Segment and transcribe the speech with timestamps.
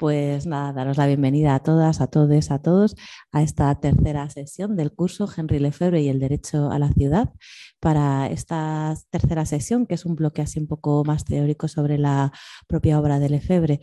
[0.00, 2.96] Pues nada, daros la bienvenida a todas, a todos, a todos
[3.32, 7.34] a esta tercera sesión del curso Henry Lefebvre y el derecho a la ciudad.
[7.80, 12.32] Para esta tercera sesión, que es un bloque así un poco más teórico sobre la
[12.66, 13.80] propia obra de Lefebvre,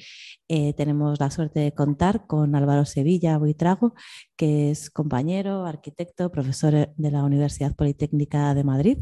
[0.48, 3.94] eh, tenemos la suerte de contar con Álvaro Sevilla Buitrago,
[4.36, 8.98] que es compañero, arquitecto, profesor de la Universidad Politécnica de Madrid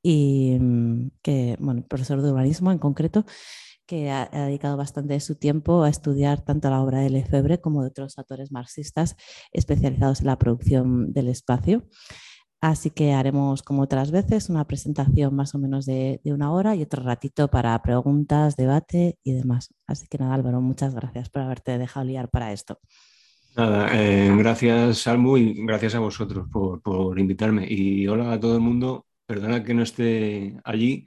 [0.00, 3.24] y mm, que, bueno, profesor de urbanismo en concreto
[3.86, 7.82] que ha, dedicado bastante de su tiempo a estudiar tanto la obra de Lefebvre como
[7.82, 9.16] de otros autores marxistas
[9.52, 11.84] especializados en la producción del espacio.
[12.60, 16.82] Así que haremos como otras veces una presentación más o menos de, una hora y
[16.82, 19.72] otro ratito para preguntas, debate y demás.
[19.86, 22.80] Así que nada, Álvaro, muchas gracias por haberte dejado liar para esto.
[23.56, 27.66] Nada, eh, gracias Salmo y gracias a vosotros por, por invitarme.
[27.68, 31.06] Y hola a todo el mundo, perdona que no esté allí,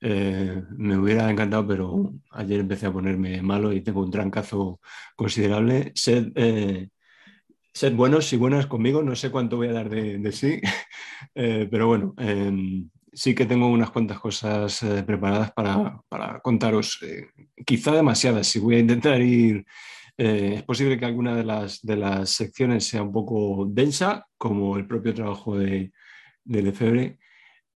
[0.00, 4.80] eh, me hubiera encantado, pero ayer empecé a ponerme malo y tengo un trancazo
[5.14, 5.92] considerable.
[5.94, 6.88] Sed, eh,
[7.94, 10.60] buenos y buenas conmigo, no sé cuánto voy a dar de, sí,
[11.34, 17.00] eh, pero bueno, em, sí que tengo unas cuantas cosas preparadas para, para contaros,
[17.66, 19.64] quizá demasiadas, si voy a intentar ir...
[20.16, 24.86] es posible que alguna de las, de las secciones sea un poco densa, como el
[24.86, 25.92] propio trabajo de,
[26.44, 27.18] de Lefebvre,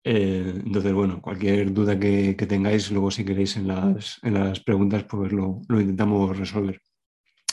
[0.06, 5.04] eh, entonces, bueno, cualquier duda que, tengáis, luego si queréis en las, en las preguntas,
[5.04, 6.80] pues lo, lo, intentamos resolver.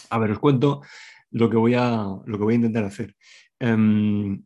[0.10, 0.82] A ver, os cuento
[1.32, 3.16] lo que voy a, lo que voy a intentar hacer.
[3.58, 4.44] Em,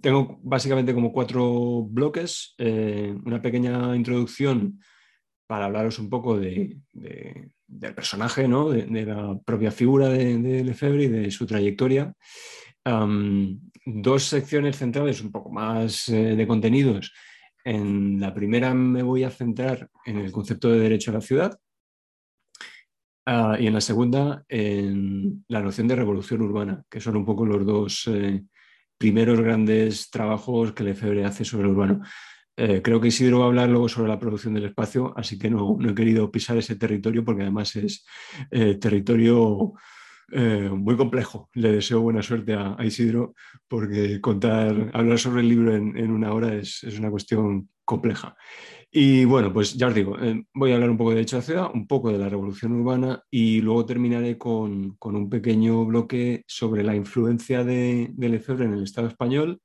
[0.00, 4.80] tengo básicamente como cuatro bloques, eh, una pequeña introducción
[5.46, 8.70] para hablaros un poco de, del personaje, ¿no?
[8.70, 12.14] de, la propia figura de, Lefebvre y de su trayectoria
[13.84, 17.12] dos secciones centrales un poco más eh, de contenidos.
[17.64, 21.58] En la primera me voy a centrar en el concepto de derecho a la ciudad
[23.26, 27.46] ah, y en la segunda en la noción de revolución urbana, que son un poco
[27.46, 28.42] los dos eh,
[28.98, 32.02] primeros grandes trabajos que Lefebvre hace sobre el urbano.
[32.56, 35.48] Eh, creo que Isidro va a hablar luego sobre la producción del espacio, así que
[35.48, 38.04] no, no he querido pisar ese territorio porque además es
[38.78, 39.72] territorio
[40.32, 41.48] eh, muy complejo.
[41.54, 43.34] Le deseo buena suerte a, Isidro
[43.68, 48.36] porque contar, hablar sobre el libro en, una hora es, una cuestión compleja.
[48.90, 51.42] Y bueno, pues ya os digo, eh, voy a hablar un poco de a la
[51.42, 56.82] ciudad, un poco de la revolución urbana y luego terminaré con, un pequeño bloque sobre
[56.82, 59.60] la influencia de, de, Lefebvre en el Estado español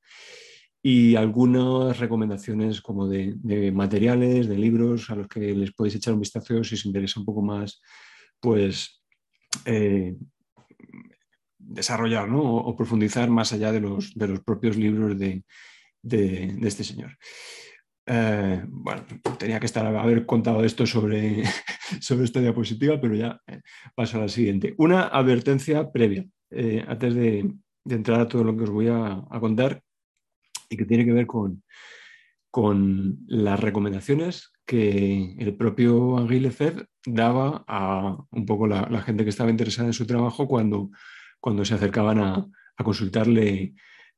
[0.81, 6.21] y algunas recomendaciones como de, materiales, de libros a los que les podéis echar un
[6.21, 7.81] vistazo si os interesa un poco más,
[8.39, 9.03] pues
[9.65, 10.15] eh,
[11.67, 15.43] desarrollar o, profundizar más allá de los, de los propios libros de,
[16.61, 17.17] este señor.
[18.05, 19.03] Eh, bueno,
[19.37, 21.43] tenía que estar haber contado esto sobre,
[21.99, 23.61] sobre esta diapositiva, pero ya eh,
[23.93, 24.73] paso a la siguiente.
[24.77, 27.53] Una advertencia previa, eh, antes de,
[27.89, 29.81] entrar a todo lo que os voy a, contar
[30.69, 31.63] y que tiene que ver con,
[32.51, 39.49] con las recomendaciones que el propio Lefebvre daba a un poco la, gente que estaba
[39.49, 40.91] interesada en su trabajo cuando
[41.39, 42.47] cuando se acercaban a,
[42.83, 43.73] consultarle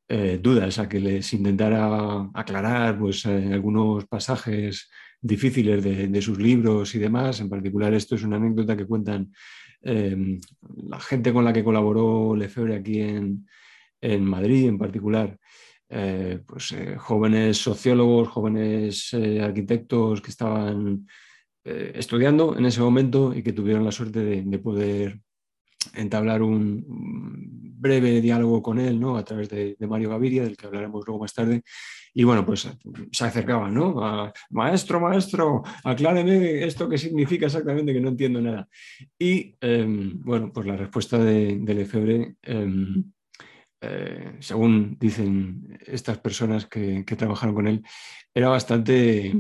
[0.07, 4.89] eh, dudas, a que les intentara aclarar pues, eh, algunos pasajes
[5.21, 7.39] difíciles de, sus libros y demás.
[7.39, 9.31] En particular, esto es una anécdota que cuentan
[9.81, 10.39] em,
[10.89, 13.45] la gente con la que colaboró Lefebvre aquí en,
[14.25, 15.37] Madrid, en particular.
[15.89, 21.07] Eh, pues, jóvenes sociólogos, jóvenes arquitectos que estaban
[21.63, 25.19] estudiando en ese momento y que tuvieron la suerte de poder
[25.93, 26.85] entablar un
[27.79, 29.17] breve diálogo con él, ¿no?
[29.17, 31.63] A través de, Mario Gaviria, del que hablaremos luego más tarde.
[32.13, 32.67] Y bueno, pues
[33.11, 34.31] se acercaban, ¿no?
[34.49, 38.67] maestro, maestro, acláreme esto que significa exactamente, que no entiendo nada.
[39.17, 43.11] Y em, bueno, pues la respuesta de, de Lefebvre, em,
[43.81, 47.83] eh, según dicen estas personas que, que trabajaron con él,
[48.33, 49.33] era bastante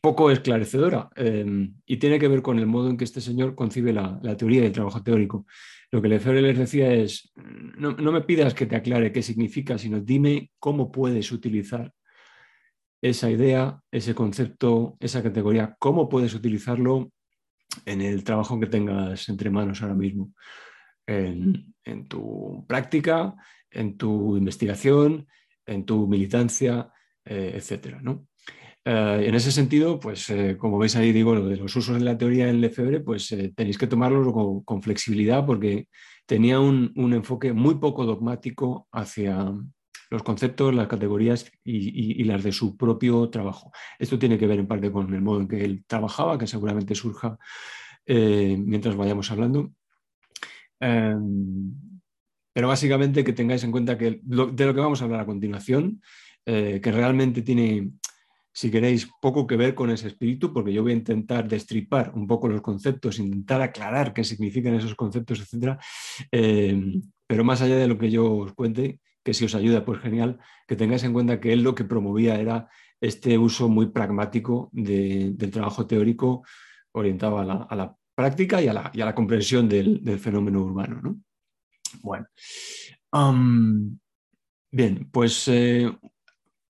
[0.00, 3.92] poco esclarecedora em, y tiene que ver con el modo en que este señor concibe
[3.92, 5.46] la, teoría y el trabajo teórico.
[5.90, 7.30] Lo que Lefebvre les decía es,
[7.76, 11.92] no, me pidas que te aclare qué significa, sino dime cómo puedes utilizar
[13.02, 17.12] esa idea, ese concepto, esa categoría, cómo puedes utilizarlo
[17.84, 20.32] en el trabajo que tengas entre manos ahora mismo,
[21.06, 23.34] en, en tu práctica,
[23.70, 25.26] en tu investigación,
[25.66, 26.90] en tu militancia,
[27.24, 28.29] etcétera, ¿no?
[28.84, 32.48] En ese sentido, pues como veis ahí, digo, lo de los usos de la teoría
[32.48, 35.88] en Lefebvre, pues tenéis que tomarlo con, flexibilidad porque
[36.26, 39.52] tenía un, enfoque muy poco dogmático hacia,
[40.10, 43.70] los conceptos, las categorías y, las de su propio trabajo.
[43.98, 46.94] Esto tiene que ver en parte con el modo en que él trabajaba, que seguramente
[46.94, 47.38] surja
[48.04, 49.72] eh, mientras vayamos hablando.
[50.80, 51.72] Em,
[52.52, 56.02] pero básicamente que tengáis en cuenta que de lo que vamos a hablar a continuación,
[56.44, 57.92] eh, que realmente tiene,
[58.52, 62.26] si queréis, poco que ver con ese espíritu, porque yo voy a intentar destripar un
[62.26, 65.78] poco los conceptos, intentar aclarar qué significan esos conceptos, etc.
[66.30, 70.00] Em, pero más allá de lo que yo os cuente, que si os ayuda, pues
[70.00, 72.68] genial, que tengáis en cuenta que él lo que promovía era
[73.00, 76.42] este uso muy pragmático del trabajo teórico
[76.92, 81.20] orientado a la, práctica y a la, comprensión del, fenómeno urbano.
[82.02, 82.26] Bueno,
[84.70, 85.90] bien, pues, eh,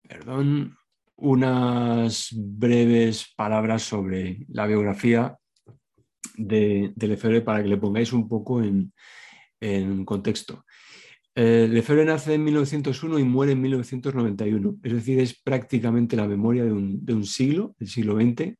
[0.08, 0.76] perdón,
[1.16, 5.36] unas breves palabras sobre la biografía
[6.36, 8.92] de, de Lefebvre para que le pongáis un poco en,
[9.60, 10.64] en contexto.
[11.36, 16.64] Eh, Lefebvre nace en 1901 y muere en 1991, es decir, es prácticamente la memoria
[16.64, 18.56] de un, siglo, el siglo XX,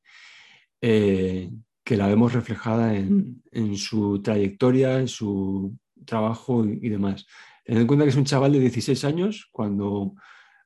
[0.81, 1.51] eh,
[1.85, 7.27] que la vemos reflejada en, su trayectoria, en su trabajo y, demás.
[7.65, 10.15] Tened en cuenta que es un chaval de 16 años cuando,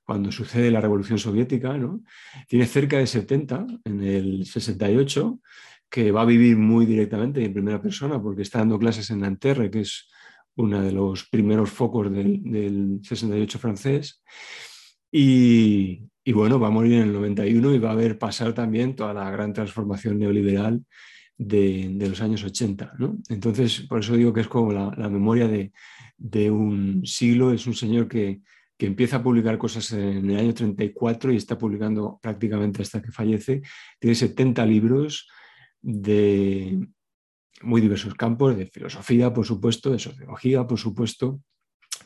[0.08, 2.00] cuando sucede la Revolución Soviética, ¿no?
[2.48, 5.38] tiene cerca de 70 en el 68,
[5.90, 9.70] que va a vivir muy directamente en primera persona porque está dando clases en Nanterre,
[9.70, 10.08] que es
[10.56, 14.22] uno de los primeros focos del, 68 francés.
[15.12, 19.12] Y, bueno, va a morir en el 91 y va a ver pasar también toda
[19.12, 20.86] la gran transformación neoliberal
[21.36, 22.94] de, los años 80.
[23.28, 28.08] Entonces, por eso digo que es como la, memoria de, un siglo, es un señor
[28.08, 28.40] que,
[28.78, 33.12] que, empieza a publicar cosas en el año 34 y está publicando prácticamente hasta que
[33.12, 33.62] fallece.
[33.98, 35.28] Tiene 70 libros
[35.80, 36.78] de,
[37.62, 41.40] muy diversos campos, de filosofía, por supuesto, de sociología, por supuesto,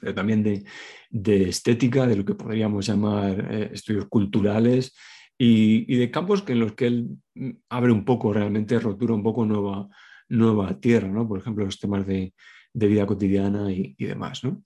[0.00, 4.94] pero también de, estética, de lo que podríamos llamar eh, estudios culturales
[5.38, 9.44] y, de campos en los que él mm, abre un poco, realmente rotura un poco
[9.44, 9.88] nueva,
[10.28, 11.28] nueva tierra, ¿no?
[11.28, 12.32] por ejemplo, los temas de,
[12.74, 14.42] vida cotidiana y, demás.
[14.44, 14.64] ¿no?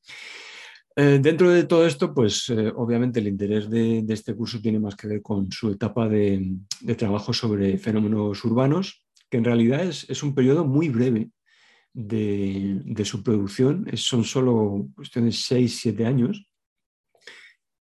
[0.98, 4.96] Eh, dentro de todo esto, pues eh, obviamente el interés de, este curso tiene más
[4.96, 6.56] que ver con su etapa de,
[6.96, 11.28] trabajo sobre fenómenos urbanos, que en realidad es, un periodo muy breve
[11.92, 16.46] de, su producción, son solo cuestiones 6, 7 años.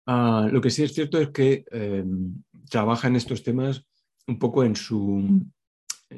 [0.06, 3.86] Ah, lo que sí es cierto es que em, trabaja en estos temas
[4.27, 5.45] un poco en su,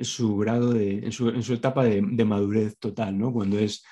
[0.01, 3.31] su grado, de, en, su, etapa de, madurez total, ¿no?
[3.31, 3.83] cuando, es,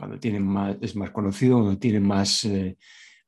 [0.00, 2.76] cuando tiene más, es más conocido, cuando tiene más eh,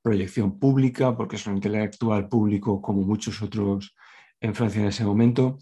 [0.00, 3.94] proyección pública, porque es un intelectual público como muchos otros
[4.40, 5.58] en Francia en ese momento.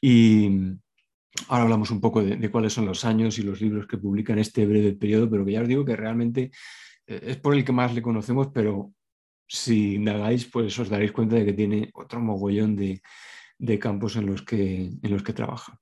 [0.00, 0.76] Y,
[1.46, 4.40] Ahora hablamos un poco de, cuáles son los años y los libros que publica en
[4.40, 6.50] este breve periodo, pero que ya os digo que realmente
[7.06, 8.92] eh, es por el que más le conocemos, pero
[9.46, 13.00] si indagáis, pues os daréis cuenta de que tiene otro mogollón de,
[13.78, 15.78] campos en los que, en los que trabaja.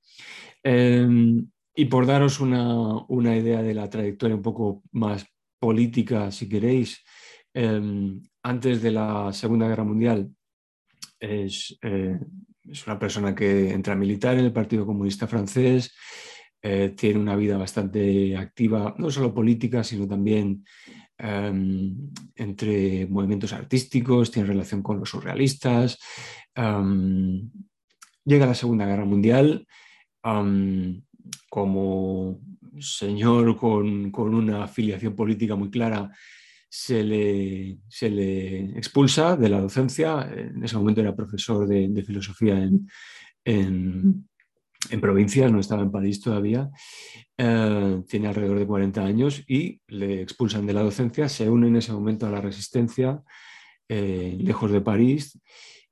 [0.62, 5.26] Em, y por daros una, idea de la trayectoria un poco más
[5.60, 7.04] política, si queréis,
[7.52, 10.30] em, antes de la Segunda Guerra Mundial
[11.20, 12.18] es, eh,
[12.64, 15.94] es una persona que entra militar en el Partido Comunista francés,
[16.62, 20.64] eh, tiene una vida bastante activa, no solo política, sino también
[21.18, 25.98] em, entre movimientos artísticos, tiene relación con los surrealistas.
[26.54, 27.50] Em,
[28.24, 29.66] llega la Segunda Guerra Mundial
[31.48, 32.40] como
[32.78, 36.10] señor con, con, una afiliación política muy clara
[36.68, 40.28] se le, se le, expulsa de la docencia.
[40.30, 42.88] En ese momento era profesor de, filosofía en,
[43.44, 44.28] en,
[44.90, 46.68] en, provincias, no estaba en París todavía.
[47.38, 51.28] Eh, tiene alrededor de 40 años y le expulsan de la docencia.
[51.28, 53.22] Se une en ese momento a la resistencia,
[53.88, 55.40] eh, lejos de París.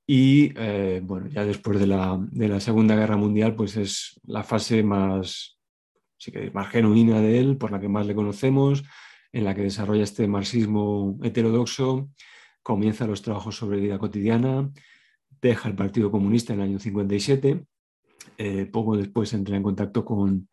[0.07, 4.43] Y eh, bueno, ya después de la, de la, Segunda Guerra Mundial, pues es la
[4.43, 5.57] fase más,
[6.17, 8.83] si más genuina de él, por la que más le conocemos
[9.31, 12.09] en la que desarrolla este marxismo heterodoxo,
[12.61, 14.71] comienza los trabajos sobre vida cotidiana,
[15.41, 17.65] deja el Partido Comunista en el año 57,
[18.37, 20.47] eh, poco después entra en contacto con,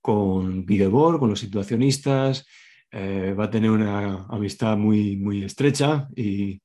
[0.00, 2.46] con con los situacionistas,
[2.90, 6.60] eh, va a tener una amistad muy, muy estrecha y,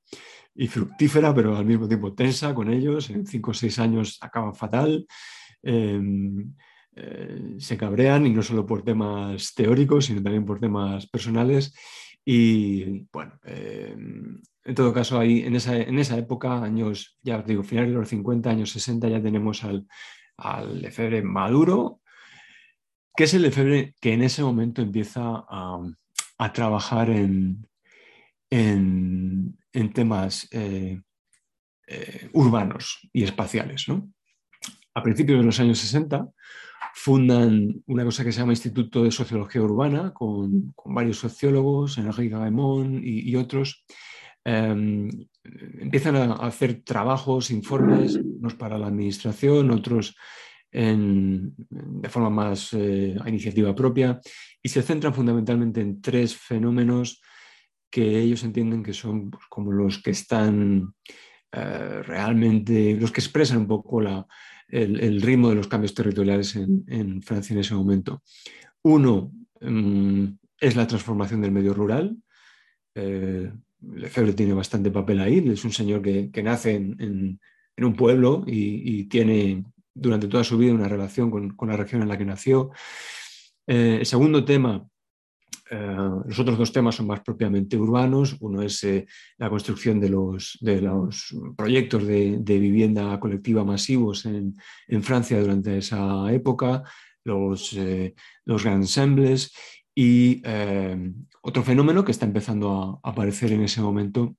[0.66, 3.12] fructífera, pero al mismo tiempo tensa con ellos.
[3.12, 5.06] En cinco o seis años acaban fatal.
[5.62, 6.56] Em,
[6.96, 11.76] eh, se cabrean y no solo por temas teóricos, sino también por temas personales.
[12.26, 17.64] Y bueno, eh, en todo caso, ahí en esa, en esa época, años, ya digo,
[17.64, 19.88] finales de los 50, años 60, ya tenemos al,
[20.38, 22.02] al maduro,
[23.16, 25.82] que es el Lefebvre que en ese momento empieza a,
[26.54, 27.68] trabajar en,
[28.50, 29.58] en,
[29.94, 31.02] temas eh,
[31.88, 33.86] eh, urbanos y espaciales.
[34.94, 36.28] A principios de los años 60
[36.94, 43.02] fundan una cosa que se llama Instituto de Sociología Urbana con, varios sociólogos, Enrique Gaimón
[43.04, 43.86] y, otros.
[44.44, 45.10] Em,
[45.80, 50.16] empiezan a hacer trabajos, informes, unos para la administración, otros
[50.72, 54.20] de forma más eh, a iniciativa propia,
[54.62, 57.22] y se centran fundamentalmente en tres fenómenos
[57.90, 60.94] que ellos entienden que son pues, como los que están
[61.52, 64.02] eh, realmente, los que expresan un poco
[64.68, 68.24] el, ritmo de los cambios territoriales en, Francia en ese momento.
[68.84, 70.26] Uno mm,
[70.60, 72.18] es la transformación del medio rural.
[72.96, 73.52] Eh,
[73.82, 77.40] Lefebvre tiene bastante papel ahí, es un señor que, nace en,
[77.78, 79.64] un pueblo y, tiene
[79.94, 82.72] durante toda su vida una relación con, la región en la que nació.
[83.68, 84.88] Eh, el segundo tema
[85.70, 88.38] los otros dos temas son más propiamente urbanos.
[88.40, 89.06] Uno es eh,
[89.38, 90.58] la construcción de los,
[91.56, 94.56] proyectos de, vivienda colectiva masivos en,
[95.02, 96.84] Francia durante esa época,
[97.24, 99.54] los, eh, los ensembles
[99.96, 100.42] y
[101.42, 104.36] otro fenómeno que está empezando a aparecer en ese momento,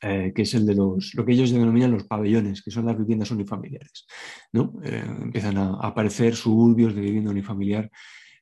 [0.00, 3.30] que es el de los, lo que ellos denominan los pabellones, que son las viviendas
[3.30, 4.06] unifamiliares.
[4.52, 4.74] ¿no?
[4.82, 7.90] empiezan a aparecer suburbios de vivienda unifamiliar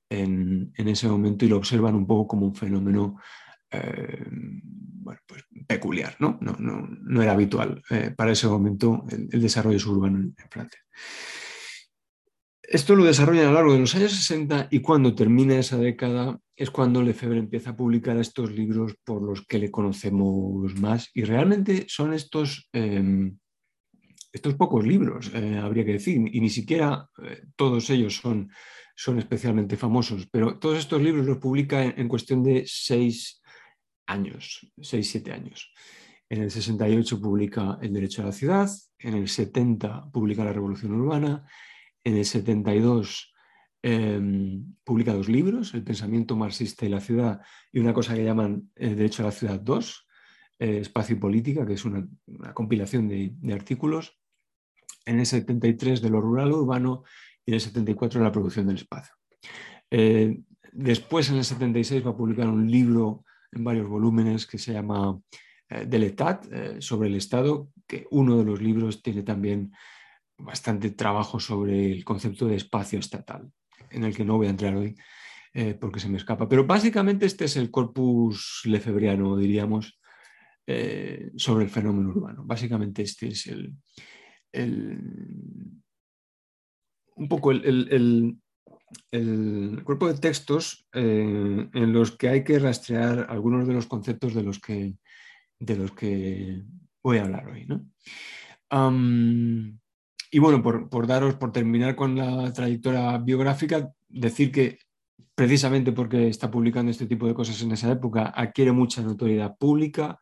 [0.09, 3.17] en, ese momento y lo observan un poco como un fenómeno
[3.71, 4.25] eh,
[5.27, 6.39] pues peculiar, ¿no?
[6.41, 10.81] No, era habitual eh, para ese momento el, desarrollo suburbano en, Francia.
[12.63, 16.39] Esto lo desarrollan a lo largo de los años 60 y cuando termina esa década
[16.57, 21.25] es cuando Lefebvre empieza a publicar estos libros por los que le conocemos más y
[21.25, 23.39] realmente son estos, em,
[24.33, 27.09] estos pocos libros, eh, habría que decir, y ni siquiera
[27.57, 28.51] todos ellos son
[28.95, 33.43] son especialmente famosos, pero todos estos libros los publica en, cuestión de seis
[34.07, 35.73] años, seis, siete años.
[36.29, 40.93] En el 68 publica El derecho a la ciudad, en el 70 publica La revolución
[40.93, 41.45] urbana,
[42.05, 43.35] en el 72
[43.83, 47.41] em, publica dos libros, El pensamiento marxista y la ciudad
[47.73, 50.07] y una cosa que llaman El derecho a la ciudad 2,
[50.61, 52.07] eh, Espacio y política, que es una,
[52.55, 54.19] compilación de, de, artículos.
[55.05, 57.03] En el 73 de lo rural urbano
[57.47, 59.15] y en el 74 la producción del espacio.
[59.91, 60.41] Eh,
[60.73, 65.19] después, en el 76, va a publicar un libro en varios volúmenes que se llama
[65.69, 69.73] eh, Del Etat, eh, sobre el Estado, que uno de los libros tiene también
[70.39, 73.51] bastante trabajo sobre el concepto de espacio estatal,
[73.91, 74.97] en el que no voy a entrar hoy
[75.79, 76.49] porque se me escapa.
[76.49, 80.01] Pero básicamente este es el corpus lefebriano, diríamos,
[81.37, 82.43] sobre el fenómeno urbano.
[82.45, 83.73] Básicamente este es el,
[84.51, 84.99] el
[87.17, 88.39] un poco el,
[89.85, 94.43] cuerpo de textos eh, en los que hay que rastrear algunos de los conceptos de
[94.43, 94.95] los que,
[95.59, 96.63] de los que
[97.03, 97.67] voy a hablar hoy.
[100.31, 104.79] y bueno, por, daros, por terminar con la trayectoria biográfica, decir que
[105.35, 110.19] precisamente porque está publicando este tipo de cosas en esa época, adquiere mucha notoriedad pública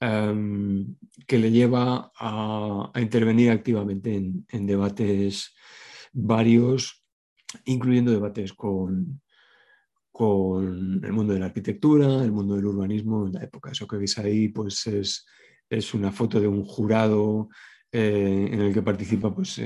[0.00, 5.56] que le lleva a, intervenir activamente en debates
[6.12, 7.04] varios,
[7.64, 9.20] incluyendo debates con,
[10.10, 13.70] con el mundo de la arquitectura, el mundo del urbanismo en la época.
[13.70, 15.26] Eso que veis ahí pues es,
[15.68, 17.48] es una foto de un jurado
[17.90, 19.60] eh, en el que participa, pues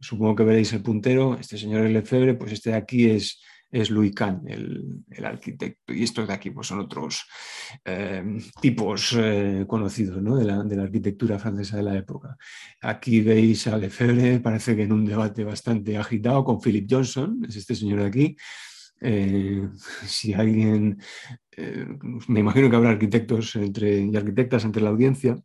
[0.00, 4.14] supongo que veréis el puntero, este señor Lefebvre, pues este de aquí es es Louis
[4.14, 7.26] Kahn, el, arquitecto, y estos de aquí pues, son otros
[7.84, 12.36] eh, tipos eh, conocidos de, la, arquitectura francesa de la época.
[12.80, 17.56] Aquí veis a Lefebvre, parece que en un debate bastante agitado con Philip Johnson, es
[17.56, 18.36] este señor de aquí.
[19.02, 19.68] Eh,
[20.04, 20.98] si alguien,
[22.28, 25.40] me imagino que habrá arquitectos entre, y arquitectas entre la audiencia,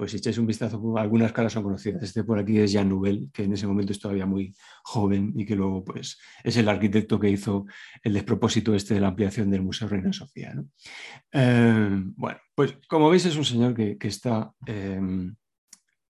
[0.00, 2.02] pues si echáis un vistazo, algunas caras son conocidas.
[2.02, 5.44] Este por aquí es Jean Nouvel, que en ese momento es todavía muy joven y
[5.44, 7.66] que luego pues, es el arquitecto que hizo
[8.02, 10.54] el despropósito este de la ampliación del Museo Reina Sofía.
[11.30, 15.36] Eh, bueno, pues como veis es un señor que, está em,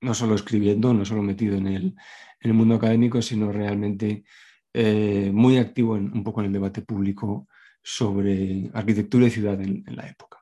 [0.00, 4.24] no solo escribiendo, no solo metido en el, mundo académico, sino realmente
[4.72, 7.48] eh, muy activo en, un poco en el debate público
[7.82, 10.38] sobre arquitectura y ciudad en, la época.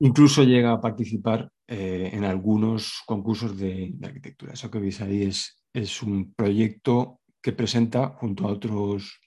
[0.00, 4.52] Incluso llega a participar eh, en algunos concursos de, arquitectura.
[4.52, 9.20] Eso que veis ahí es, un proyecto que presenta junto a otros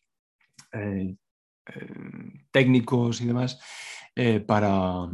[0.74, 1.16] eh,
[1.66, 1.94] eh,
[2.51, 3.60] técnicos y demás
[4.46, 5.10] para,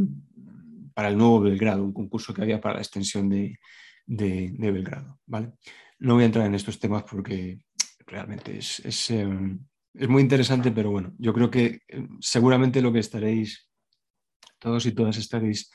[0.94, 3.60] para el nuevo Belgrado, un concurso que había para la extensión de,
[4.06, 5.20] de, Belgrado.
[5.28, 5.54] ¿vale?
[6.00, 7.60] No voy a entrar en estos temas porque
[8.08, 11.82] realmente es, es, es, muy interesante, pero bueno, yo creo que
[12.20, 13.67] seguramente lo que estaréis,
[14.60, 15.72] todos y todas estaréis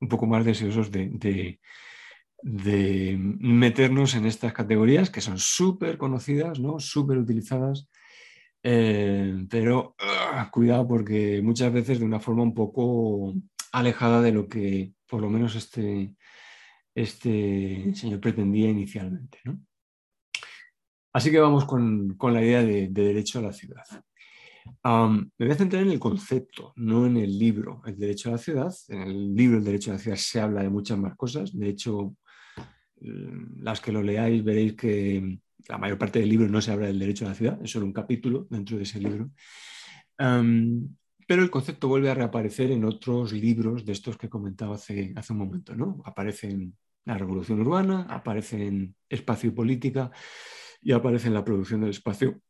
[0.00, 1.58] un poco más deseosos de,
[2.42, 6.78] meternos en estas categorías que son súper conocidas, ¿no?
[6.78, 7.88] súper utilizadas,
[8.62, 13.34] eh, pero ah, cuidado porque muchas veces de una forma un poco
[13.72, 16.14] alejada de lo que por lo menos este,
[16.94, 19.38] este señor pretendía inicialmente.
[19.44, 19.60] ¿no?
[21.12, 23.84] Así que vamos con la idea de, derecho a la ciudad.
[24.84, 28.38] Me voy a centrar en el concepto, no en el libro, el derecho a la
[28.38, 28.74] ciudad.
[28.88, 31.56] En el libro El derecho a la ciudad se habla de muchas más cosas.
[31.56, 32.16] De hecho,
[33.00, 36.86] mm, las que lo leáis veréis que la mayor parte del libro no se habla
[36.86, 39.30] del derecho a la ciudad, es solo un capítulo dentro de ese libro.
[41.26, 45.32] pero el concepto vuelve a reaparecer en otros libros de estos que comentaba hace, hace
[45.34, 45.74] un momento.
[45.76, 46.00] ¿no?
[46.06, 50.10] Aparece en la revolución urbana, aparece en espacio y política
[50.80, 52.40] y aparece en la producción del espacio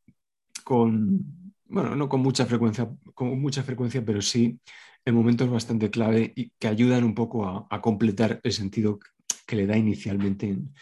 [0.64, 4.58] con, bueno, no con mucha frecuencia, con mucha frecuencia, pero sí
[5.04, 8.98] en momentos bastante clave y que ayudan un poco a, completar el sentido
[9.46, 10.74] que le da inicialmente en,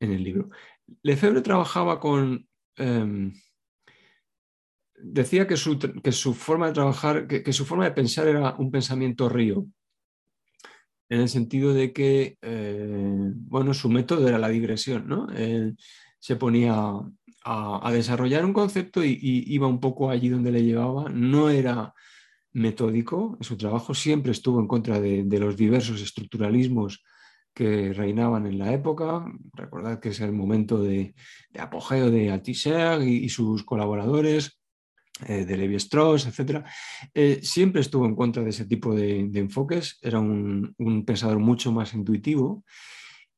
[0.00, 0.50] el libro.
[1.02, 2.46] Lefebvre trabajaba con...
[2.76, 3.32] Em,
[4.96, 8.70] decía que su, que su, forma de trabajar, que, su forma de pensar era un
[8.70, 9.66] pensamiento río,
[11.10, 15.28] en el sentido de que, eh, bueno, su método era la digresión, ¿no?
[16.24, 16.74] Se ponía
[17.44, 21.10] a, desarrollar un concepto y, iba un poco allí donde le llevaba.
[21.10, 21.92] No era
[22.54, 27.04] metódico, su trabajo siempre estuvo en contra de, los diversos estructuralismos
[27.52, 29.26] que reinaban en la época.
[29.52, 31.14] Recordad que es el momento de,
[31.58, 34.58] apogeo de Althusser y, sus colaboradores,
[35.26, 36.64] eh, de Levi Strauss, etc.
[37.12, 39.98] Eh, siempre estuvo en contra de ese tipo de, enfoques.
[40.00, 40.74] Era un,
[41.06, 42.64] pensador mucho más intuitivo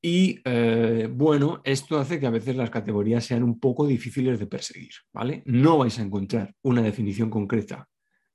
[0.06, 4.46] y eh, bueno, esto hace que a veces las categorías sean un poco difíciles de
[4.46, 5.42] perseguir, ¿vale?
[5.46, 7.88] No vais a encontrar una definición concreta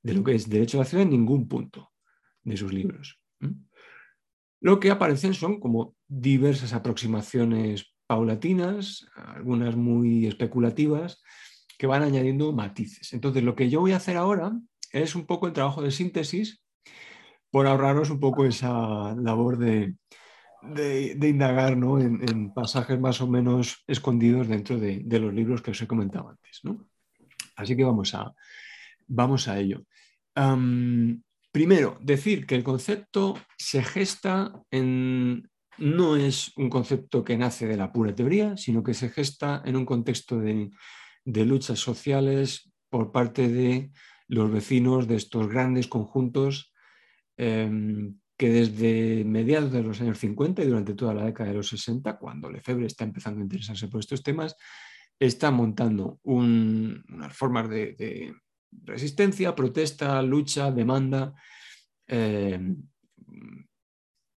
[0.03, 1.93] de lo que es derecho a la ciudad en ningún punto
[2.43, 3.21] de sus libros.
[4.59, 11.23] Lo que aparecen son como diversas aproximaciones paulatinas, algunas muy especulativas,
[11.77, 13.13] que van añadiendo matices.
[13.13, 14.59] Entonces, lo que yo voy a hacer ahora
[14.91, 16.61] es un poco el trabajo de síntesis
[17.49, 19.95] por ahorraros un poco esa labor de,
[20.63, 25.87] de, indagar en, pasajes más o menos escondidos dentro de, los libros que os he
[25.87, 26.61] comentado antes.
[27.55, 28.33] Así que vamos a,
[29.07, 29.83] vamos a ello.
[31.51, 35.47] primero, decir que el concepto se gesta en...
[35.77, 39.75] No es un concepto que nace de la pura teoría, sino que se gesta en
[39.75, 40.69] un contexto de,
[41.25, 43.91] luchas sociales por parte de
[44.27, 46.71] los vecinos de estos grandes conjuntos
[47.37, 51.69] em, que desde mediados de los años 50 y durante toda la década de los
[51.69, 54.55] 60, cuando Lefebvre está empezando a interesarse por estos temas,
[55.19, 58.33] está montando unas formas de,
[58.71, 61.35] resistencia, protesta, lucha, demanda
[62.07, 62.59] eh,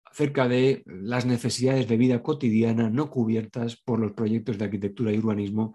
[0.05, 5.19] acerca de las necesidades de vida cotidiana no cubiertas por los proyectos de arquitectura y
[5.19, 5.75] urbanismo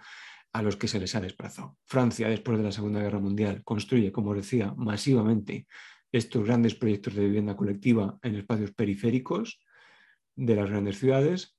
[0.53, 1.79] a los que se les ha desplazado.
[1.83, 5.65] Francia, después de la Segunda Guerra Mundial, construye, como decía, masivamente
[6.12, 9.60] estos grandes proyectos de vivienda colectiva en espacios periféricos
[10.36, 11.56] de las grandes ciudades.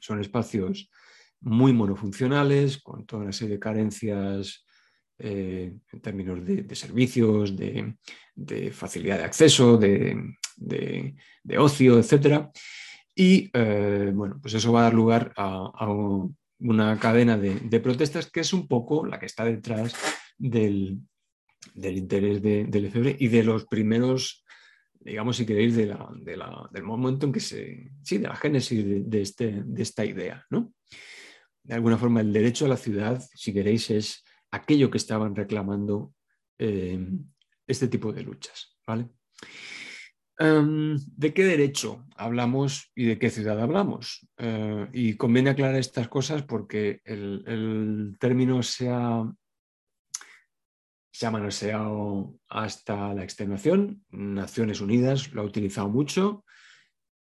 [0.00, 0.90] Son espacios
[1.40, 4.64] muy monofuncionales, con toda una serie de carencias
[5.18, 7.94] eh, en términos de, servicios, de,
[8.72, 10.34] facilidad de acceso, de,
[11.58, 12.48] ocio, etc.
[13.14, 15.88] Y eh, bueno, pues eso va a dar lugar a,
[16.58, 19.94] una cadena de, protestas que es un poco la que está detrás
[20.38, 20.98] del,
[21.74, 24.44] del interés de, Lefebvre y de los primeros,
[25.00, 25.94] digamos, si queréis, de
[26.72, 30.74] del momento en que se, sí, de la génesis de, este, de esta idea, ¿no?
[31.62, 36.12] De alguna forma, el derecho a la ciudad, si queréis, es aquello que estaban reclamando
[36.58, 36.98] eh,
[37.66, 39.08] este tipo de luchas, ¿vale?
[40.38, 44.26] Em, ¿De qué derecho hablamos y de qué ciudad hablamos?
[44.36, 49.24] Eh, y conviene aclarar estas cosas porque el, el término se ha
[51.14, 54.02] se ha manoseado hasta la extenuación.
[54.10, 56.44] Naciones Unidas lo ha utilizado mucho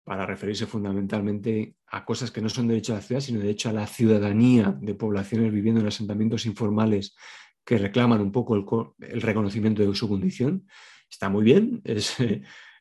[0.06, 3.73] para referirse fundamentalmente a cosas que no son derecho a la ciudad, sino derecho a
[3.73, 7.17] la ciudadanía de poblaciones viviendo en asentamientos informales
[7.65, 10.65] que reclaman un poco el, reconocimiento de su condición.
[11.10, 12.15] Está muy bien, es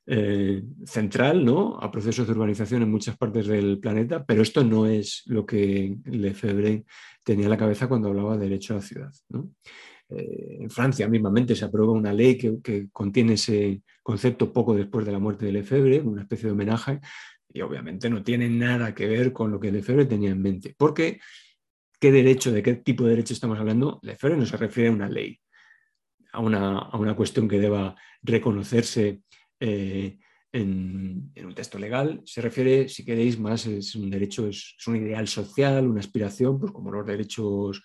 [0.06, 1.76] eh, central ¿no?
[1.80, 5.96] a procesos de urbanización en muchas partes del planeta, pero esto no es lo que
[6.04, 6.84] Lefebvre
[7.24, 9.12] tenía en la cabeza cuando hablaba de derecho a la ciudad.
[10.10, 15.12] Eh, en Francia mismamente se aprueba una ley que, contiene ese concepto poco después de
[15.12, 17.00] la muerte de Lefebvre, una especie de homenaje,
[17.48, 20.74] y obviamente no tiene nada que ver con lo que Lefebvre tenía en mente.
[20.76, 21.20] Porque,
[22.00, 24.00] ¿qué derecho, de qué tipo de derecho estamos hablando?
[24.02, 25.38] Lefebvre no se refiere a una ley,
[26.32, 29.22] a una, cuestión que deba reconocerse
[29.60, 30.18] eh,
[30.52, 32.20] en, un texto legal.
[32.24, 36.72] Se refiere, si queréis, más es un derecho, es, un ideal social, una aspiración, pues
[36.72, 37.82] como los derechos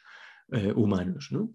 [0.52, 1.30] eh, humanos.
[1.32, 1.52] ¿no?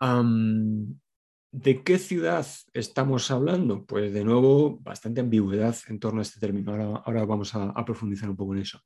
[0.00, 3.86] ¿De qué ciudad estamos hablando?
[3.86, 6.72] Pues de nuevo, bastante ambigüedad en torno a este término.
[6.72, 8.82] Ahora, vamos a, profundizar un poco en eso.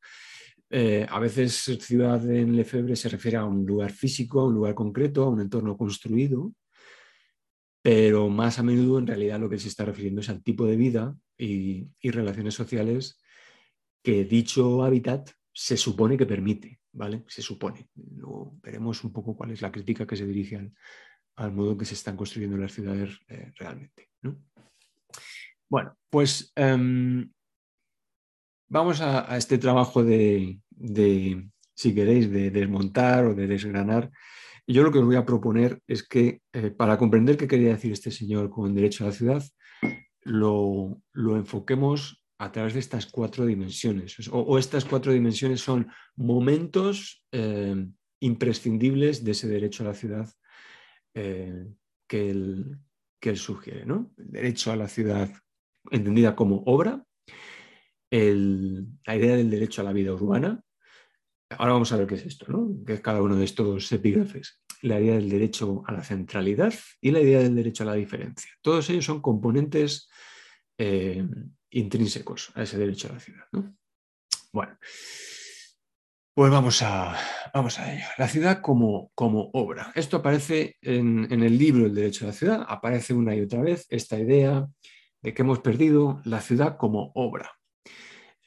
[0.69, 4.75] Eh, a veces ciudad en Lefebvre se refiere a un lugar físico, a un lugar
[4.75, 6.53] concreto, a un entorno construido,
[7.83, 10.77] pero más a menudo en realidad lo que se está refiriendo es al tipo de
[10.77, 13.21] vida y, relaciones sociales
[14.03, 17.25] que dicho hábitat se supone que permite, ¿vale?
[17.29, 17.89] Se supone.
[17.95, 20.73] Luego veremos un poco cuál es la crítica que se dirige
[21.37, 24.11] al, modo en que se están construyendo las ciudades eh, realmente.
[25.69, 27.31] Bueno, pues em,
[28.69, 30.61] vamos a, este trabajo de,
[31.75, 34.11] si queréis, de desmontar o de desgranar
[34.73, 37.93] yo lo que os voy a proponer es que eh, para comprender qué quería decir
[37.93, 39.43] este señor con derecho a la ciudad,
[40.23, 44.17] lo, enfoquemos a través de estas cuatro dimensiones.
[44.33, 47.87] O, estas cuatro dimensiones son momentos eh,
[48.21, 50.27] imprescindibles de ese derecho a la ciudad
[51.13, 51.67] eh,
[52.09, 52.79] que, él,
[53.21, 53.85] que, él, sugiere.
[53.85, 54.15] ¿no?
[54.17, 55.31] El derecho a la ciudad
[55.91, 57.05] entendida como obra,
[58.11, 60.65] la idea del derecho a la vida urbana,
[61.59, 62.77] Ahora vamos a ver qué es esto, ¿no?
[62.87, 64.63] qué es cada uno de estos epígrafes.
[64.83, 68.53] La idea del derecho a la centralidad y la idea del derecho a la diferencia.
[68.63, 70.09] Todos ellos son componentes
[70.79, 71.27] eh,
[71.71, 73.45] intrínsecos a ese derecho a la ciudad.
[74.53, 74.79] Bueno,
[76.35, 77.17] pues vamos a,
[77.53, 78.05] vamos a ello.
[78.19, 79.93] La ciudad como, como obra.
[79.95, 83.63] Esto aparece en, en, el libro El Derecho a la Ciudad, aparece una y otra
[83.63, 84.67] vez esta idea
[85.23, 87.53] de que hemos perdido la ciudad como obra.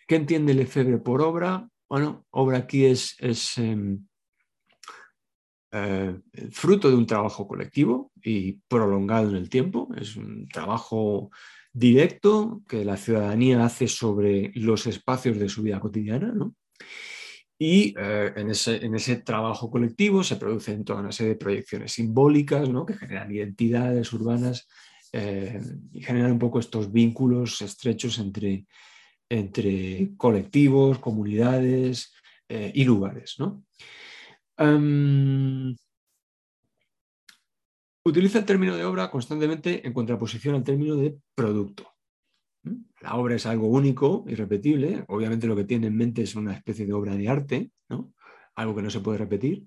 [0.07, 1.69] ¿Qué entiende Lefebvre por obra?
[1.89, 3.15] Bueno, obra aquí es,
[3.57, 4.07] em,
[5.71, 6.19] eh,
[6.51, 9.89] fruto de un trabajo colectivo y prolongado en el tiempo.
[9.95, 11.31] Es un trabajo
[11.73, 16.33] directo que la ciudadanía hace sobre los espacios de su vida cotidiana.
[17.57, 22.97] Y eh, en, ese, trabajo colectivo se producen toda una serie de proyecciones simbólicas que
[22.97, 24.67] generan identidades urbanas
[25.11, 28.65] eh, y generan un poco estos vínculos estrechos entre,
[29.29, 32.13] entre colectivos, comunidades
[32.49, 33.37] eh, y lugares.
[34.57, 35.75] Em,
[38.03, 41.89] utiliza el término de obra constantemente en contraposición al término de producto.
[43.01, 45.03] La obra es algo único, irrepetible.
[45.07, 47.71] Obviamente lo que tiene en mente es una especie de obra de arte,
[48.55, 49.65] algo que no se puede repetir,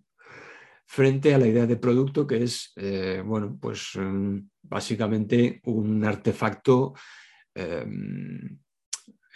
[0.87, 6.95] frente a la idea de producto que es, eh, bueno, pues mm, básicamente un artefacto
[7.55, 8.59] em,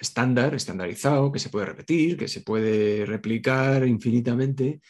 [0.00, 4.80] estándar, estandarizado, que se puede repetir, que se puede replicar infinitamente.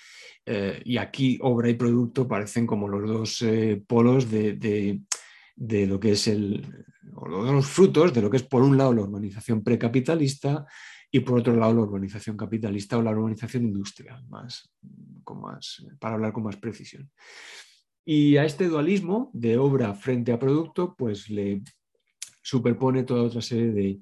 [0.46, 5.02] Eh, y aquí obra y producto parecen como los dos eh, polos de,
[5.56, 9.02] lo que es el, o los frutos de lo que es por un lado la
[9.02, 10.66] urbanización precapitalista
[11.10, 14.72] y por otro lado la urbanización capitalista o la urbanización industrial, más,
[15.24, 17.10] con más, para hablar con más precisión.
[18.04, 21.62] Y a este dualismo de obra frente a producto, pues le
[22.42, 24.00] superpone toda otra serie de,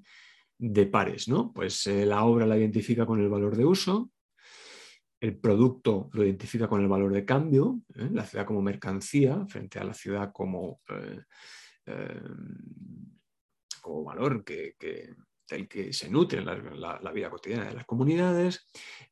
[0.59, 1.53] de pares, ¿no?
[1.53, 4.11] Pues eh, la obra la identifica con el valor de uso,
[5.21, 8.09] el producto lo identifica con el valor de cambio, ¿eh?
[8.13, 10.81] la ciudad como mercancía frente a la ciudad como,
[11.87, 12.21] eh,
[13.81, 14.75] como valor que,
[15.49, 18.69] del que se nutre la, la, vida cotidiana de las comunidades.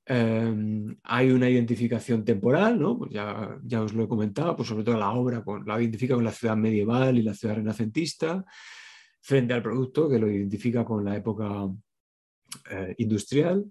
[0.06, 2.98] hay una identificación temporal, ¿no?
[2.98, 6.24] Pues ya, ya, os lo he comentado, pues sobre todo la obra la identifica con
[6.24, 8.44] la ciudad medieval y la ciudad renacentista
[9.26, 11.68] frente al producto que lo identifica con la época
[12.70, 13.64] eh, industrial.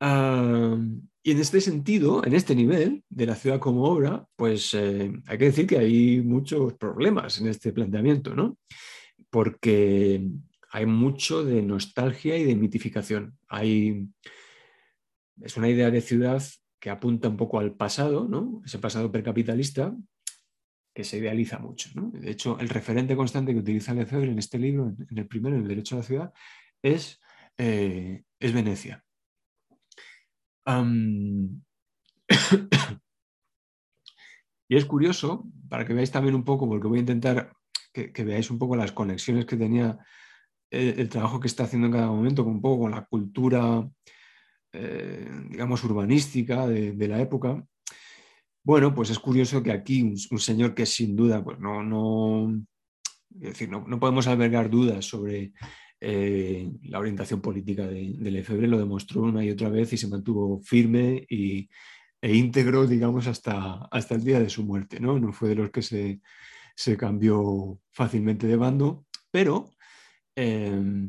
[0.00, 5.38] y en este sentido, en este nivel de la ciudad como obra, pues eh, hay
[5.38, 8.56] que decir que hay muchos problemas en este planteamiento, ¿no?
[9.30, 10.24] Porque
[10.70, 13.36] hay mucho de nostalgia y de mitificación.
[13.48, 14.06] Hay,
[15.42, 16.40] es una idea de ciudad
[16.78, 18.62] que apunta un poco al pasado, ¿no?
[18.64, 19.92] ese pasado precapitalista,
[20.98, 21.90] que se idealiza mucho.
[21.94, 25.62] De hecho, el referente constante que utiliza Lefebvre en este libro, en el primero, en
[25.62, 26.32] el Derecho a la Ciudad,
[26.82, 27.20] es,
[27.56, 29.04] eh, es Venecia.
[34.68, 37.52] y es curioso, para que veáis también un poco, porque voy a intentar
[37.92, 40.00] que, veáis un poco las conexiones que tenía
[40.68, 43.88] el, trabajo que está haciendo en cada momento, un poco con la cultura,
[44.72, 47.64] eh, digamos, urbanística de la época.
[48.68, 52.54] Bueno, pues es curioso que aquí un, señor que sin duda, pues no, no,
[53.30, 55.54] decir, no, podemos albergar dudas sobre
[56.02, 60.06] eh, la orientación política de, de, Lefebvre, lo demostró una y otra vez y se
[60.06, 61.66] mantuvo firme y,
[62.20, 65.00] e íntegro, digamos, hasta, hasta el día de su muerte.
[65.00, 66.20] No, no fue de los que se,
[66.76, 69.70] se cambió fácilmente de bando, pero
[70.36, 71.08] em,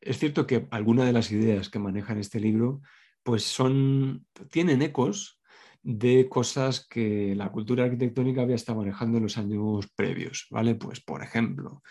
[0.00, 2.82] es cierto que algunas de las ideas que maneja en este libro
[3.22, 5.38] pues son, tienen ecos
[5.82, 10.76] de cosas que la cultura arquitectónica había estado manejando en los años previos, ¿vale?
[10.76, 11.82] Pues, por ejemplo,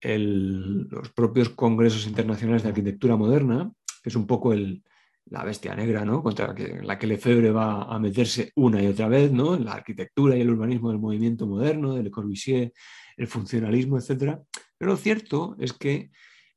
[0.00, 4.84] los propios congresos internacionales de arquitectura moderna, que es un poco el,
[5.26, 6.22] la bestia negra, ¿no?
[6.22, 9.58] Contra la que, la que Lefebvre va a meterse una y otra vez, ¿no?
[9.58, 12.72] La arquitectura y el urbanismo del movimiento moderno, del Corbusier,
[13.16, 14.38] el funcionalismo, etc.
[14.76, 16.10] Pero lo cierto es que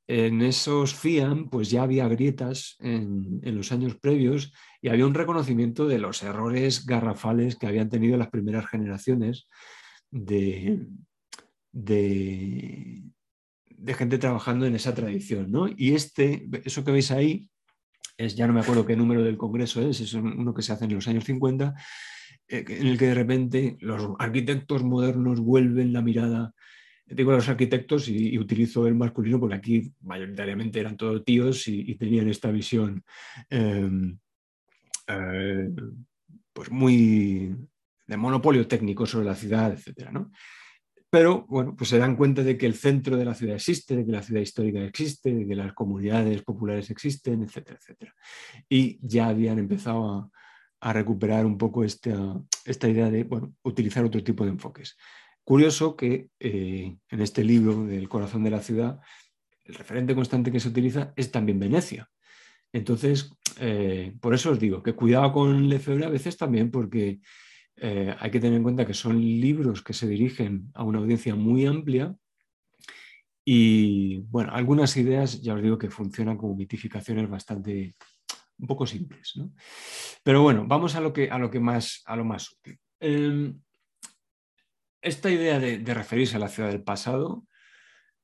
[0.08, 5.88] en esos FIAM pues ya había grietas en, los años previos y había un reconocimiento
[5.88, 9.48] de los errores garrafales que habían tenido las primeras generaciones
[10.10, 10.86] de,
[11.74, 13.04] de,
[13.98, 15.52] gente trabajando en esa tradición.
[15.52, 15.68] ¿no?
[15.68, 17.50] Y este, eso que veis ahí,
[18.18, 20.86] es, ya no me acuerdo qué número del Congreso es, es uno que se hace
[20.86, 21.76] en los años 50,
[22.48, 26.54] eh, en el que de repente los arquitectos modernos vuelven la mirada
[27.10, 32.30] digo los arquitectos y, utilizo el masculino porque aquí mayoritariamente eran todos tíos y, tenían
[32.30, 33.04] esta visión
[33.50, 34.18] em,
[35.08, 35.70] eh,
[36.54, 37.56] pues muy
[38.08, 40.10] de monopolio técnico sobre la ciudad, etc.
[41.10, 44.06] Pero bueno, pues se dan cuenta de que el centro de la ciudad existe, de
[44.06, 48.14] que la ciudad histórica existe, de que las comunidades populares existen, etcétera, etcétera.
[48.70, 50.30] Y ya habían empezado a,
[50.80, 54.98] a recuperar un poco esta, esta idea de bueno, utilizar otro tipo de enfoques.
[55.48, 59.00] Curioso que eh, en este libro del corazón de la ciudad,
[59.64, 62.10] el referente constante que se utiliza es también Venecia.
[62.74, 67.22] Entonces, eh, por eso os digo que cuidado con Lefebvre a veces también, porque
[67.78, 71.34] eh, hay que tener en cuenta que son libros que se dirigen a una audiencia
[71.34, 72.14] muy amplia
[73.46, 77.96] y, bueno, algunas ideas ya os digo que funcionan como mitificaciones bastante,
[78.58, 79.40] un poco simples.
[80.24, 82.78] Pero bueno, vamos a lo que, a lo que más, a lo más útil.
[83.00, 83.62] Em,
[85.08, 87.46] esta idea de, referirse a la ciudad del pasado,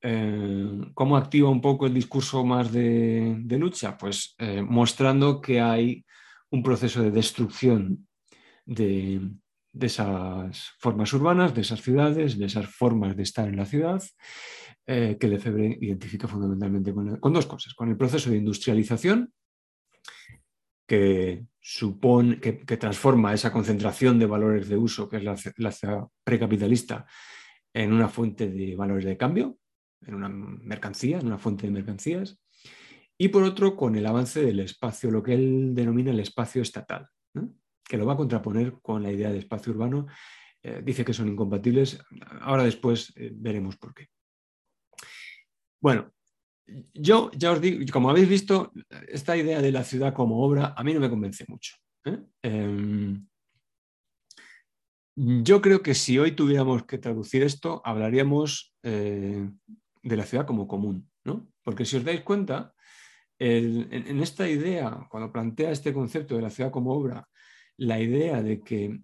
[0.02, 3.98] eh, ¿cómo activa un poco el discurso más de, lucha?
[3.98, 6.06] Pues eh, mostrando que hay
[6.52, 8.08] un proceso de destrucción
[8.65, 9.22] de,
[9.80, 14.04] esas formas urbanas, de esas ciudades, de esas formas de estar en la ciudad,
[14.86, 19.34] eh, que Lefebvre identifica fundamentalmente con, dos cosas, con el proceso de industrialización,
[20.86, 27.06] que supone, que, transforma esa concentración de valores de uso, que es la, la precapitalista,
[27.73, 29.58] en una fuente de valores de cambio,
[30.06, 32.38] en una mercancía, en una fuente de mercancías,
[33.17, 37.08] y por otro con el avance del espacio, lo que él denomina el espacio estatal,
[37.84, 40.08] que lo va a contraponer con la idea de espacio urbano.
[40.62, 42.04] Eh, dice que son incompatibles,
[42.41, 44.10] ahora después eh, veremos por qué.
[45.82, 46.13] Bueno,
[46.93, 48.71] yo ya os digo, como habéis visto,
[49.08, 51.76] esta idea de la ciudad como obra a mí no me convence mucho.
[52.06, 52.19] ¿eh?
[52.41, 53.26] Em,
[55.15, 59.47] yo creo que si hoy tuviéramos que traducir esto, hablaríamos eh,
[60.02, 61.47] de la ciudad como común, ¿no?
[61.63, 62.73] Porque si os dais cuenta,
[63.39, 67.28] en, esta idea, cuando plantea este concepto de la ciudad como obra,
[67.78, 69.02] la idea de que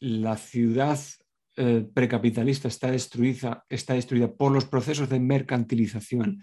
[0.00, 0.98] la ciudad
[1.56, 6.42] eh, precapitalista está destruida, está destruida por los procesos de mercantilización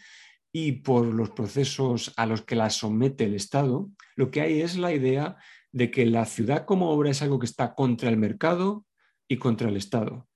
[0.60, 4.76] y por los procesos a los que la somete el Estado, lo que hay es
[4.76, 5.36] la idea
[5.72, 8.84] de que la ciudad como obra es algo que está contra el mercado
[9.28, 10.28] y contra el Estado.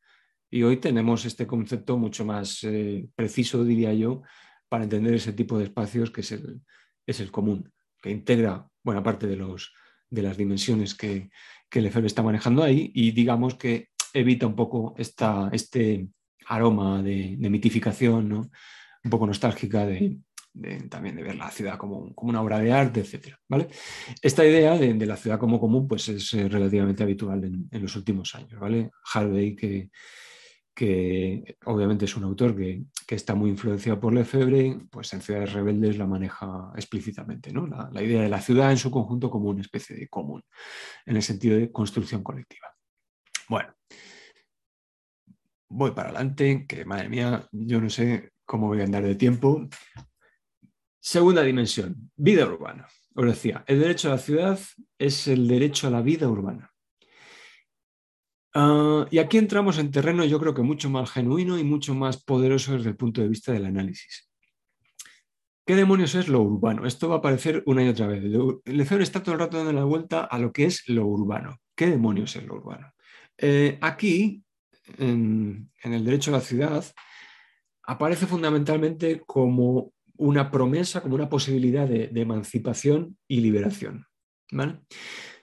[0.52, 4.22] Y hoy tenemos este concepto mucho más eh, preciso, diría yo,
[4.70, 6.62] para entender ese tipo de espacios que es el,
[7.08, 9.74] es el común, que integra buena parte de, los,
[10.08, 11.32] de las dimensiones que,
[11.68, 16.10] que Lefebvre está manejando ahí y digamos que evita un poco esta, este
[16.46, 18.52] aroma de, de mitificación, ¿no?
[19.04, 20.20] Un poco nostálgica de,
[20.90, 23.36] también de ver la ciudad como, como, una obra de arte, etc.
[23.48, 23.68] ¿vale?
[24.22, 28.36] Esta idea de, la ciudad como común pues, es eh, relativamente habitual en, los últimos
[28.36, 28.60] años.
[28.60, 28.92] ¿vale?
[29.14, 29.90] Harvey, que,
[30.74, 35.54] que obviamente es un autor que, que, está muy influenciado por Lefebvre, pues en Ciudades
[35.54, 37.52] Rebeldes la maneja explícitamente.
[37.52, 37.66] ¿no?
[37.68, 40.44] La, la idea de la ciudad en su conjunto como una especie de común,
[41.06, 42.68] en el sentido de construcción colectiva.
[43.48, 43.74] Bueno,
[45.72, 49.66] voy para adelante, que madre mía, yo no sé cómo voy a andar de tiempo.
[51.00, 52.86] Segunda dimensión, vida urbana.
[53.16, 54.60] Os decía, el derecho a la ciudad
[55.00, 56.70] es el derecho a la vida urbana.
[58.54, 62.22] Ah, y aquí entramos en terreno yo creo que mucho más genuino y mucho más
[62.22, 64.30] poderoso desde el punto de vista del análisis.
[65.66, 66.86] ¿Qué demonios es lo urbano?
[66.86, 68.22] Esto va a aparecer una y otra vez.
[68.22, 71.56] El Lefebvre está todo el rato dando la vuelta a lo que es lo urbano.
[71.74, 72.94] ¿qué demonios es lo urbano?
[73.38, 74.44] Eh, aquí,
[74.98, 76.84] en, el derecho a la ciudad,
[77.84, 84.06] aparece fundamentalmente como una promesa, como una posibilidad de, emancipación y liberación.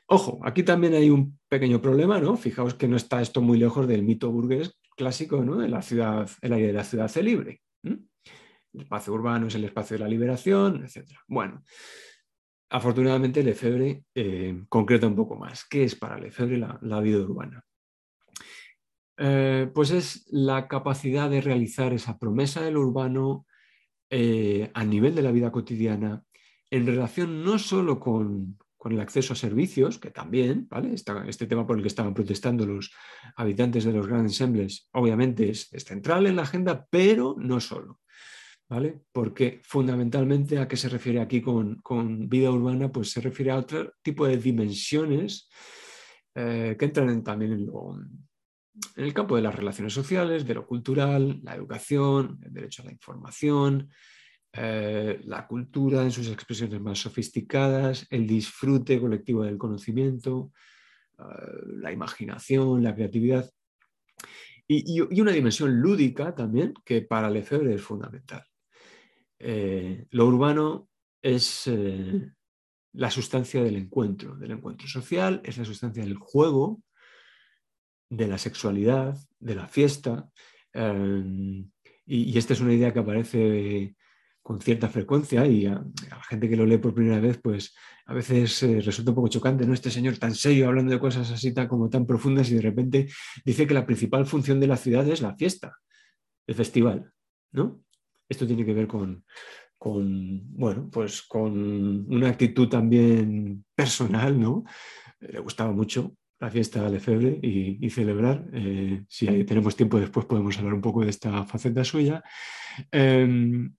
[0.06, 2.36] Ojo, aquí también hay un pequeño problema, ¿no?
[2.36, 5.56] Fijaos que no está esto muy lejos del mito burgués clásico, ¿no?
[5.56, 7.60] De la ciudad, el aire de la ciudad libre.
[7.82, 11.08] El espacio urbano es el espacio de la liberación, etc.
[11.26, 11.62] Bueno,
[12.70, 15.66] afortunadamente Lefebvre eh, concreta un poco más.
[15.68, 17.64] ¿Qué es para Lefebvre la, vida urbana?
[19.18, 23.46] Eh, pues es la capacidad de realizar esa promesa del urbano
[24.10, 26.22] eh, a nivel de la vida cotidiana
[26.70, 30.94] en relación no solo con, el acceso a servicios, que también, ¿vale?
[30.94, 32.90] este tema por el que estaban protestando los
[33.36, 38.00] habitantes de los grandes ensembles, obviamente es central en la agenda, pero no solo.
[38.68, 39.00] ¿vale?
[39.12, 41.80] Porque fundamentalmente a qué se refiere aquí con,
[42.28, 45.48] vida urbana, pues se refiere a otro tipo de dimensiones
[46.34, 47.66] eh, que entran también en,
[48.96, 52.92] el campo de las relaciones sociales, de lo cultural, la educación, el derecho a la
[52.92, 53.90] información,
[54.52, 60.52] eh, la cultura en sus expresiones más sofisticadas, el disfrute colectivo del conocimiento,
[61.18, 61.22] eh,
[61.80, 63.48] la imaginación, la creatividad.
[64.66, 68.44] Y, una dimensión lúdica también, que para Lefebvre es fundamental.
[69.38, 70.88] Eh, lo urbano
[71.22, 71.70] es
[72.92, 76.82] la sustancia del encuentro, del encuentro social, es la sustancia del juego,
[78.10, 80.28] de la sexualidad, de la fiesta.
[80.72, 81.64] Eh,
[82.06, 83.94] y, esta es una idea que aparece
[84.42, 87.74] con cierta frecuencia y a, la gente que lo lee por primera vez, pues
[88.06, 89.74] a veces resulta un poco chocante, ¿no?
[89.74, 93.08] Este señor tan serio hablando de cosas así tan, como tan profundas y de repente
[93.44, 95.76] dice que la principal función de la ciudad es la fiesta,
[96.46, 97.12] el festival,
[97.52, 97.82] ¿no?
[98.26, 99.24] Esto tiene que ver con,
[99.78, 104.64] bueno, pues con una actitud también personal, ¿no?
[105.20, 108.44] Le gustaba mucho la fiesta de Febre y, celebrar.
[108.52, 112.22] Eh, si tenemos tiempo después podemos hablar un poco de esta faceta suya.
[112.92, 113.74] Em,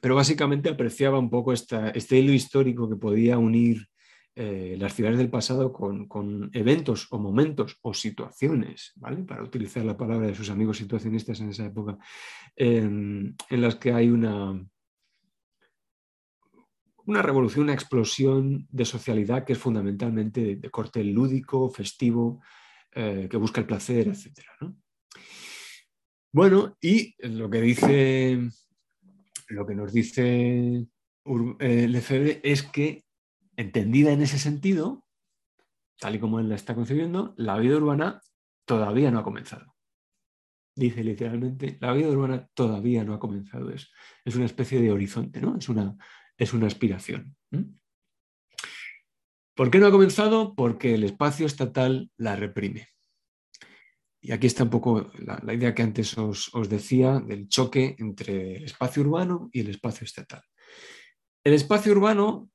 [0.00, 3.86] pero básicamente apreciaba un poco este hilo histórico que podía unir
[4.34, 9.24] eh, las ciudades del pasado con, eventos o momentos o situaciones, ¿vale?
[9.24, 11.96] para utilizar la palabra de sus amigos situacionistas en esa época,
[12.56, 14.62] en las que hay una,
[17.06, 22.42] una revolución, una explosión de socialidad que es fundamentalmente de, corte lúdico, festivo,
[22.92, 24.40] eh, que busca el placer, etc.
[26.32, 28.50] Bueno, y lo que dice,
[29.48, 30.86] lo que nos dice
[31.60, 33.04] eh, Lefebvre es que
[33.56, 35.04] entendida en ese sentido,
[35.98, 38.20] tal y como él la está concebiendo, la vida urbana
[38.64, 39.76] todavía no ha comenzado.
[40.74, 43.70] Dice literalmente, la vida urbana todavía no ha comenzado.
[43.70, 43.90] Es,
[44.24, 45.56] es una especie de horizonte, ¿no?
[45.56, 45.96] es, una,
[46.36, 47.36] es una aspiración.
[49.54, 50.54] ¿Por qué no ha comenzado?
[50.54, 52.88] Porque el espacio estatal la reprime.
[54.20, 58.56] Y aquí está un poco la, idea que antes os, os, decía del choque entre
[58.56, 60.42] el espacio urbano y el espacio estatal.
[61.44, 62.50] El espacio urbano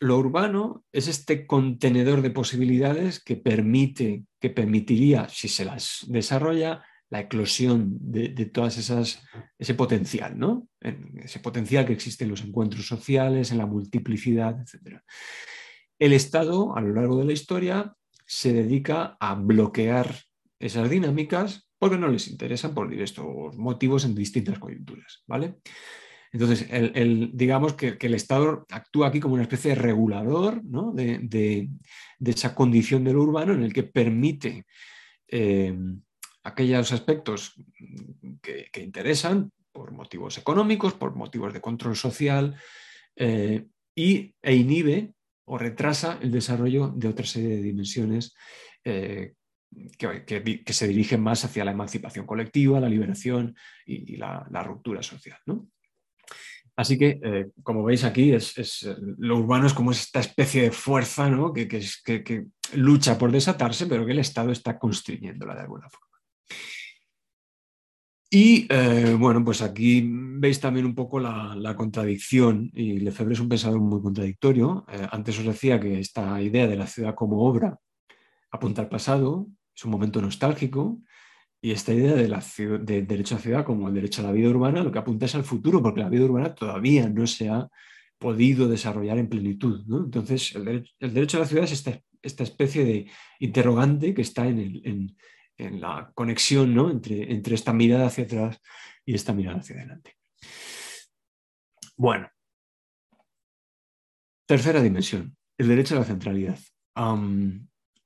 [0.00, 6.84] lo urbano es este contenedor de posibilidades que permite, que permitiría, si se las desarrolla,
[7.10, 9.22] la eclosión de, todas esas,
[9.58, 10.68] ese potencial, ¿no?
[10.80, 15.00] Ese potencial que existe en los encuentros sociales, en la multiplicidad, etc.
[15.98, 17.94] El Estado, a lo largo de la historia,
[18.26, 20.16] se dedica a bloquear
[20.58, 25.56] esas dinámicas porque no les interesan por estos motivos en distintas coyunturas, ¿vale?
[26.32, 26.66] Entonces,
[27.32, 31.68] digamos que, el Estado actúa aquí como una especie de regulador de,
[32.24, 34.66] esa condición de lo urbano en el que permite
[35.28, 35.74] eh,
[36.46, 37.54] aquellos aspectos
[38.40, 42.54] que, interesan por motivos económicos, por motivos de control social,
[43.16, 45.12] eh, y, e inhibe
[45.44, 48.34] o retrasa el desarrollo de otra serie de dimensiones
[48.84, 49.34] eh,
[49.98, 55.38] que, se dirigen más hacia la emancipación colectiva, la liberación y, la, ruptura social.
[55.46, 55.68] ¿no?
[56.76, 58.86] Así que, eh, como veis aquí, es,
[59.18, 64.18] lo urbano es como esta especie de fuerza que, lucha por desatarse, pero que el
[64.20, 66.05] Estado está constriñéndola de alguna forma.
[68.30, 73.48] Y eh, bueno, pues aquí veis también un poco la, contradicción, y Lefebvre es un
[73.48, 74.84] pensador muy contradictorio.
[74.92, 77.78] Eh, antes os decía que esta idea de la ciudad como obra
[78.50, 81.00] apunta al pasado, es un momento nostálgico,
[81.60, 82.28] y esta idea de
[82.84, 85.26] del derecho a la ciudad como el derecho a la vida urbana lo que apunta
[85.26, 87.68] es al futuro, porque la vida urbana todavía no se ha
[88.18, 89.84] podido desarrollar en plenitud.
[90.04, 95.16] Entonces, el derecho, a la ciudad es esta, especie de interrogante que está en,
[95.58, 98.60] la conexión entre, entre esta mirada hacia atrás
[99.04, 100.16] y esta mirada hacia adelante.
[101.96, 102.28] Bueno,
[104.46, 106.58] tercera dimensión, el derecho a la centralidad.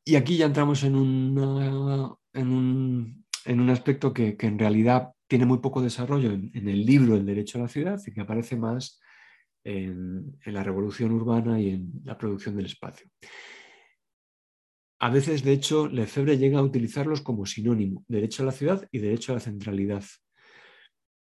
[0.05, 0.94] y aquí ya entramos en,
[2.34, 7.59] en, un, aspecto que, en realidad tiene muy poco desarrollo en, el libro El Derecho
[7.59, 9.01] a la Ciudad y que aparece más
[9.64, 13.09] en, la revolución urbana y en la producción del espacio.
[15.03, 18.98] A veces, de hecho, Lefebvre llega a utilizarlos como sinónimo, derecho a la ciudad y
[18.98, 20.05] derecho a la centralidad.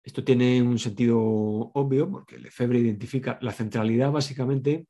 [0.03, 4.87] Esto tiene un sentido obvio porque Lefebvre identifica la centralidad básicamente.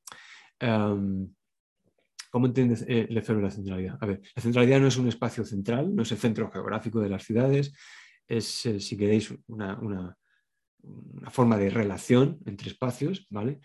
[0.58, 3.98] ¿Cómo entiende eh, Lefebvre la centralidad?
[4.00, 7.10] A ver, la centralidad no es un espacio central, no es el centro geográfico de
[7.10, 7.74] las ciudades,
[8.26, 10.16] es, eh, si queréis, una,
[11.30, 13.60] forma de relación entre espacios, ¿vale?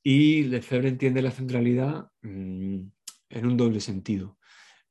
[0.00, 2.82] Y Lefebvre entiende la centralidad mm,
[3.30, 4.38] en un doble sentido.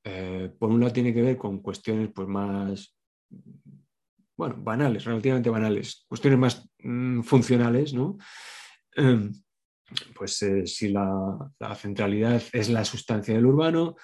[0.03, 2.95] Eh, por un lado tiene que ver con cuestiones pues, más,
[4.35, 8.17] bueno, banales, relativamente banales, cuestiones más mm, funcionales, ¿no?
[8.95, 9.31] Em,
[10.15, 13.95] pues eh, si la, centralidad es la sustancia del urbano,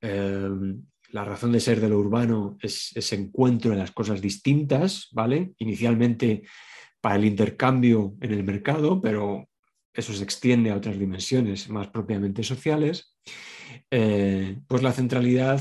[0.00, 5.08] em, la razón de ser de lo urbano es ese encuentro de las cosas distintas,
[5.12, 5.54] ¿vale?
[5.58, 6.42] Inicialmente
[7.00, 9.48] para el intercambio en el mercado, pero
[9.92, 13.13] eso se extiende a otras dimensiones más propiamente sociales.
[13.90, 15.60] Eh, pues la centralidad,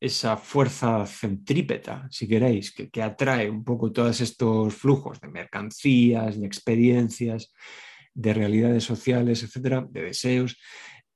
[0.00, 6.46] esa fuerza centrípeta, si queréis, que, atrae un poco todos estos flujos de mercancías, de
[6.46, 7.52] experiencias,
[8.14, 10.56] de realidades sociales, etcétera, de deseos.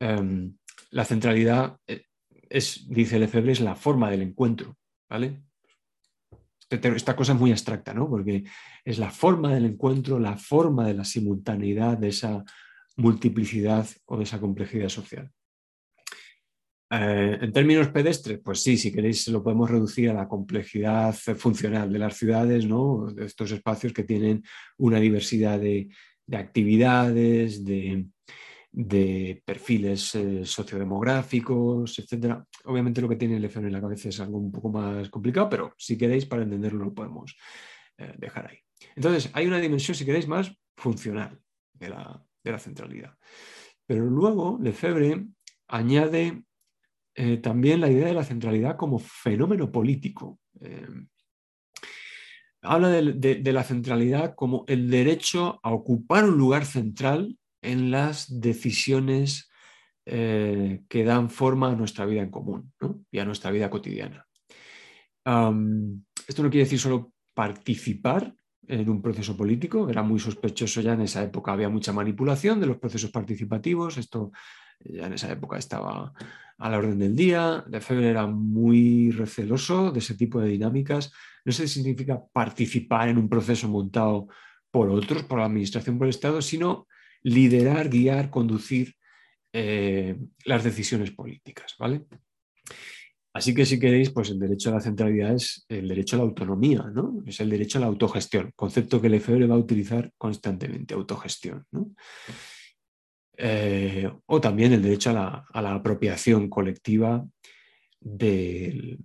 [0.00, 0.56] Em,
[0.90, 2.06] la centralidad eh,
[2.50, 4.76] es, dice Lefebvre, es la forma del encuentro,
[5.08, 5.42] ¿vale?
[6.68, 8.08] Esta cosa es muy abstracta, ¿no?
[8.08, 8.44] Porque
[8.84, 12.42] es la forma del encuentro, la forma de la simultaneidad, de esa
[12.96, 15.30] multiplicidad o de esa complejidad social.
[16.94, 21.90] Eh, en términos pedestres, pues sí, si queréis lo podemos reducir a la complejidad funcional
[21.90, 23.06] de las ciudades, ¿no?
[23.10, 24.42] de estos espacios que tienen
[24.76, 25.88] una diversidad de,
[26.30, 28.08] actividades, de,
[29.42, 32.42] perfiles eh, sociodemográficos, etc.
[32.64, 35.48] Obviamente lo que tiene el FN en la cabeza es algo un poco más complicado,
[35.48, 37.34] pero si queréis para entenderlo lo podemos
[37.96, 38.58] eh, dejar ahí.
[38.96, 41.40] Entonces, hay una dimensión, si queréis, más funcional
[41.72, 43.16] de la, de la centralidad.
[43.86, 45.26] Pero luego Lefebvre
[45.68, 46.44] añade
[47.14, 50.38] eh, también la idea de la centralidad como fenómeno político.
[50.60, 50.86] Eh,
[52.62, 59.50] habla de, la centralidad como el derecho a ocupar un lugar central en las decisiones
[60.06, 62.72] eh, que dan forma a nuestra vida en común
[63.10, 64.26] y a nuestra vida cotidiana.
[65.24, 68.34] esto no quiere decir solo participar
[68.80, 72.66] en un proceso político, era muy sospechoso ya en esa época, había mucha manipulación de
[72.66, 74.32] los procesos participativos, esto
[74.80, 76.12] ya en esa época estaba
[76.58, 81.12] a la orden del día, Lefebvre era muy receloso de ese tipo de dinámicas,
[81.44, 84.28] no si significa participar en un proceso montado
[84.70, 86.86] por otros, por la administración, por el Estado, sino
[87.22, 88.94] liderar, guiar, conducir
[89.52, 90.16] eh,
[90.46, 92.06] las decisiones políticas, ¿vale?
[93.34, 96.24] Así que si queréis, pues el derecho a la centralidad es el derecho a la
[96.24, 97.22] autonomía, ¿no?
[97.26, 101.66] Es el derecho a la autogestión, concepto que Lefebvre va a utilizar constantemente, autogestión,
[103.38, 107.26] eh, o también el derecho a la, apropiación colectiva
[107.98, 108.98] del,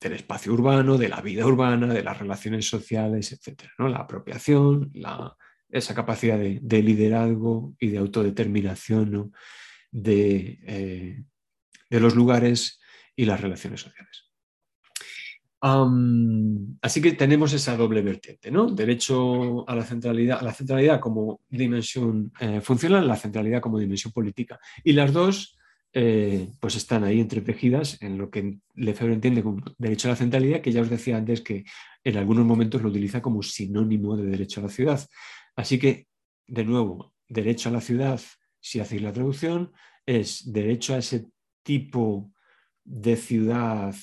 [0.00, 3.68] espacio urbano, de la vida urbana, de las relaciones sociales, etc.
[3.78, 3.88] ¿no?
[3.88, 4.92] La apropiación,
[5.68, 9.32] esa capacidad de, liderazgo y de autodeterminación
[9.92, 11.22] de, eh,
[11.88, 12.79] de los lugares
[13.20, 14.30] y las relaciones sociales.
[16.80, 18.70] así que tenemos esa doble vertiente, ¿no?
[18.70, 24.14] Derecho a la centralidad, a la centralidad como dimensión eh, funcional, la centralidad como dimensión
[24.14, 24.58] política.
[24.82, 25.58] Y las dos
[25.92, 30.62] eh, pues están ahí entretejidas en lo que Lefebvre entiende como derecho a la centralidad,
[30.62, 31.64] que ya os decía antes que
[32.02, 35.06] en algunos momentos lo utiliza como sinónimo de derecho a la ciudad.
[35.56, 36.06] Así que,
[36.46, 38.18] de nuevo, derecho a la ciudad,
[38.60, 39.72] si hacéis la traducción,
[40.06, 41.26] es derecho a ese
[41.62, 42.32] tipo
[42.90, 43.94] de ciudad,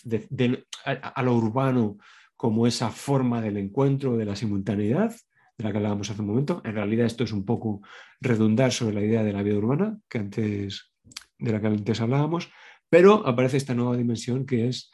[0.86, 1.98] a, lo urbano
[2.38, 5.14] como esa forma del encuentro, de la simultaneidad,
[5.58, 6.62] de la que hablábamos hace un momento.
[6.64, 7.82] En realidad esto es un poco
[8.22, 10.94] redundar sobre la idea de la vida urbana, que antes,
[11.38, 12.50] de la que antes hablábamos,
[12.90, 14.90] pero aparece esta nueva dimensión que es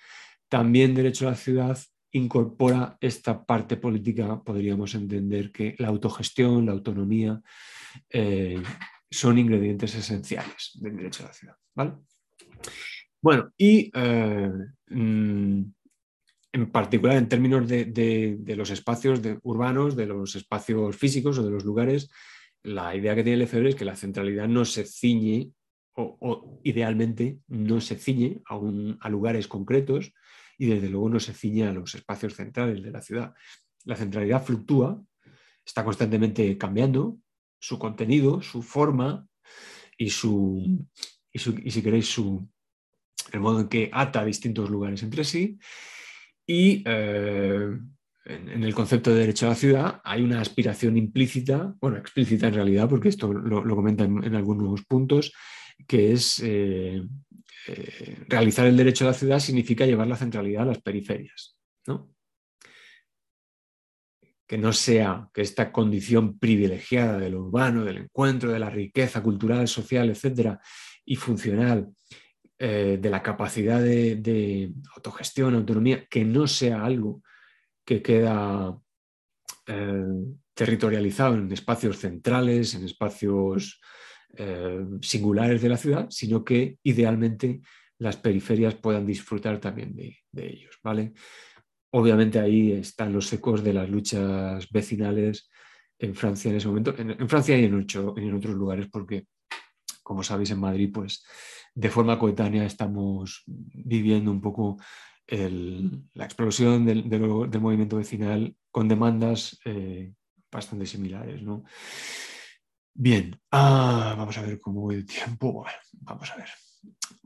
[0.49, 1.77] también derecho a la ciudad
[2.13, 7.41] incorpora esta parte política, podríamos entender que la autogestión, la autonomía
[8.09, 8.61] eh,
[9.09, 11.55] son ingredientes esenciales del derecho a la ciudad.
[11.75, 11.93] ¿vale?
[13.23, 14.51] Bueno, y eh,
[14.89, 15.61] mm,
[16.51, 21.63] en particular en términos de, los espacios urbanos, de los espacios físicos o de los
[21.63, 22.09] lugares,
[22.63, 25.53] la idea que tiene Lefebvre es que la centralidad no se ciñe
[25.95, 28.59] o, idealmente no se ciñe a,
[28.99, 30.11] a, lugares concretos
[30.57, 33.33] y desde luego no se ciñe a los espacios centrales de la ciudad.
[33.85, 35.01] La centralidad fluctúa,
[35.65, 37.19] está constantemente cambiando
[37.57, 39.25] su contenido, su forma
[39.97, 40.85] y, su,
[41.31, 42.49] y si queréis su,
[43.31, 45.59] el modo en que ata distintos lugares entre sí
[46.45, 47.69] y eh,
[48.25, 52.55] en, el concepto de derecho a la ciudad hay una aspiración implícita, bueno, explícita en
[52.55, 55.33] realidad, porque esto lo, lo comenta en, algunos puntos,
[55.87, 57.01] que es eh,
[57.67, 61.57] eh, realizar el derecho a la ciudad significa llevar la centralidad a las periferias,
[61.87, 62.13] ¿no?
[64.45, 69.23] que no sea que esta condición privilegiada de lo urbano, del encuentro, de la riqueza
[69.23, 70.59] cultural, social, etcétera,
[71.05, 71.89] y funcional,
[72.65, 77.21] eh, de la capacidad de, autogestión, autonomía, que no sea algo
[77.83, 78.79] que queda
[79.67, 80.05] eh,
[80.53, 83.81] territorializado en espacios centrales, en espacios
[84.37, 87.59] eh, singulares de la ciudad, sino que idealmente
[87.97, 90.79] las periferias puedan disfrutar también de, ellos.
[90.81, 91.11] ¿vale?
[91.91, 95.49] Obviamente ahí están los ecos de las luchas vecinales
[95.99, 99.27] en Francia en ese momento, en, Francia y en, en otros lugares, porque
[100.01, 101.25] como sabéis en Madrid, pues
[101.75, 104.77] de forma coetánea estamos viviendo un poco
[105.27, 107.05] la explosión del,
[107.59, 110.13] movimiento vecinal con demandas eh,
[110.51, 111.41] bastante similares.
[111.41, 111.63] ¿no?
[112.93, 115.65] Bien, ah, vamos a ver cómo voy el tiempo.
[116.01, 116.49] vamos a ver.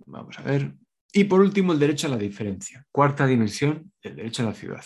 [0.05, 0.73] Vamos a ver.
[1.11, 2.85] Y por último, el derecho a la diferencia.
[2.91, 4.83] Cuarta dimensión, el derecho a la ciudad.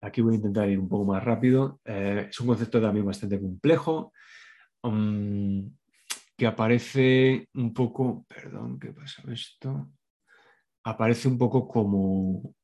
[0.00, 1.80] Aquí voy a intentar ir un poco más rápido.
[1.84, 4.12] Eh, es un concepto también bastante complejo,
[4.82, 5.70] um,
[6.36, 9.88] que aparece un poco, perdón, ¿qué pasa esto?
[10.84, 12.54] aparece un poco como,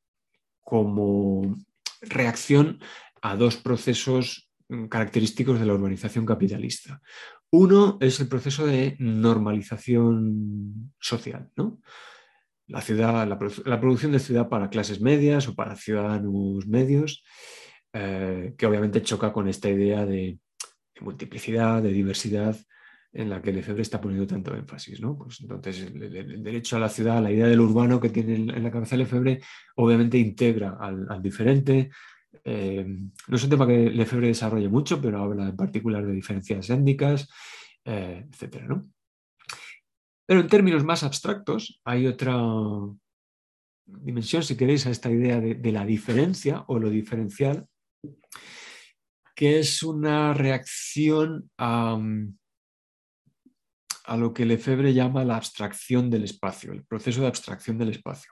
[0.61, 1.55] como
[2.01, 2.79] reacción
[3.21, 7.01] a dos procesos mm, característicos de la urbanización capitalista.
[7.49, 11.49] Uno es el proceso de normalización social,
[12.67, 17.25] La, ciudad, la, producción de ciudad para clases medias o para ciudadanos medios,
[17.91, 20.39] eh, que obviamente choca con esta idea de
[21.01, 22.55] multiplicidad, de diversidad,
[23.13, 25.01] en la que Lefebvre está poniendo tanto énfasis.
[25.01, 25.17] ¿no?
[25.17, 28.71] Pues entonces, el, derecho a la ciudad, la idea del urbano que tiene en la
[28.71, 29.41] cabeza Lefebvre,
[29.75, 31.91] obviamente integra al, diferente.
[32.43, 32.85] Eh,
[33.27, 37.29] no es un tema que Lefebvre desarrolle mucho, pero habla en particular de diferencias étnicas,
[37.83, 38.65] eh, etc.
[40.25, 42.39] Pero en términos más abstractos, hay otra
[43.85, 47.67] dimensión, si queréis, a esta idea de la diferencia o lo diferencial,
[49.35, 51.99] que es una reacción a
[54.05, 58.31] a lo que Lefebvre llama la abstracción del espacio, el proceso de abstracción del espacio.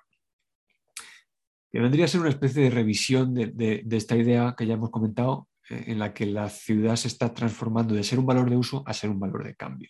[1.72, 5.48] Que vendría a ser una especie de revisión de, esta idea que ya hemos comentado,
[5.70, 8.84] eh, en la que la ciudad se está transformando de ser un valor de uso
[8.88, 9.90] a ser un valor de cambio.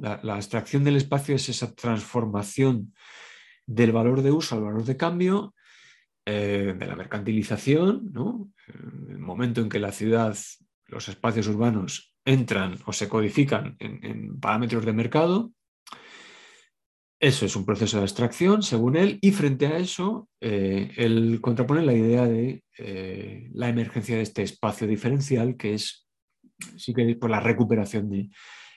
[0.00, 2.94] La, abstracción del espacio es esa transformación
[3.66, 5.54] del valor de uso al valor de cambio,
[6.24, 8.12] eh, de la mercantilización,
[9.08, 10.36] el momento en que la ciudad,
[10.86, 15.52] los espacios urbanos entran o se codifican en, parámetros de mercado.
[17.18, 21.82] Eso es un proceso de abstracción, según él, y frente a eso, eh, él contrapone
[21.82, 26.06] la idea de eh, la emergencia de este espacio diferencial, que es,
[26.76, 28.10] sí que por la recuperación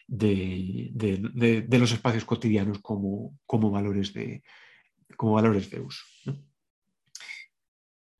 [0.08, 4.41] de, los espacios cotidianos como, como, valores, de,
[5.18, 6.06] como valores de uso.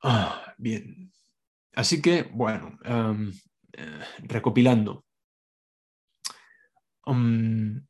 [0.02, 1.10] Ah, bien.
[1.74, 3.32] Así que, bueno, eh,
[4.24, 5.06] recopilando,
[7.10, 7.82] Um,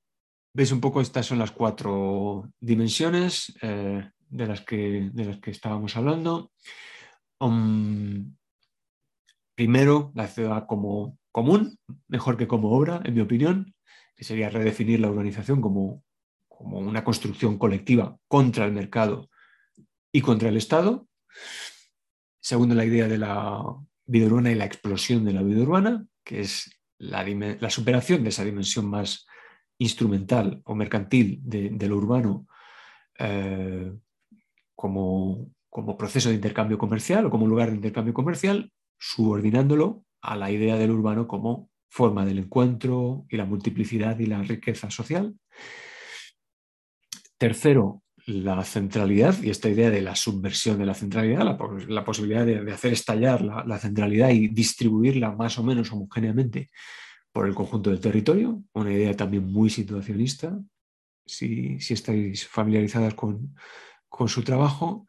[0.52, 5.52] Veis un poco, estas son las cuatro dimensiones eh, de, las que, de, las que,
[5.52, 6.50] estábamos hablando.
[7.38, 8.34] Um,
[9.54, 13.74] primero, la ciudad como común, mejor que como obra, en mi opinión,
[14.16, 16.02] que sería redefinir la urbanización como,
[16.48, 19.30] como una construcción colectiva contra el mercado
[20.10, 21.06] y contra el Estado.
[22.40, 23.62] Segundo, la idea de la
[24.04, 28.44] vida urbana y la explosión de la vida urbana, que es la, superación de esa
[28.44, 29.26] dimensión más
[29.78, 32.46] instrumental o mercantil de, lo urbano
[33.18, 33.92] eh,
[34.74, 40.50] como, como, proceso de intercambio comercial o como lugar de intercambio comercial, subordinándolo a la
[40.50, 45.34] idea del urbano como forma del encuentro y la multiplicidad y la riqueza social.
[47.38, 51.44] Tercero, la centralidad y esta idea de la subversión de la centralidad,
[51.88, 56.70] la, posibilidad de, hacer estallar la, centralidad y distribuirla más o menos homogéneamente
[57.32, 60.58] por el conjunto del territorio, una idea también muy situacionista,
[61.24, 63.54] si, estáis familiarizadas con,
[64.26, 65.06] su trabajo.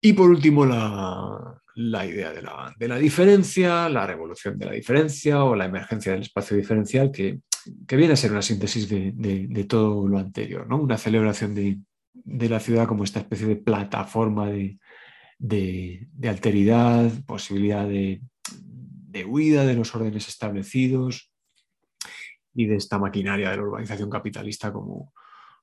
[0.00, 5.66] Y por último, la, idea de la, diferencia, la revolución de la diferencia o la
[5.66, 7.40] emergencia del espacio diferencial, que
[7.86, 10.78] que viene a ser una síntesis de, todo lo anterior, ¿no?
[10.78, 11.78] una celebración de,
[12.48, 18.22] la ciudad como esta especie de plataforma de, alteridad, posibilidad de,
[19.26, 21.32] huida de los órdenes establecidos
[22.54, 25.12] y de esta maquinaria de la urbanización capitalista como,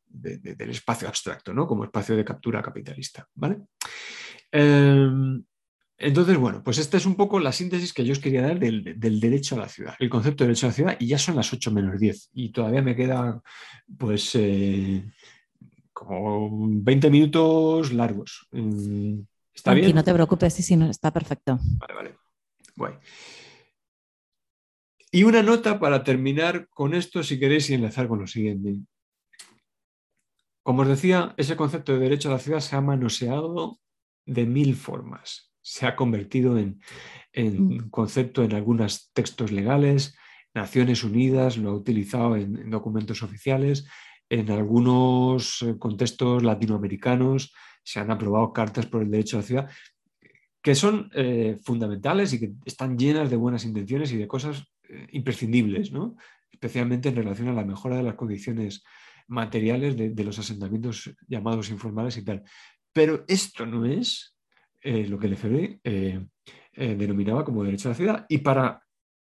[0.08, 1.68] del espacio abstracto, ¿no?
[1.68, 3.28] como espacio de captura capitalista.
[3.36, 3.60] ¿vale?
[4.52, 5.44] Em,
[6.00, 9.20] entonces, bueno, pues esta es un poco la síntesis que yo os quería dar del,
[9.20, 11.52] derecho a la ciudad, el concepto de derecho a la ciudad, y ya son las
[11.52, 13.42] 8 menos 10, y todavía me queda,
[13.98, 15.04] pues, eh,
[15.92, 18.48] como 20 minutos largos.
[18.52, 19.22] Mm,
[19.54, 19.96] ¿Está bien?
[19.96, 21.58] no te preocupes, sí, sí, no, está perfecto.
[21.80, 22.16] Vale, vale.
[22.76, 22.94] Guay.
[25.12, 28.76] Y una nota para terminar con esto, si queréis, y enlazar con lo siguiente.
[30.62, 33.80] Como os decía, ese concepto de derecho a la ciudad se ha manoseado
[34.26, 35.47] de mil formas.
[35.68, 36.80] Se ha convertido en,
[37.34, 40.18] en concepto en algunos textos legales.
[40.54, 43.86] Naciones Unidas lo ha utilizado en documentos oficiales.
[44.30, 47.54] En algunos eh, contextos latinoamericanos
[47.84, 49.70] se han aprobado cartas por el derecho a la ciudad
[50.62, 55.08] que son eh, fundamentales y que están llenas de buenas intenciones y de cosas eh,
[55.12, 56.18] imprescindibles, ¿no?
[56.52, 58.84] especialmente en relación a la mejora de las condiciones
[59.28, 62.44] materiales de, los asentamientos llamados informales y tal.
[62.92, 64.37] Pero esto no es
[64.84, 65.80] lo que Lefebvre
[66.74, 68.26] denominaba como derecho a la ciudad.
[68.30, 68.82] Y para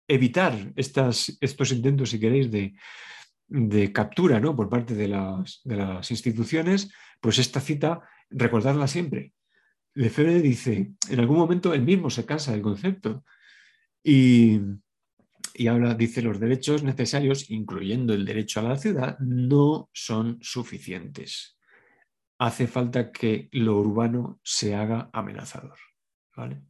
[0.10, 4.56] evitar estos intentos, si queréis, de, captura ¿no?
[4.56, 6.92] por parte de las, de las, instituciones,
[7.22, 9.34] pues esta cita, recordarla siempre.
[9.94, 13.24] Lefebvre dice, en algún momento él mismo se cansa del concepto
[14.04, 14.60] y,
[15.54, 21.59] y habla, dice, los derechos necesarios, incluyendo el derecho a la ciudad, no son suficientes.
[22.40, 25.78] Hace falta que lo urbano se haga amenazador.
[26.36, 26.62] ¿vale?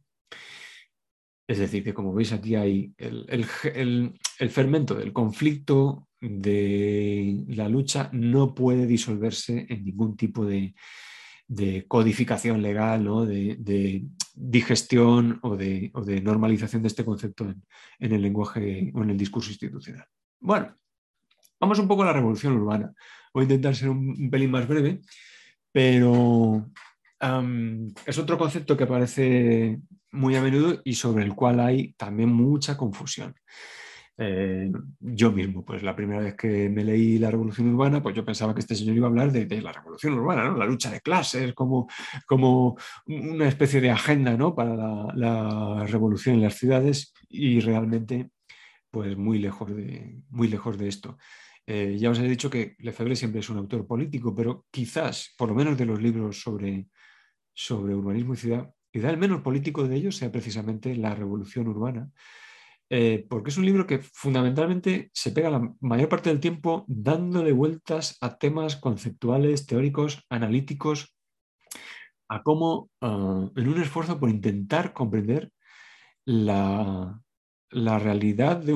[1.46, 3.44] Es decir, que como veis aquí hay el,
[4.50, 10.74] fermento del conflicto de la lucha no puede disolverse en ningún tipo de,
[11.88, 14.04] codificación legal, de,
[14.34, 15.90] digestión o de,
[16.22, 17.52] normalización de este concepto
[17.98, 20.06] en, el lenguaje o en el discurso institucional.
[20.38, 20.76] Bueno,
[21.58, 22.92] vamos un poco a la revolución urbana.
[23.34, 25.00] Voy a intentar ser un, pelín más breve,
[25.72, 26.66] pero
[28.06, 29.78] es otro concepto que aparece
[30.12, 33.34] muy a menudo y sobre el cual hay también mucha confusión.
[34.22, 38.22] Eh, yo mismo, pues la primera vez que me leí La Revolución Urbana, pues yo
[38.22, 41.54] pensaba que este señor iba a hablar de, la Revolución Urbana, la lucha de clases,
[41.54, 41.88] como,
[42.26, 44.54] como una especie de agenda ¿no?
[44.54, 44.76] para
[45.14, 48.30] la, revolución en las ciudades y realmente
[48.90, 51.16] pues muy lejos de, muy lejos de esto.
[51.72, 55.50] Eh, ya os he dicho que Lefebvre siempre es un autor político, pero quizás, por
[55.50, 56.88] lo menos de los libros sobre,
[57.54, 62.10] sobre urbanismo y ciudad, quizá el menos político de ellos sea precisamente la revolución urbana,
[62.88, 67.52] eh, porque es un libro que fundamentalmente se pega la mayor parte del tiempo dándole
[67.52, 71.14] vueltas a temas conceptuales, teóricos, analíticos,
[72.28, 75.52] a cómo, ah, en un esfuerzo por intentar comprender
[76.24, 77.22] la,
[77.70, 78.72] realidad de,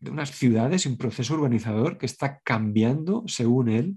[0.00, 3.96] unas ciudades y un proceso urbanizador que está cambiando, según él,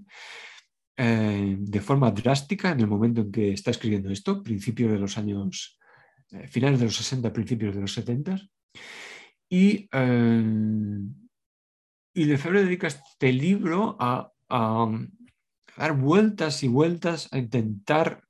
[0.96, 5.18] eh, de forma drástica en el momento en que está escribiendo esto, principios de los
[5.18, 5.78] años,
[6.30, 8.40] eh, finales de los 60, principios de los 70,
[9.48, 10.44] y, eh,
[12.14, 14.30] y Lefebvre dedica este libro a,
[15.76, 18.22] dar vueltas y vueltas a intentar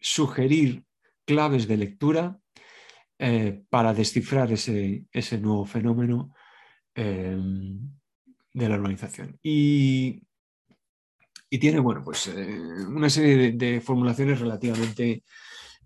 [0.00, 0.84] sugerir
[1.24, 2.40] claves de lectura
[3.18, 5.06] eh, para descifrar ese,
[5.40, 6.34] nuevo fenómeno
[6.94, 7.38] eh,
[8.52, 9.38] de la organización.
[9.42, 10.22] Y,
[11.48, 12.28] tiene, bueno, pues
[12.86, 15.24] una serie de formulaciones relativamente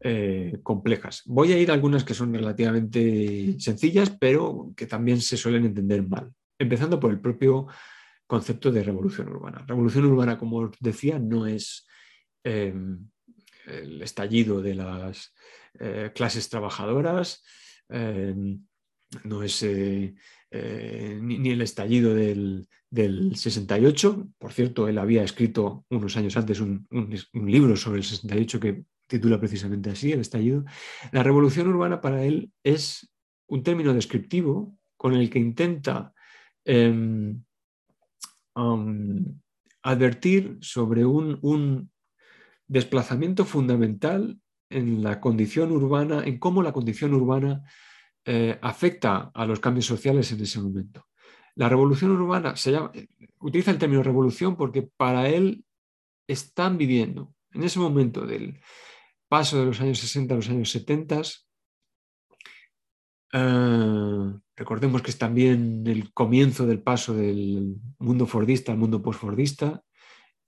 [0.07, 1.23] eh, complejas.
[1.25, 6.07] Voy a ir a algunas que son relativamente sencillas, pero que también se suelen entender
[6.07, 6.31] mal.
[6.59, 7.69] Empezando por el propio
[8.27, 9.65] concepto de revolución urbana.
[9.67, 11.87] Revolución urbana, como os decía, no es
[12.43, 13.09] em,
[13.67, 15.33] el estallido de las
[15.79, 17.43] eh, clases trabajadoras,
[17.89, 18.63] em,
[19.23, 19.65] no es
[20.57, 24.29] eh, ni, el estallido del, 68.
[24.39, 28.85] Por cierto, él había escrito unos años antes un, un libro sobre el 68 que
[29.07, 30.65] titula precisamente así, el estallido,
[31.13, 33.11] la revolución urbana para él es
[33.49, 36.13] un término descriptivo con el que intenta
[36.65, 37.43] em,
[39.83, 41.91] advertir sobre un,
[42.67, 44.39] desplazamiento fundamental
[44.71, 47.63] en la condición urbana, en cómo la condición urbana
[48.25, 51.07] eh, afecta a los cambios sociales en ese momento.
[51.57, 52.91] La revolución urbana se llama,
[53.41, 55.64] utiliza el término revolución porque para él
[56.27, 58.61] están viviendo en ese momento del,
[59.35, 61.22] paso de los años 60 a los años 70.
[63.33, 69.83] Eh, recordemos que es también el comienzo del paso del mundo fordista al mundo postfordista.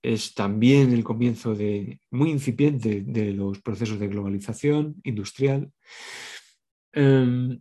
[0.01, 5.69] Es también el comienzo de, muy incipiente de los procesos de globalización industrial.
[6.93, 7.59] Em,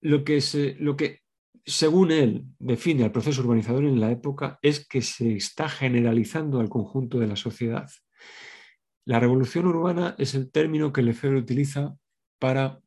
[0.00, 0.40] lo, que
[0.78, 1.20] lo que
[1.64, 6.68] según él define al proceso urbanizador en la época, es que se está generalizando al
[6.68, 7.90] conjunto de la sociedad.
[9.04, 11.94] La revolución urbana es el término que Lefebvre utiliza
[12.38, 12.80] para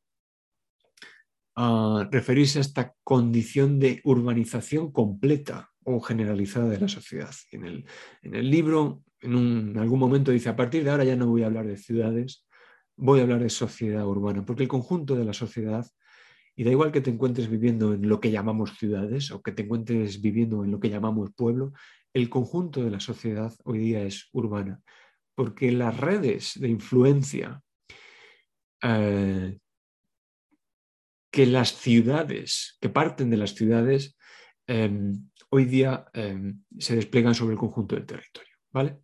[1.56, 7.34] ah, referirse a esta condición de urbanización completa o generalizada de la sociedad.
[7.52, 7.86] En el,
[8.22, 11.48] en el libro, en, algún momento dice, a partir de ahora ya no voy a
[11.48, 12.48] hablar de ciudades,
[12.96, 15.86] voy a hablar de sociedad urbana, porque el conjunto de la sociedad
[16.56, 19.64] y da igual que te encuentres viviendo en lo que llamamos ciudades o que te
[19.64, 21.74] encuentres viviendo en lo que llamamos pueblo,
[22.14, 24.82] el conjunto de la sociedad hoy día es urbana,
[25.36, 27.62] porque las redes de influencia
[28.84, 29.58] eh,
[31.32, 34.18] que las ciudades, que parten de las ciudades,
[34.68, 38.54] em, hoy día em, se despliegan sobre el conjunto del territorio.
[38.72, 39.00] ¿vale?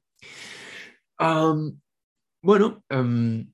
[2.42, 3.52] bueno, em,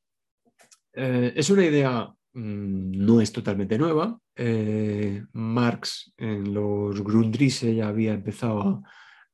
[0.94, 4.20] eh, es una idea no es totalmente nueva.
[4.36, 8.82] Eh, Marx en los Grundrisse ya había empezado a,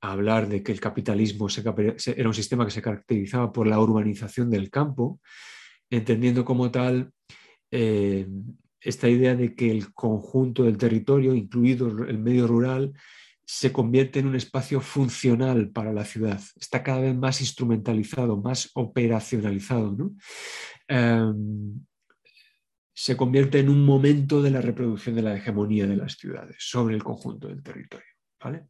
[0.01, 1.47] hablar de que el capitalismo
[2.15, 5.19] era un sistema que se caracterizaba por la urbanización del campo,
[5.89, 7.11] entendiendo como tal
[7.69, 8.25] eh,
[8.79, 12.93] esta idea de que el conjunto del territorio, incluido el medio rural,
[13.45, 16.39] se convierte en un espacio funcional para la ciudad.
[16.55, 19.91] Está cada vez más instrumentalizado, más operacionalizado.
[19.91, 20.11] ¿no?
[20.87, 21.83] Em,
[23.01, 26.95] se convierte en un momento de la reproducción de la hegemonía de las ciudades sobre
[26.95, 28.05] el conjunto del territorio.
[28.43, 28.65] ¿vale?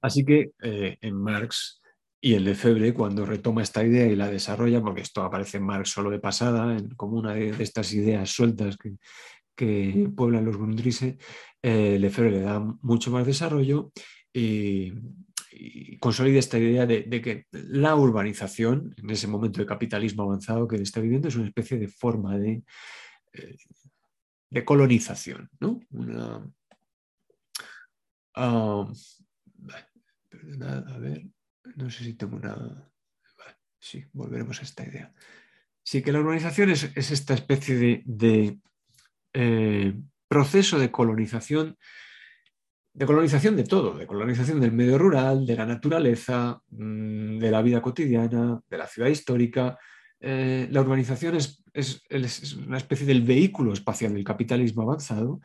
[0.00, 1.82] Así que eh, en Marx
[2.22, 5.90] y en Lefebvre, cuando retoma esta idea y la desarrolla, porque esto aparece en Marx
[5.90, 8.94] solo de pasada, como una de, estas ideas sueltas que,
[9.54, 11.18] que pueblan los Grundrisse,
[11.60, 13.92] eh, Lefebvre le da mucho más desarrollo
[14.32, 14.94] y,
[15.58, 20.76] y consolida esta idea de, que la urbanización, en ese momento de capitalismo avanzado que
[20.76, 22.62] está viviendo, es una especie de forma de,
[23.32, 25.50] eh, colonización.
[25.60, 25.80] ¿no?
[28.34, 28.86] Ah,
[30.60, 31.26] a ver,
[31.76, 32.90] no sé si tengo una...
[33.78, 35.12] sí, volveremos a esta idea.
[35.82, 38.58] Sí, que la urbanización es, esta especie de,
[39.32, 39.94] eh,
[40.28, 41.78] proceso de colonización
[42.96, 47.60] de colonización de todo, de colonización del medio rural, de la naturaleza, mm, de la
[47.60, 49.78] vida cotidiana, de la ciudad histórica.
[50.18, 51.62] Eh, la urbanización es,
[52.66, 55.40] una especie del vehículo espacial del capitalismo avanzado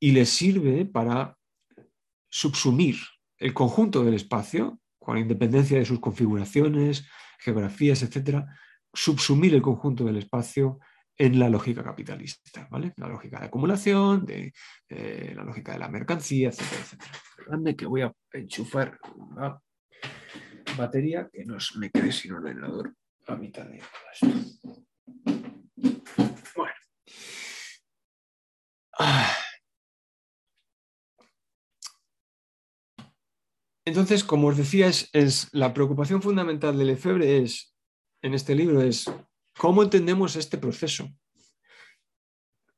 [0.00, 1.36] y le sirve para
[2.30, 2.96] subsumir
[3.36, 7.06] el conjunto del espacio, con independencia de sus configuraciones,
[7.38, 8.46] geografías, etcétera,
[8.94, 10.78] subsumir el conjunto del espacio
[11.18, 12.92] en la lógica capitalista, ¿vale?
[12.96, 14.52] La lógica de acumulación, de,
[14.88, 17.76] eh, la lógica de la mercancía, etcétera, etcétera.
[17.76, 19.60] que voy a enchufar una
[20.76, 22.94] batería que no me quede sin ordenador
[23.26, 24.26] a mitad de esto.
[26.54, 26.74] Bueno.
[28.98, 29.34] Ah.
[33.84, 37.74] Entonces, como os decía, es, es, la preocupación fundamental de Lefebvre es,
[38.22, 39.10] en este libro es
[39.58, 41.10] ¿Cómo entendemos este proceso?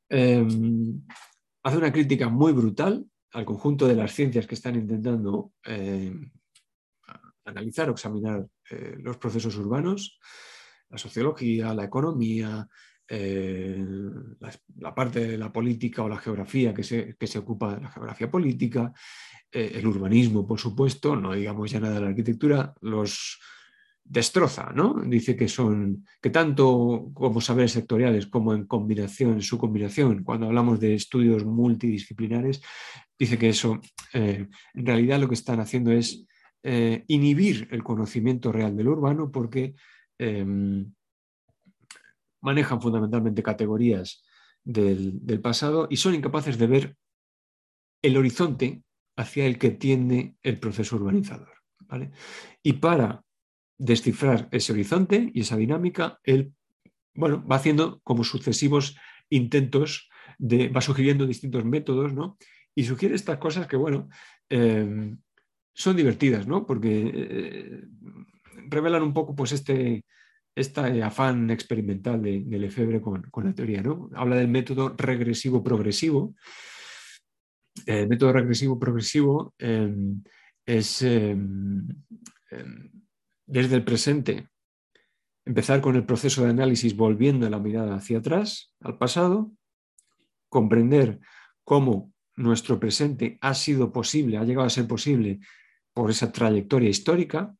[0.09, 1.03] Em,
[1.63, 6.33] hace una crítica muy brutal al conjunto de las ciencias que están intentando em,
[7.45, 10.19] analizar o examinar eh, los procesos urbanos,
[10.89, 12.67] la sociología, la economía,
[13.07, 13.85] eh,
[14.79, 17.91] la, parte de la política o la geografía que se, que se ocupa de la
[17.91, 18.93] geografía política,
[19.53, 23.39] eh, el urbanismo, por supuesto, no digamos ya nada de la arquitectura, los
[24.11, 25.01] destroza, ¿no?
[25.07, 30.81] Dice que son, que tanto como saberes sectoriales como en combinación, su combinación, cuando hablamos
[30.81, 32.61] de estudios multidisciplinares,
[33.17, 33.81] dice que eso,
[34.13, 36.27] eh, en realidad lo que están haciendo es
[36.65, 39.77] eh, inhibir el conocimiento real del urbano porque
[40.19, 40.93] em,
[42.41, 44.25] manejan fundamentalmente categorías
[44.65, 46.97] del, del pasado y son incapaces de ver
[48.03, 48.83] el horizonte
[49.17, 51.53] hacia el que tiende el proceso urbanizador.
[51.87, 52.11] ¿vale?
[52.61, 53.25] Y para
[53.81, 56.53] descifrar ese horizonte y esa dinámica, él
[57.15, 58.97] bueno, va haciendo como sucesivos
[59.31, 60.09] intentos,
[60.39, 62.37] va sugiriendo distintos métodos, ¿no?
[62.75, 64.09] Y sugiere estas cosas que, bueno,
[64.49, 65.19] em,
[65.73, 66.67] son divertidas, ¿no?
[66.67, 67.85] Porque eh,
[68.69, 70.05] revelan un poco pues, este,
[70.55, 74.11] este afán experimental de, de Lefebvre con, con, la teoría, ¿no?
[74.15, 76.35] Habla del método regresivo-progresivo.
[77.87, 80.23] El método regresivo-progresivo em,
[80.67, 81.89] es em,
[83.51, 84.49] desde el presente,
[85.45, 89.53] empezar con el proceso de análisis volviendo la mirada hacia atrás, al pasado,
[90.49, 91.21] comprender
[91.65, 95.41] cómo nuestro presente ha sido posible, ha llegado a ser posible
[95.93, 97.55] por esa trayectoria histórica,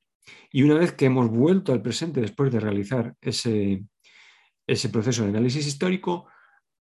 [0.53, 3.85] y una vez que hemos vuelto al presente después de realizar ese,
[4.67, 6.27] ese proceso de análisis histórico,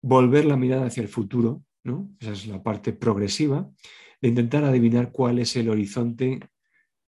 [0.01, 2.09] volver la mirada hacia el futuro ¿no?
[2.19, 3.69] Esa es la parte progresiva,
[4.21, 6.39] de intentar adivinar cuál es el horizonte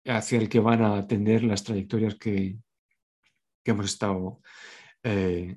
[0.07, 2.57] hacia el que van a atender las trayectorias que,
[3.64, 4.40] hemos estado,
[5.02, 5.57] eh,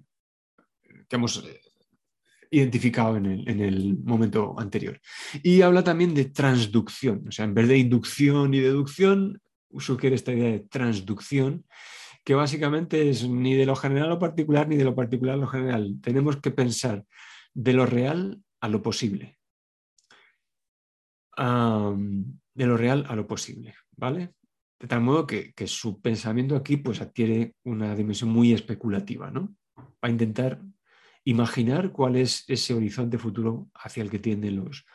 [1.08, 1.62] que hemos eh,
[2.52, 5.00] identificado en el, momento anterior.
[5.44, 9.42] Y habla también de transducción, o sea, en vez de inducción y deducción,
[9.80, 11.66] sugiere esta idea de transducción,
[12.24, 15.38] que básicamente es ni de lo general a lo particular, ni de lo particular a
[15.38, 15.98] lo general.
[16.02, 17.06] Tenemos que pensar
[17.54, 19.38] de lo real a lo posible.
[21.38, 24.34] de lo real a lo posible, ¿vale?
[24.80, 29.56] De tal modo que, su pensamiento aquí pues adquiere una dimensión muy especulativa, ¿no?
[29.78, 30.62] Va a intentar
[31.24, 34.86] imaginar cuál es ese horizonte futuro hacia el que tienden los,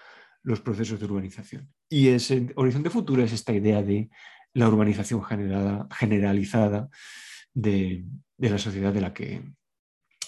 [0.43, 1.73] los procesos de urbanización.
[1.89, 4.09] Y ese horizonte futuro es esta idea de
[4.55, 6.89] la urbanización generada, generalizada
[7.55, 8.05] de,
[8.39, 9.43] la sociedad de la, que,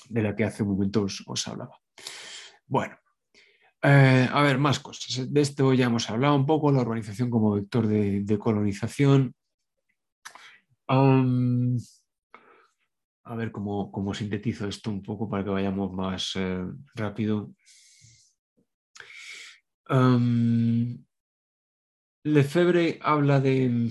[0.09, 1.79] de la que hace un momento os, hablaba.
[2.67, 2.97] Bueno,
[3.83, 5.33] eh, a ver, más cosas.
[5.33, 9.35] De esto ya hemos hablado un poco, la urbanización como vector de, colonización.
[10.89, 11.25] A
[13.35, 16.65] ver cómo, sintetizo esto un poco para que vayamos más eh,
[16.95, 17.53] rápido.
[22.25, 23.91] Lefebvre habla de,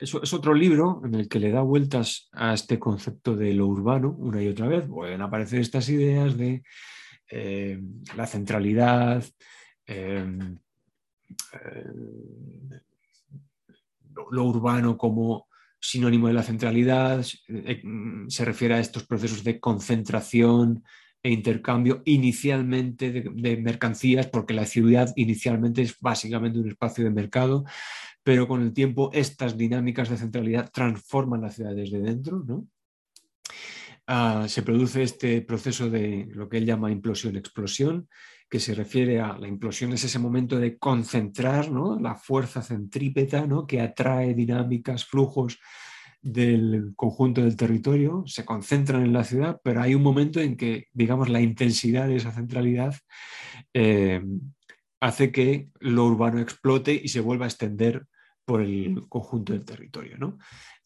[0.00, 4.16] es, otro libro en el que le da vueltas a este concepto de lo urbano
[4.18, 4.86] una y otra vez.
[4.86, 6.62] Pueden aparecer estas ideas de
[7.30, 7.80] eh,
[8.16, 9.22] la centralidad,
[9.86, 10.38] eh,
[11.52, 12.80] eh,
[14.14, 15.48] lo, urbano como
[15.80, 20.84] sinónimo de la centralidad, se refiere a estos procesos de concentración
[21.22, 27.64] e intercambio inicialmente de, mercancías, porque la ciudad inicialmente es básicamente un espacio de mercado,
[28.22, 32.66] pero con el tiempo estas dinámicas de centralidad transforman la ciudad desde dentro, ¿no?
[34.06, 38.08] Ah, se produce este proceso de lo que él llama implosión-explosión,
[38.50, 41.98] que se refiere a la implosión es ese momento de concentrar ¿no?
[41.98, 43.64] la fuerza centrípeta ¿no?
[43.66, 45.60] que atrae dinámicas, flujos
[46.20, 50.88] del conjunto del territorio, se concentran en la ciudad, pero hay un momento en que,
[50.92, 52.94] digamos, la intensidad de esa centralidad
[53.72, 54.20] eh,
[55.00, 58.04] hace que lo urbano explote y se vuelva a extender
[58.44, 60.18] por el conjunto del territorio.
[60.18, 60.38] ¿no?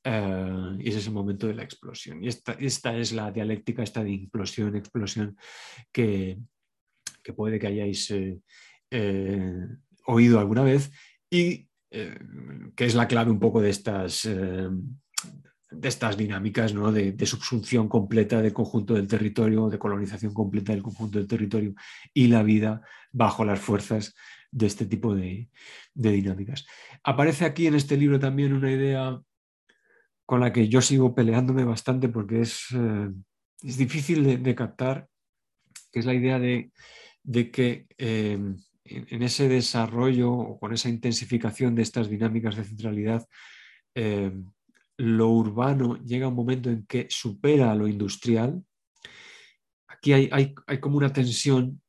[0.04, 2.22] Eh, y ese es el momento de la explosión.
[2.22, 5.36] Y esta, esta es la dialéctica, esta de implosión, explosión,
[5.90, 6.38] que,
[7.24, 8.38] que puede que hayáis eh,
[8.90, 9.66] eh,
[10.06, 10.92] oído alguna vez
[11.28, 14.26] y que es la clave un poco de estas
[15.76, 16.92] de estas dinámicas ¿no?
[16.92, 21.74] de, subsunción completa del conjunto del territorio, de colonización completa del conjunto del territorio
[22.12, 24.14] y la vida bajo las fuerzas
[24.50, 25.48] de este tipo de,
[25.94, 26.66] dinámicas.
[27.02, 29.20] Aparece aquí en este libro también una idea
[30.26, 33.10] con la que yo sigo peleándome bastante porque es, eh,
[33.62, 35.08] es difícil de, captar,
[35.92, 36.70] que es la idea de,
[37.50, 38.38] que eh,
[38.84, 43.26] en, ese desarrollo o con esa intensificación de estas dinámicas de centralidad,
[43.94, 44.32] eh,
[44.96, 48.62] lo urbano llega a un momento en que supera a lo industrial,
[49.88, 51.80] aquí hay, como una tensión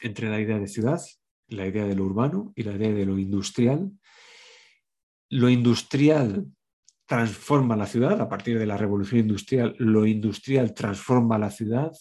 [0.00, 1.00] entre la idea de ciudad,
[1.48, 3.92] la idea de lo urbano y la idea de lo industrial.
[5.30, 6.46] Lo industrial
[7.06, 11.92] transforma la ciudad, a partir de la revolución industrial, lo industrial transforma la ciudad,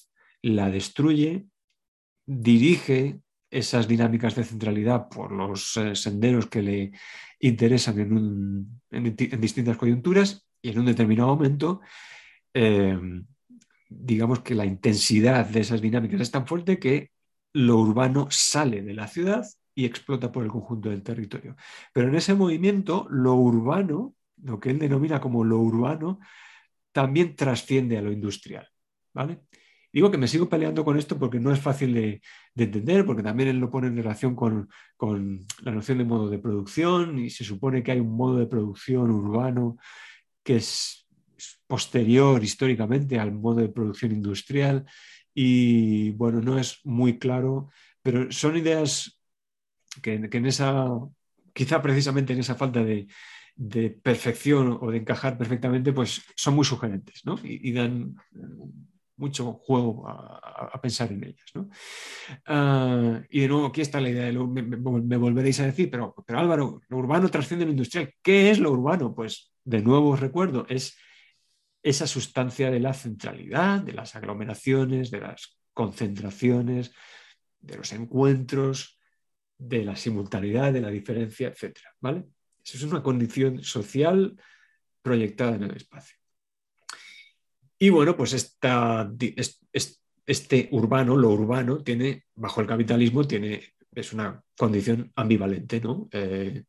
[0.41, 1.47] la destruye,
[2.31, 3.19] dirige
[3.49, 6.91] esas dinámicas de centralidad por los eh, senderos que le
[7.39, 11.81] interesan en, distintas coyunturas y en un determinado momento,
[12.53, 12.97] eh,
[13.89, 17.11] digamos que la intensidad de esas dinámicas es tan fuerte que
[17.53, 21.57] lo urbano sale de la ciudad y explota por el conjunto del territorio.
[21.91, 26.19] Pero en ese movimiento, lo urbano, lo que él denomina como lo urbano,
[26.93, 28.69] también trasciende a lo industrial.
[29.13, 29.41] ¿vale?
[29.93, 32.21] Digo que me sigo peleando con esto porque no es fácil de,
[32.55, 34.69] entender, porque también él lo pone en relación con,
[35.61, 39.11] la noción de modo de producción y se supone que hay un modo de producción
[39.11, 39.77] urbano
[40.43, 41.07] que es
[41.67, 44.85] posterior históricamente al modo de producción industrial
[45.33, 47.69] y bueno, no es muy claro,
[48.01, 49.19] pero son ideas
[50.01, 50.87] que, en esa,
[51.53, 53.07] quizá precisamente en esa falta de,
[54.01, 57.37] perfección o de encajar perfectamente, pues son muy sugerentes ¿no?
[57.43, 58.15] y, dan
[59.21, 61.69] mucho juego a, pensar en ellas.
[62.45, 66.13] Ah, y de nuevo, aquí está la idea, de lo, me, volveréis a decir, pero,
[66.25, 68.13] pero Álvaro, lo urbano trasciende lo industrial.
[68.21, 69.13] ¿Qué es lo urbano?
[69.13, 70.97] Pues de nuevo os recuerdo, es
[71.83, 76.93] esa sustancia de la centralidad, de las aglomeraciones, de las concentraciones,
[77.59, 78.99] de los encuentros,
[79.57, 81.77] de la simultaneidad, de la diferencia, etc.
[81.99, 82.25] ¿vale?
[82.63, 84.35] Eso es una condición social
[85.01, 86.20] proyectada en el espacio.
[87.83, 88.33] Y bueno, pues
[90.27, 96.07] este urbano, lo urbano, tiene, bajo el capitalismo, tiene, es una condición ambivalente, ¿no?
[96.11, 96.63] Eh,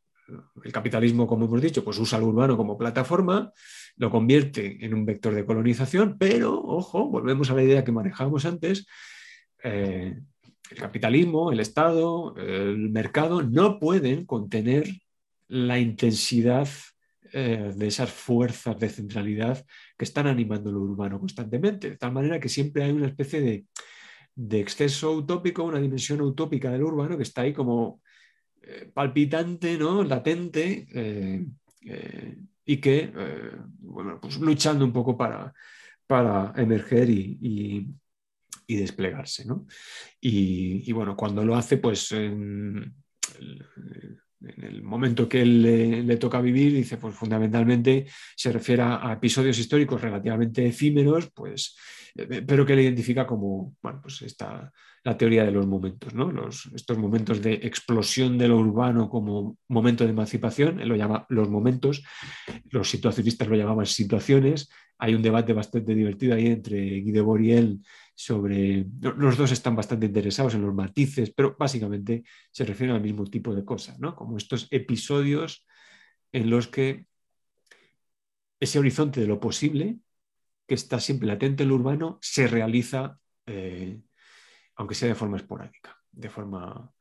[0.65, 3.53] el capitalismo, como hemos dicho, pues usa lo urbano como plataforma,
[3.97, 8.47] lo convierte en un vector de colonización, pero, ojo, volvemos a la idea que manejábamos
[8.47, 8.87] antes,
[9.63, 10.19] eh,
[10.71, 14.89] el capitalismo, el Estado, el mercado no pueden contener
[15.47, 16.71] la intensidad
[17.33, 19.65] eh, de esas fuerzas de centralidad
[19.97, 24.61] que están animando lo urbano constantemente, de tal manera que siempre hay una especie de,
[24.61, 28.03] exceso utópico, una dimensión utópica del urbano que está ahí como
[28.63, 30.05] eh, palpitante, ¿no?
[30.05, 31.47] latente, eh,
[32.65, 33.13] y que,
[33.79, 35.53] bueno, pues luchando un poco para,
[36.07, 37.89] para emerger y,
[38.69, 39.45] desplegarse.
[40.21, 42.13] Y, bueno, cuando lo hace, pues
[44.45, 49.59] en el momento que él le, toca vivir, dice, pues fundamentalmente se refiere a, episodios
[49.59, 51.77] históricos relativamente efímeros, pues,
[52.15, 54.73] eh, pero que le identifica como, bueno, pues está
[55.05, 56.31] la teoría de los momentos, ¿no?
[56.31, 61.27] Los, estos momentos de explosión de lo urbano como momento de emancipación, él lo llama
[61.29, 62.05] los momentos,
[62.71, 64.69] los situacionistas lo llamaban situaciones,
[64.99, 67.81] hay un debate bastante divertido ahí entre Guy Debord y él
[68.25, 73.25] sobre, los dos están bastante interesados en los matices, pero básicamente se refieren al mismo
[73.25, 74.15] tipo de cosas, ¿no?
[74.15, 75.67] como estos episodios
[76.31, 77.07] en los que
[78.61, 79.99] ese horizonte de lo posible,
[80.69, 84.01] que está siempre latente en lo urbano, se realiza, eh,
[84.77, 86.93] aunque sea de forma esporádica, de forma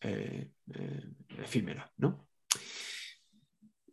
[0.00, 1.92] eh, eh, efímera.
[1.98, 2.26] ¿no?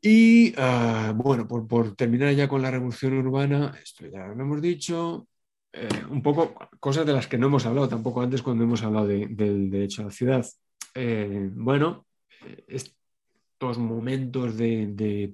[0.02, 4.62] Y ah, bueno, por, por, terminar ya con la revolución urbana, esto ya lo hemos
[4.62, 5.28] dicho,
[5.74, 9.08] eh, un poco cosas de las que no hemos hablado tampoco antes cuando hemos hablado
[9.08, 10.46] del derecho a la ciudad.
[10.96, 12.08] Eh, bueno,
[12.68, 15.34] estos momentos de,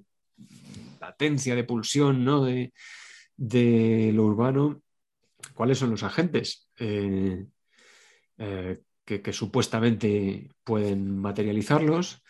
[0.99, 2.43] latencia, de pulsión ¿no?
[2.45, 4.81] de, lo urbano,
[5.53, 7.45] ¿cuáles son los agentes eh,
[9.05, 12.23] que, supuestamente pueden materializarlos?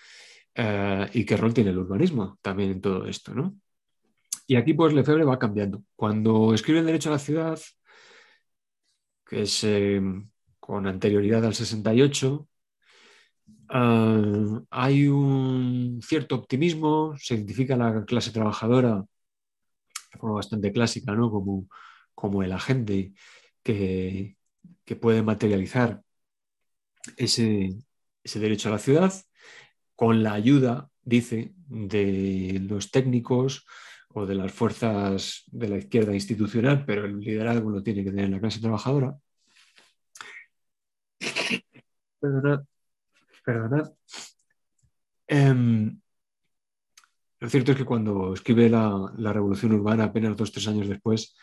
[1.14, 3.34] ¿Y qué rol tiene el urbanismo también en todo esto?
[3.34, 3.56] ¿no?
[4.46, 5.84] Y aquí pues Lefebvre va cambiando.
[5.96, 7.60] Cuando escribe el derecho a la ciudad,
[9.34, 10.00] que es eh,
[10.60, 12.48] con anterioridad al 68.
[13.70, 19.04] Ah, hay un cierto optimismo, se identifica la clase trabajadora
[20.12, 21.32] de forma bastante clásica, ¿no?
[21.32, 21.68] como,
[22.14, 23.14] como el agente
[23.64, 24.38] que,
[25.02, 26.04] puede materializar
[27.18, 27.76] ese,
[28.24, 29.12] ese derecho a la ciudad
[29.96, 33.66] con la ayuda, dice, de los técnicos,
[34.14, 38.30] o de las fuerzas de la izquierda institucional, pero el liderazgo lo tiene que tener
[38.30, 39.16] la clase trabajadora.
[42.20, 42.64] Perdonad,
[43.44, 43.92] perdonad.
[45.28, 46.00] Em,
[47.40, 51.36] lo cierto es que cuando escribe la, Revolución Urbana, apenas dos o tres años después,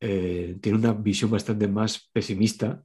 [0.00, 2.82] eh, tiene una visión bastante más pesimista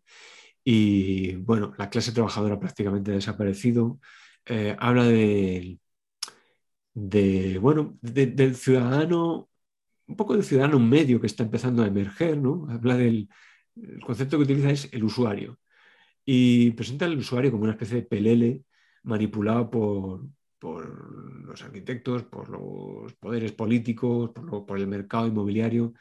[0.63, 3.99] y, bueno, la clase trabajadora prácticamente ha desaparecido.
[4.45, 5.79] Eh, habla de
[6.93, 9.49] de, bueno, del ciudadano,
[10.07, 12.67] un poco del ciudadano medio que está empezando a emerger, ¿no?
[12.69, 13.29] Habla del
[13.75, 15.59] el concepto que utiliza es el usuario
[16.25, 18.63] y presenta al usuario como una especie de pelele
[19.03, 20.29] manipulado por,
[20.61, 25.93] los arquitectos, por los poderes políticos, por, el mercado inmobiliario,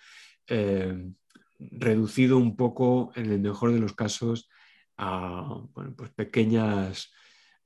[0.47, 1.11] eh,
[1.59, 4.51] reducido un poco, en el mejor de los casos,
[4.99, 5.63] a
[5.97, 7.11] pues pequeñas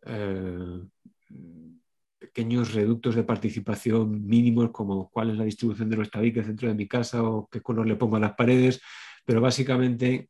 [0.06, 0.82] eh,
[2.34, 6.74] pequeños reductos de participación mínimos como cuál es la distribución de los tabiques dentro de
[6.74, 8.80] mi casa o qué color le pongo a las paredes,
[9.24, 10.28] pero básicamente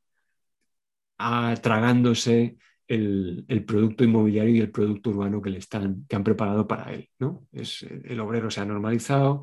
[1.63, 6.93] tragándose el, producto inmobiliario y el producto urbano que, le están, que han preparado para
[6.93, 7.09] él.
[7.19, 7.47] ¿no?
[7.53, 9.43] Es, el obrero se ha normalizado,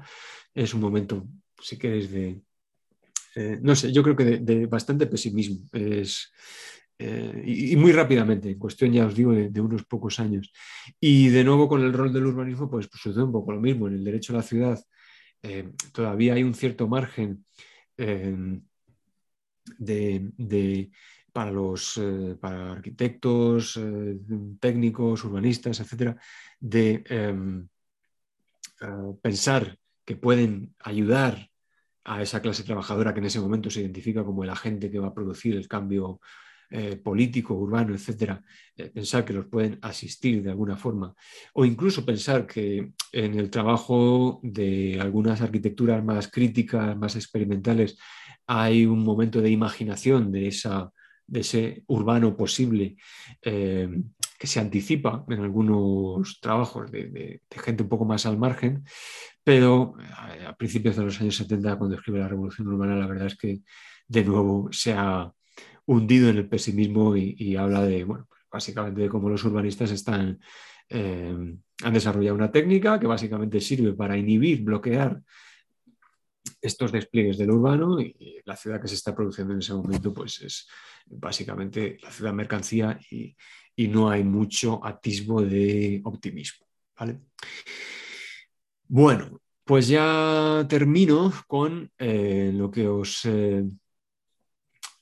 [0.54, 1.26] es un momento,
[1.60, 2.42] si queréis, de...
[3.34, 5.68] Eh, no sé, yo creo que de, de bastante pesimismo.
[5.72, 6.32] Es,
[7.04, 10.52] eh, y, muy rápidamente, en cuestión ya os digo de, unos pocos años.
[11.00, 13.88] Y de nuevo con el rol del urbanismo, pues, pues, sucede un poco lo mismo.
[13.88, 14.80] En el derecho a la ciudad
[15.42, 17.44] eh, todavía hay un cierto margen
[17.98, 18.60] eh,
[19.80, 20.92] de,
[21.34, 22.00] para los
[22.40, 23.80] para arquitectos,
[24.60, 26.18] técnicos, urbanistas, etcétera,
[26.60, 27.04] de
[29.22, 31.50] pensar que pueden ayudar
[32.04, 35.08] a esa clase trabajadora que en ese momento se identifica como el agente que va
[35.08, 36.20] a producir el cambio
[36.74, 38.42] eh, político, urbano, etcétera,
[38.78, 41.14] eh, pensar que los pueden asistir de alguna forma,
[41.54, 47.98] o incluso pensar que en el trabajo de algunas arquitecturas más críticas, más experimentales,
[48.48, 50.92] hay un momento de imaginación de, esa,
[51.28, 52.96] de ese urbano posible
[53.42, 53.90] eh,
[54.40, 58.86] que se anticipa en algunos trabajos de, gente un poco más al margen,
[59.44, 59.96] pero
[60.48, 63.60] a, principios de los años 70, cuando escribe la Revolución Urbana, la verdad es que
[64.08, 65.32] de nuevo se ha
[65.86, 70.40] hundido en el pesimismo y, habla de, bueno, básicamente de cómo los urbanistas están,
[70.90, 75.22] eh, han desarrollado una técnica que básicamente sirve para inhibir, bloquear
[76.62, 80.42] estos despliegues del urbano y la ciudad que se está produciendo en ese momento pues
[80.42, 80.68] es
[81.06, 83.36] básicamente la ciudad mercancía y,
[83.88, 86.68] no hay mucho atisbo de optimismo.
[88.88, 93.26] Bueno, pues ya termino con eh, lo que os...
[93.26, 93.64] Eh,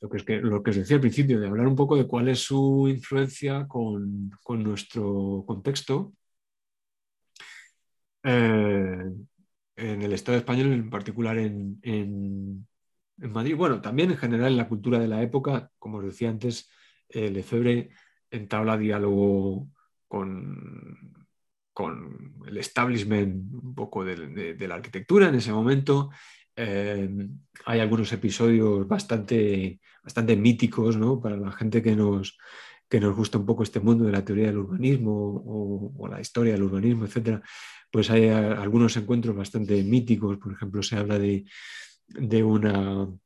[0.01, 2.39] lo que, lo que os decía al principio, de hablar un poco de cuál es
[2.39, 6.13] su influencia con, nuestro contexto
[8.23, 9.11] eh,
[9.75, 12.67] en el Estado español, en particular en, en,
[13.17, 13.55] Madrid.
[13.55, 16.69] Bueno, también en general en la cultura de la época, como os decía antes,
[17.09, 17.89] eh, Lefebvre
[18.31, 19.69] entabla diálogo
[20.07, 21.19] con,
[21.79, 26.09] con el establishment un poco de, la arquitectura en ese momento.
[26.61, 27.09] Eh,
[27.65, 31.21] hay algunos episodios bastante, bastante míticos ¿no?
[31.21, 32.37] para la gente que nos,
[32.89, 36.53] que nos gusta un poco este mundo de la teoría del urbanismo o, la historia
[36.53, 37.41] del urbanismo, etcétera
[37.89, 41.45] pues hay algunos encuentros bastante míticos, por ejemplo, se habla de,
[42.43, 43.19] un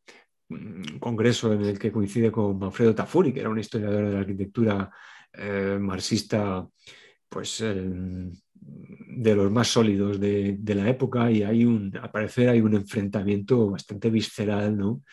[1.00, 4.92] congreso en el que coincide con Manfredo Tafuri, que era un historiador de la arquitectura
[5.34, 6.66] eh, marxista,
[7.28, 7.62] pues
[8.66, 13.70] de los más sólidos de, la época, y hay un, al parecer hay un enfrentamiento
[13.70, 15.03] bastante visceral ¿no?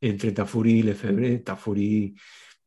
[0.00, 1.38] entre Tafuri y Lefebvre.
[1.38, 2.14] Tafuri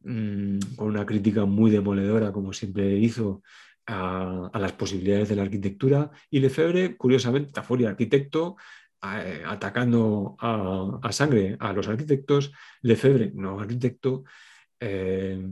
[0.02, 3.42] mm, con una crítica muy demoledora, como siempre hizo,
[3.90, 8.56] a, las posibilidades de la arquitectura y Lefebvre, curiosamente, Tafuri, arquitecto,
[9.02, 14.26] atacando a, sangre a los arquitectos, Lefebvre, no arquitecto,
[14.80, 15.52] eh,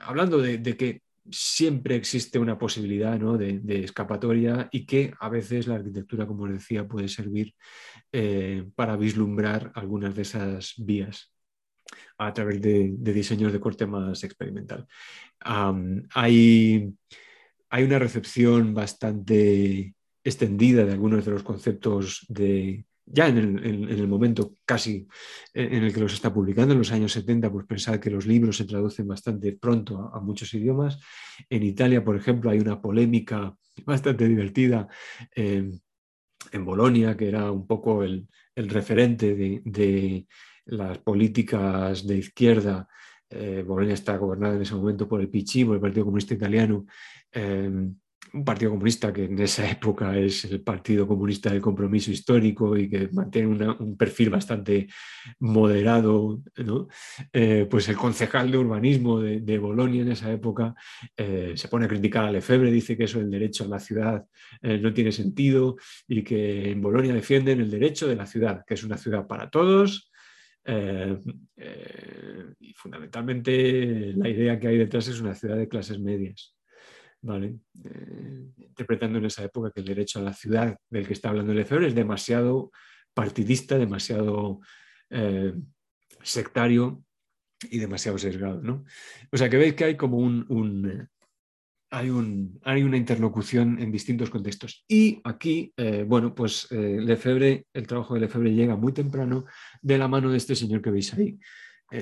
[0.00, 6.26] hablando de, que siempre existe una posibilidad de, escapatoria y que a veces la arquitectura,
[6.26, 7.54] como decía, puede servir
[8.12, 11.32] eh, para vislumbrar algunas de esas vías
[12.18, 14.86] a través de, diseños de corte más experimental.
[15.40, 16.94] hay,
[17.68, 24.56] hay una recepción bastante extendida de algunos de los conceptos de, ya en el, momento
[24.64, 25.06] casi
[25.52, 28.56] en el que los está publicando, en los años 70, pues pensar que los libros
[28.56, 30.98] se traducen bastante pronto a, muchos idiomas.
[31.48, 33.54] En Italia, por ejemplo, hay una polémica
[33.84, 34.88] bastante divertida
[36.52, 40.26] en Bolonia, que era un poco el, referente de,
[40.66, 42.86] las políticas de izquierda,
[43.30, 46.84] eh, Bolonia está gobernada en ese momento por el por el Partido Comunista Italiano,
[48.32, 52.88] un partido comunista que en esa época es el Partido Comunista del Compromiso Histórico y
[52.88, 54.88] que mantiene un perfil bastante
[55.40, 56.42] moderado,
[57.32, 60.74] eh, pues el concejal de urbanismo de, Bolonia en esa época
[61.16, 64.24] eh, se pone a criticar a Lefebvre, dice que eso del derecho a la ciudad
[64.62, 65.76] eh, no tiene sentido
[66.08, 69.50] y que en Bolonia defienden el derecho de la ciudad, que es una ciudad para
[69.50, 70.10] todos,
[72.60, 76.54] y fundamentalmente la idea que hay detrás es una ciudad de clases medias.
[77.22, 81.52] Eh, interpretando en esa época que el derecho a la ciudad del que está hablando
[81.52, 82.70] Lefebvre es demasiado
[83.12, 84.60] partidista, demasiado
[85.10, 85.52] eh,
[86.22, 87.04] sectario
[87.70, 88.62] y demasiado sesgado.
[88.62, 88.84] ¿no?
[89.30, 91.08] O sea que veis que hay como un,
[91.90, 94.84] hay, un, hay, una interlocución en distintos contextos.
[94.88, 99.44] Y aquí, eh, bueno, pues Lefebvre, el trabajo de Lefebvre llega muy temprano
[99.82, 101.38] de la mano de este señor que veis ahí.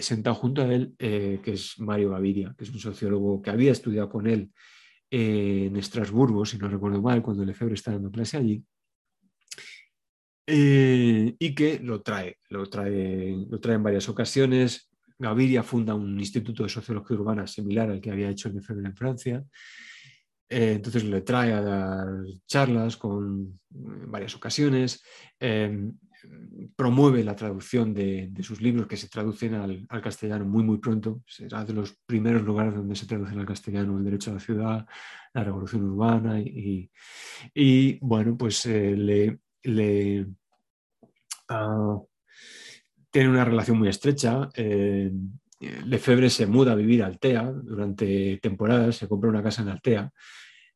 [0.01, 4.09] sentado junto a él, que es Mario Gaviria, que es un sociólogo que había estudiado
[4.09, 4.53] con él
[5.11, 8.63] en Estrasburgo, si no recuerdo mal, cuando Lefebvre está dando clase allí,
[10.51, 14.91] eh, y que lo trae, lo trae, lo trae en varias ocasiones.
[15.19, 19.45] Gaviria funda un instituto de sociología urbana similar al que había hecho Lefebvre en Francia.
[20.49, 22.07] Eh, entonces le trae a dar
[22.47, 25.03] charlas con, en varias ocasiones.
[25.39, 25.91] Eh,
[26.77, 31.23] promueve la traducción de, sus libros que se traducen al, castellano muy muy pronto.
[31.27, 34.87] Será de los primeros lugares donde se traducen al castellano el derecho a la ciudad,
[35.35, 40.27] la revolución urbana y, bueno, pues eh, le,
[41.49, 41.99] ah,
[43.11, 44.49] tiene una relación muy estrecha.
[44.55, 45.11] Eh,
[45.87, 50.13] Lefebvre se muda a vivir a Altea durante temporadas, se compra una casa en Altea.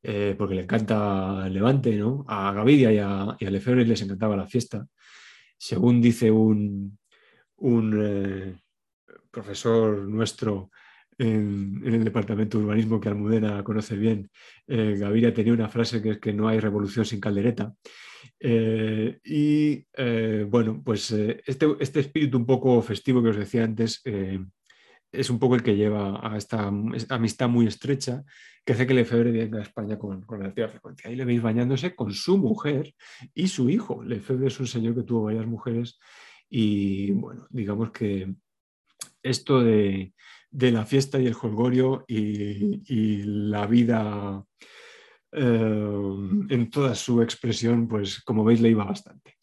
[0.04, 2.24] Eh, porque le encanta Levante, ¿no?
[2.26, 4.84] A Gaviria y a, y a Lefebvre les encantaba la fiesta
[5.62, 6.98] según dice un,
[7.96, 8.56] eh,
[9.30, 10.72] profesor nuestro
[11.16, 14.28] en, el departamento de urbanismo que Almudena conoce bien,
[14.66, 17.72] eh, Gaviria tenía una frase que es que no hay revolución sin caldereta.
[18.40, 19.86] Eh, y
[20.46, 24.02] bueno, pues este, este, espíritu un poco festivo que os decía antes
[25.12, 28.24] es un poco el que lleva a esta amistad muy estrecha
[28.64, 31.10] que hace que Lefebvre venga a España con, con relativa frecuencia.
[31.10, 32.94] Ahí le veis bañándose con su mujer
[33.34, 34.02] y su hijo.
[34.02, 35.98] Lefebvre es un señor que tuvo varias mujeres
[36.48, 38.34] y, bueno, digamos que
[39.22, 40.12] esto de,
[40.50, 44.44] la fiesta y el jolgorio y, la vida
[45.32, 46.14] eh,
[46.50, 49.36] en toda su expresión, pues como veis le iba bastante.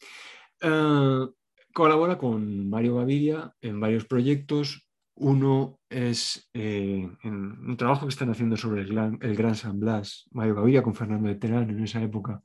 [0.62, 1.28] Eh,
[1.74, 4.89] colabora con Mario Gaviria en varios proyectos.
[5.20, 10.82] Uno es eh, un trabajo que están haciendo sobre el Gran, San Blas, Mario Gaviria
[10.82, 12.42] con Fernando de Terán en esa época.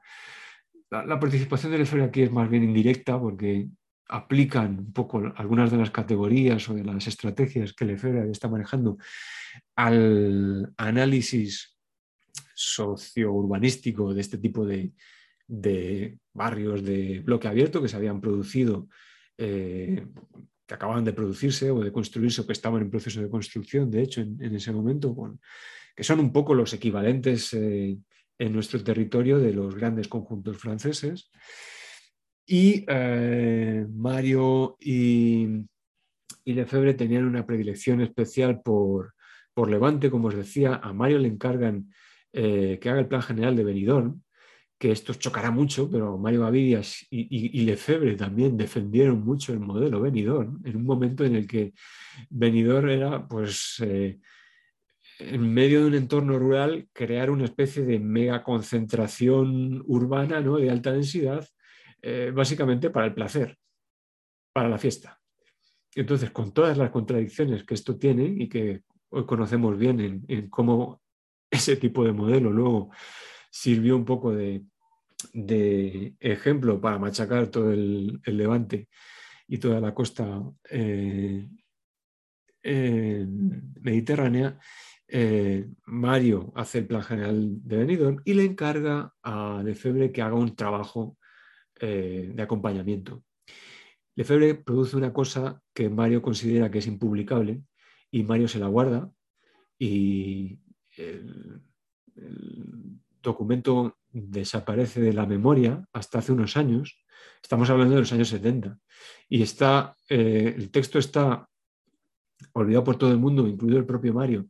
[0.91, 3.69] La, participación de Lefebvre aquí es más bien indirecta porque
[4.09, 8.99] aplican un poco algunas de las categorías o de las estrategias que Lefebvre está manejando
[9.77, 11.79] al análisis
[12.55, 14.93] socio-urbanístico de este tipo de,
[16.33, 18.89] barrios de bloque abierto que se habían producido,
[19.39, 20.07] eh,
[20.67, 24.03] que acababan de producirse o de construirse o que estaban en proceso de construcción, de
[24.03, 25.15] hecho, en, ese momento,
[25.95, 27.99] que son un poco los equivalentes eh,
[28.39, 31.31] en nuestro territorio de los grandes conjuntos franceses.
[32.47, 35.67] Y eh, Mario y,
[36.45, 39.15] y, Lefebvre tenían una predilección especial por,
[39.55, 40.81] por, Levante, como os decía.
[40.83, 41.91] A Mario le encargan
[42.33, 44.24] eh, que haga el plan general de Benidorm,
[44.85, 50.03] que esto chocará mucho, pero Mario Gavidias y, y, Lefebvre también defendieron mucho el modelo
[50.03, 51.73] Benidorm, en un momento en el que
[52.29, 54.19] Benidorm era, pues, eh,
[55.21, 60.59] en medio de un entorno rural, crear una especie de mega concentración urbana ¿no?
[60.59, 61.49] de alta densidad
[62.03, 63.57] eh, básicamente para el placer,
[64.53, 65.19] para la fiesta.
[65.95, 71.01] Entonces, con todas las contradicciones que esto tiene y que hoy conocemos bien en, cómo
[71.51, 72.91] ese tipo de modelo luego
[73.51, 74.63] sirvió un poco de,
[75.33, 78.89] ejemplo para machacar todo el, levante
[79.49, 81.49] y toda la costa eh,
[83.81, 84.59] mediterránea,
[85.07, 90.35] eh, Mario hace el plan general de Benidorm y le encarga a Lefebvre que haga
[90.35, 91.19] un trabajo
[91.79, 93.23] eh, de acompañamiento.
[94.17, 97.63] Lefebvre produce una cosa que Mario considera que es impublicable
[98.11, 99.11] y Mario se la guarda
[99.79, 100.59] y
[100.97, 101.63] el,
[103.23, 107.05] documento desaparece de la memoria hasta hace unos años.
[107.43, 108.79] Estamos hablando de los años 70
[109.29, 111.49] y está, eh, el texto está
[112.53, 114.47] olvidado por todo el mundo, incluido el propio Mario,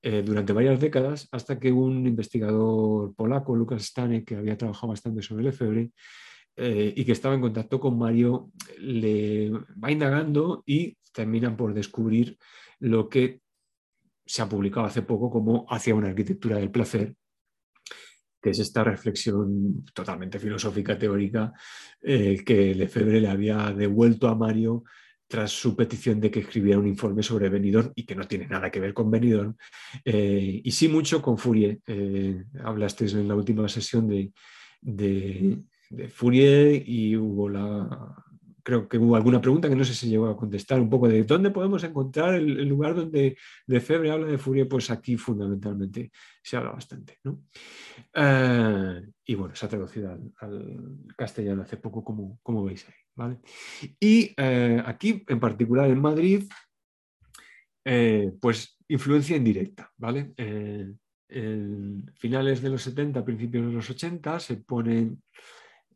[0.00, 5.22] eh, durante varias décadas, hasta que un investigador polaco, Lucas Stane, que había trabajado bastante
[5.22, 5.92] sobre Lefebvre,
[6.56, 12.36] eh, y que estaba en contacto con Mario, le va indagando y terminan por descubrir
[12.80, 13.40] lo que
[14.24, 17.14] se ha publicado hace poco como hacia una arquitectura del placer,
[18.42, 21.52] que es esta reflexión totalmente filosófica, teórica,
[22.02, 24.84] eh, que Lefebvre le había devuelto a Mario
[25.28, 28.70] tras su petición de que escribiera un informe sobre Benidorm y que no tiene nada
[28.70, 29.54] que ver con Benidorm,
[30.04, 31.78] eh, y sí mucho con Fourier.
[32.62, 34.32] hablaste en la última sesión de,
[34.80, 38.14] de Fourier y hubo la,
[38.62, 41.24] creo que hubo alguna pregunta que no sé si llegó a contestar, un poco de
[41.24, 43.36] dónde podemos encontrar el, lugar donde
[43.66, 46.10] Lefebvre habla de Fourier, pues aquí fundamentalmente
[46.42, 47.18] se habla bastante.
[48.14, 52.94] Eh, y bueno, se ha traducido al, castellano hace poco, como, como veis ahí.
[53.14, 53.38] ¿vale?
[53.98, 56.44] Y eh, aquí, en particular en Madrid,
[57.84, 59.90] eh, pues influencia indirecta.
[59.96, 60.34] ¿vale?
[61.34, 65.22] en finales de los 70, principios de los 80, se ponen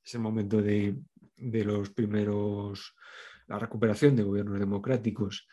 [0.02, 0.96] ese momento de,
[1.38, 2.94] los primeros,
[3.46, 5.46] la recuperación de gobiernos democráticos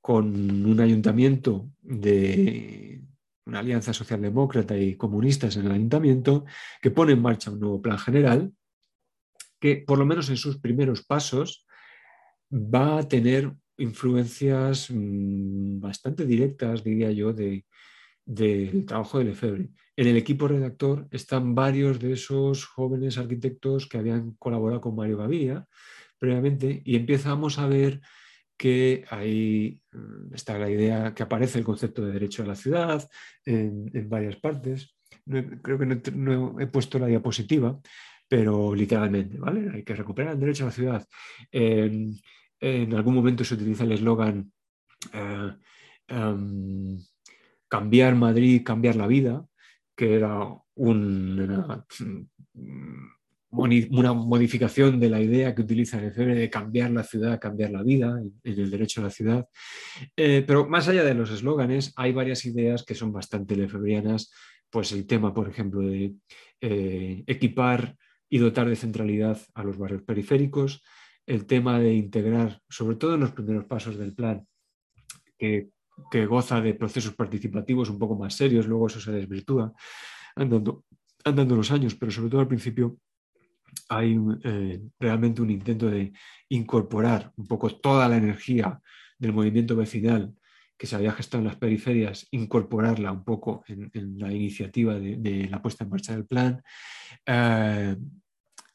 [0.00, 0.26] con
[0.66, 3.02] un ayuntamiento de
[3.44, 6.44] una alianza socialdemócrata y comunistas en el ayuntamiento
[6.80, 8.52] que pone en marcha un nuevo plan general
[9.60, 11.66] que por lo menos en sus primeros pasos
[12.52, 17.64] va a tener influencias mm, bastante directas, diría yo, de,
[18.26, 19.70] del trabajo de Lefebvre.
[19.96, 25.16] En el equipo redactor están varios de esos jóvenes arquitectos que habían colaborado con Mario
[25.16, 25.66] Gaviria
[26.18, 28.00] previamente y empezamos a ver
[28.58, 33.08] que ahí mm, está la idea que aparece el concepto de derecho a la ciudad
[33.44, 34.96] en, varias partes.
[35.62, 37.78] creo que no, he puesto la diapositiva,
[38.28, 39.70] pero literalmente, ¿vale?
[39.72, 41.06] Hay que recuperar el derecho a la ciudad.
[41.50, 44.50] en algún momento se utiliza el eslogan
[45.12, 45.52] eh,
[46.08, 46.98] em,
[47.68, 49.46] cambiar Madrid, cambiar la vida,
[49.96, 51.86] que era una,
[53.50, 58.20] modificación de la idea que utiliza el FEBRE de cambiar la ciudad, cambiar la vida,
[58.20, 59.48] en el derecho a la ciudad.
[60.16, 64.30] Eh, pero más allá de los eslóganes, hay varias ideas que son bastante lefebrianas,
[64.68, 66.14] pues el tema, por ejemplo, de
[66.60, 67.96] eh, equipar
[68.28, 70.82] y dotar de centralidad a los barrios periféricos,
[71.26, 74.46] el tema de integrar, sobre todo en los primeros pasos del plan,
[75.38, 75.70] que
[76.10, 79.72] que goza de procesos participativos un poco más serios, luego eso se desvirtúa
[80.34, 80.84] andando,
[81.24, 82.98] andando los años, pero sobre todo al principio
[83.88, 86.12] hay eh, realmente un intento de
[86.48, 88.80] incorporar un poco toda la energía
[89.18, 90.34] del movimiento vecinal
[90.76, 95.62] que se había gestado en las periferias, incorporarla un poco en, la iniciativa de, la
[95.62, 96.62] puesta en marcha del plan.
[97.24, 97.96] Eh,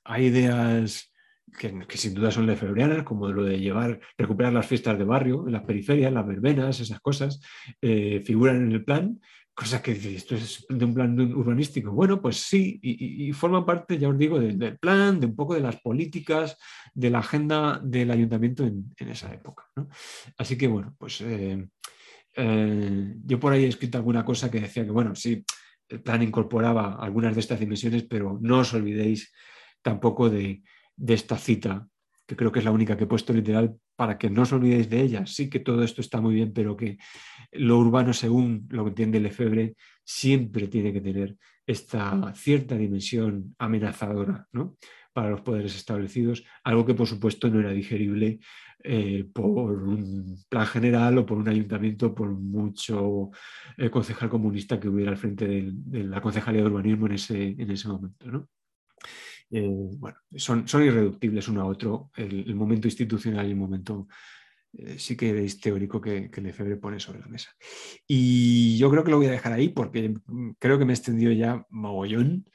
[0.04, 1.11] hay ideas
[1.58, 5.64] que, sin duda son lefebvrianas, como lo de llevar, recuperar las fiestas de barrio, las
[5.64, 7.42] periferias, las verbenas, esas cosas,
[7.82, 9.20] eh, figuran en el plan,
[9.54, 11.92] cosas que esto es de un plan urbanístico.
[11.92, 15.62] Bueno, pues sí, y, forman parte, ya os digo, del, plan, de un poco de
[15.62, 16.58] las políticas,
[16.94, 19.66] de la agenda del ayuntamiento en, esa época.
[20.38, 21.68] Así que bueno, pues eh,
[22.36, 25.44] eh, yo por ahí he escrito alguna cosa que decía que, bueno, sí,
[25.90, 29.34] el plan incorporaba algunas de estas dimensiones, pero no os olvidéis
[29.82, 30.64] tampoco de,
[31.08, 31.88] esta cita,
[32.28, 34.90] que creo que es la única que he puesto literal, para que no os olvidéis
[34.90, 35.26] de ella.
[35.26, 36.98] Sí que todo esto está muy bien, pero que
[37.52, 44.48] lo urbano, según lo que entiende Lefebvre, siempre tiene que tener esta cierta dimensión amenazadora
[45.14, 48.40] para los poderes establecidos, algo que por supuesto no era digerible
[48.84, 53.30] eh, por un plan general o por un ayuntamiento, por mucho
[53.78, 57.70] eh, concejal comunista que hubiera al frente de, la concejalía de urbanismo en ese, en
[57.70, 58.48] ese momento.
[59.52, 64.08] Eh, bueno, son, irreductibles uno a otro, el, momento institucional y el momento
[64.98, 67.52] sí que es teórico que, que Lefebvre pone sobre la mesa.
[68.08, 70.14] Y yo creo que lo voy a dejar ahí porque
[70.60, 72.46] creo que me he extendido ya mogollón.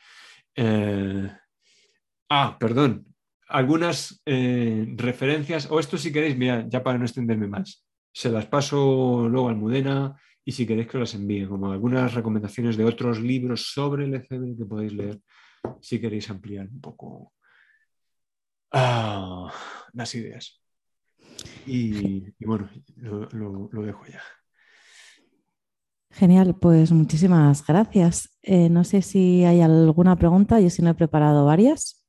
[2.30, 3.06] ah, perdón,
[3.48, 8.46] algunas eh, referencias, o esto si queréis, mira, ya para no extenderme más, se las
[8.46, 10.14] paso luego a Almudena
[10.44, 14.56] y si queréis que las envíe, como algunas recomendaciones de otros libros sobre el ECB
[14.56, 15.20] que podéis leer
[15.80, 17.32] si queréis ampliar un poco
[18.72, 19.52] ah,
[19.92, 20.60] las ideas.
[21.66, 24.22] Y, bueno, lo, dejo ya.
[26.10, 28.38] Genial, pues muchísimas gracias.
[28.42, 32.06] Eh, no sé si hay alguna pregunta, yo sí me he preparado varias.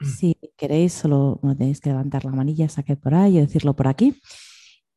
[0.00, 4.20] Si queréis, solo tenéis que levantar la manilla, saque por ahí o decirlo por aquí.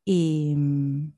[0.04, 1.12] Y mm,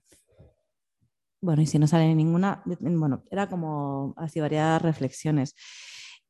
[1.40, 5.54] bueno, y si no sale ninguna, bueno, era como así varias reflexiones.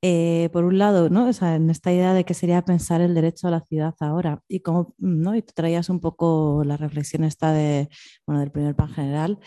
[0.01, 1.29] Eh, por un lado, ¿no?
[1.29, 4.95] en esta idea de que sería pensar el derecho a la ciudad ahora y como,
[4.99, 5.35] ¿no?
[5.35, 7.89] Y tú traías un poco la reflexión esta de,
[8.25, 9.41] bueno, del primer plan general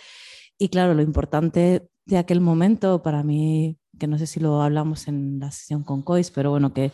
[0.58, 5.08] y claro, lo importante de aquel momento para mí que no sé si lo hablamos
[5.08, 6.92] en la sesión con COIS, pero bueno, que,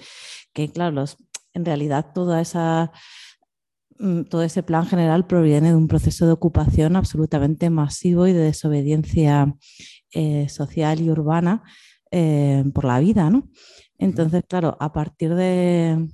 [0.73, 1.17] claro, los,
[1.53, 2.91] en realidad toda esa,
[3.97, 8.41] mm, todo ese plan general proviene de un proceso de ocupación absolutamente masivo y de
[8.41, 9.55] desobediencia
[10.11, 11.63] eh, social y urbana
[12.11, 13.49] eh, por la vida, ¿no?
[13.97, 16.07] Entonces, claro, a partir de,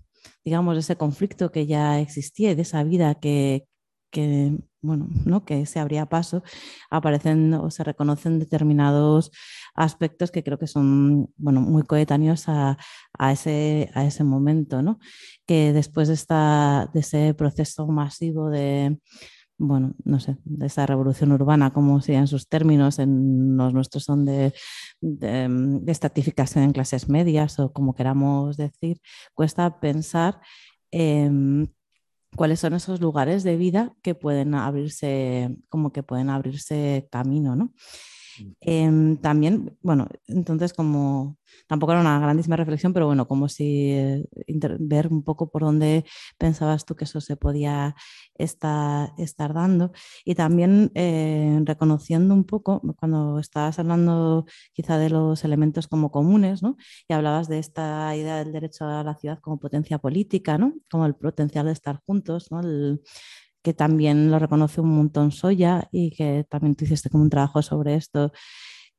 [0.46, 3.68] digamos, ese conflicto que ya existía y de esa vida que,
[4.12, 5.46] que bueno, ¿no?
[5.46, 6.44] que se abría paso,
[6.92, 9.32] aparecen o se reconocen determinados
[9.76, 12.78] aspectos que creo que son bueno, muy coetáneos a,
[13.32, 15.00] ese, a ese momento, ¿no?
[15.48, 19.00] que después de, esta, de ese proceso masivo de,
[19.58, 24.26] bueno, no sé, de esa revolución urbana, como serían sus términos, en los nuestros son
[24.26, 24.54] de,
[25.02, 29.00] de, estatificación en clases medias o como queramos decir,
[29.34, 30.42] cuesta pensar
[32.36, 37.74] cuáles son esos lugares de vida que pueden abrirse, como que pueden abrirse camino, ¿no?
[38.62, 41.38] Em, también, bueno, entonces como
[41.68, 44.26] tampoco era una grandísima reflexión, pero bueno, como si eh,
[44.80, 46.06] ver un poco por dónde
[46.38, 47.96] pensabas tú que eso se podía
[48.36, 49.92] estar, estar dando
[50.26, 56.64] y también eh, reconociendo un poco cuando estabas hablando quizá de los elementos como comunes,
[56.64, 56.78] ¿no?
[57.08, 60.74] Y hablabas de esta idea del derecho a la ciudad como potencia política, ¿no?
[60.90, 62.62] Como el potencial de estar juntos, ¿no?
[63.64, 67.62] Que también lo reconoce un montón Soya y que también tú hiciste como un trabajo
[67.62, 68.32] sobre esto,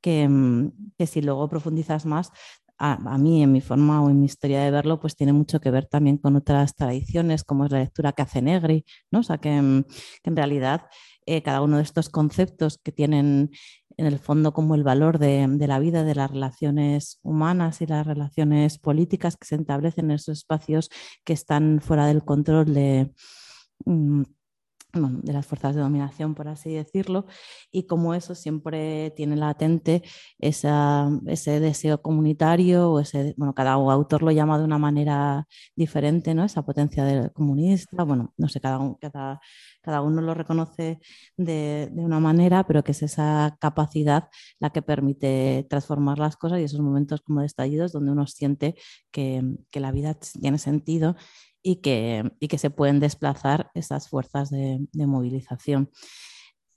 [0.01, 2.33] que, mm, que si luego profundizas más,
[2.79, 5.71] a, mí en mi forma o en mi historia de verlo, pues tiene mucho que
[5.71, 9.21] ver también con otras tradiciones, como es la lectura que hace Negri, ¿no?
[9.21, 9.85] O sea, que, mm,
[10.25, 10.83] en realidad
[11.27, 13.51] eh, cada uno de estos conceptos que tienen
[13.97, 17.87] en el fondo como el valor de, de, la vida, de las relaciones humanas y
[17.87, 20.91] las relaciones políticas que se establecen en esos espacios
[21.25, 23.13] que están fuera del control de,
[24.95, 27.27] de las fuerzas de dominación, por así decirlo,
[27.71, 30.03] y como eso siempre tiene latente
[30.39, 35.47] ese deseo comunitario, o ese, bueno, cada autor lo llama de una manera
[35.77, 36.45] diferente, ¿no?
[36.45, 39.41] Esa potencia del comunista, bueno, no sé, cada, cada,
[39.83, 41.01] cada uno lo reconoce
[41.37, 44.29] de, de, una manera, pero que es esa capacidad
[44.61, 48.77] la que permite transformar las cosas y esos momentos como de estallidos donde uno siente
[49.11, 51.17] que, que la vida tiene sentido
[51.67, 55.91] y que, y que se pueden desplazar esas fuerzas de, movilización.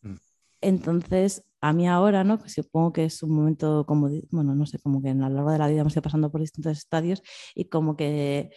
[0.02, 0.16] Mm.
[0.62, 2.40] Entonces, a mí ahora, ¿no?
[2.48, 5.58] supongo que es un momento como, bueno, no sé, como que a lo largo de
[5.58, 7.22] la vida me estoy pasando por distintos estadios
[7.54, 8.52] y como que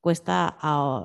[0.00, 0.56] cuesta,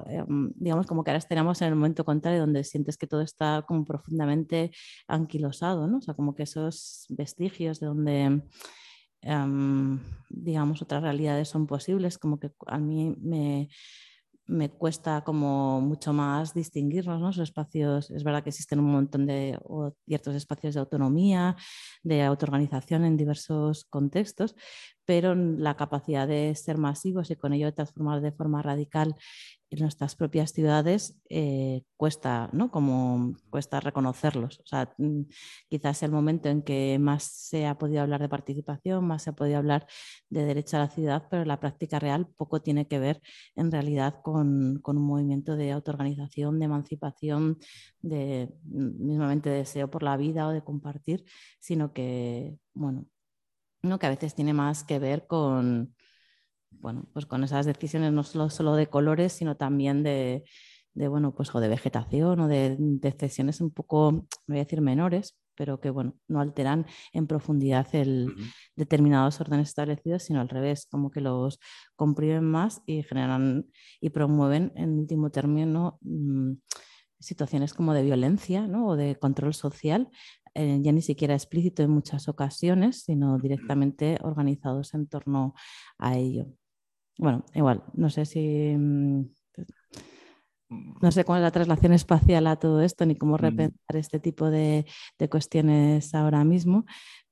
[0.08, 3.66] em, digamos, como que ahora estaríamos en el momento contrario, donde sientes que todo está
[3.68, 4.72] como profundamente
[5.08, 5.98] anquilosado, ¿no?
[5.98, 8.42] O sea, como que esos vestigios de donde,
[9.22, 10.00] em,
[10.30, 13.70] digamos, otras realidades son posibles, como que a mí me,
[14.50, 17.28] me cuesta como mucho más distinguirlos, ¿no?
[17.28, 19.58] Los espacios, es verdad que existen un montón de
[20.06, 21.56] ciertos espacios de autonomía,
[22.04, 24.56] de autoorganización en diversos contextos,
[25.10, 29.16] pero la capacidad de ser masivos y con ello transformar de forma radical
[29.72, 32.70] en nuestras propias ciudades eh, cuesta, ¿no?
[32.70, 34.60] Como cuesta reconocerlos.
[34.60, 35.22] O sea, mm,
[35.68, 39.34] quizás el momento en que más se ha podido hablar de participación, más se ha
[39.34, 39.88] podido hablar
[40.30, 43.20] de derecho a la ciudad, pero la práctica real poco tiene que ver
[43.56, 47.58] en realidad con, con un movimiento de autoorganización, de emancipación,
[48.02, 51.26] de mm, mismamente deseo por la vida o de compartir,
[51.60, 53.08] sino que, bueno,
[53.82, 54.00] ¿no?
[54.00, 55.94] que a veces tiene más que ver con
[56.72, 60.44] bueno, pues con esas decisiones no solo, solo de colores, sino también de,
[60.94, 65.80] bueno, pues o de vegetación o de decisiones un poco, voy a decir menores, pero
[65.80, 68.34] que bueno, no alteran en profundidad el,
[68.76, 71.60] determinados órdenes establecidos, sino al revés, como que los
[71.96, 73.66] comprimen más y generan
[74.00, 76.54] y promueven en último término mm,
[77.20, 78.88] situaciones como de violencia ¿no?
[78.88, 80.10] o de control social,
[80.54, 85.54] eh, ya ni siquiera explícito en muchas ocasiones, sino directamente organizados en torno
[85.98, 86.48] a ello.
[87.18, 88.76] Bueno, igual, no sé si...
[88.76, 89.30] Mm,
[90.70, 93.40] no sé cuál es la traslación espacial a todo esto, ni cómo mm.
[93.40, 94.86] repensar este tipo de,
[95.30, 96.86] cuestiones ahora mismo,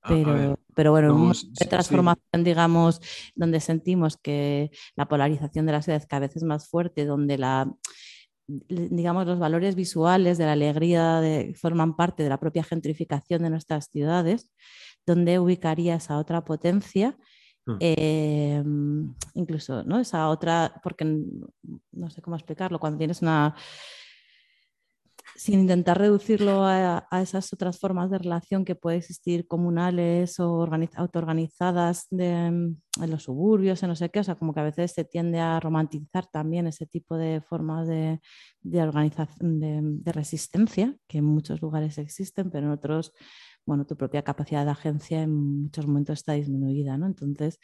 [0.08, 3.00] pero, pero bueno, de transformación, digamos,
[3.36, 7.72] donde sentimos que la polarización de la ciudad cada vez es más fuerte, donde la,
[8.48, 11.22] digamos, los valores visuales de la alegría
[11.56, 14.52] forman parte de la propia gentrificación de nuestras ciudades,
[15.06, 17.18] donde ubicarías a otra potencia
[17.68, 17.78] Mm.
[17.82, 20.00] Em, incluso, ¿no?
[20.00, 21.04] Esa otra, porque
[21.92, 23.56] no sé cómo explicarlo, cuando tienes una...
[25.38, 32.08] Sin intentar reducirlo a, esas otras formas de relación que pueden existir comunales o autoorganizadas
[32.12, 35.40] en los suburbios, en no sé qué, o sea, como que a veces se tiende
[35.40, 38.20] a romantizar también ese tipo de formas de,
[38.62, 43.14] de organización, de, de resistencia, que en muchos lugares existen, pero en otros
[43.68, 47.06] bueno, tu propia capacidad de agencia en muchos momentos está disminuida, ¿no?
[47.06, 47.60] Entonces...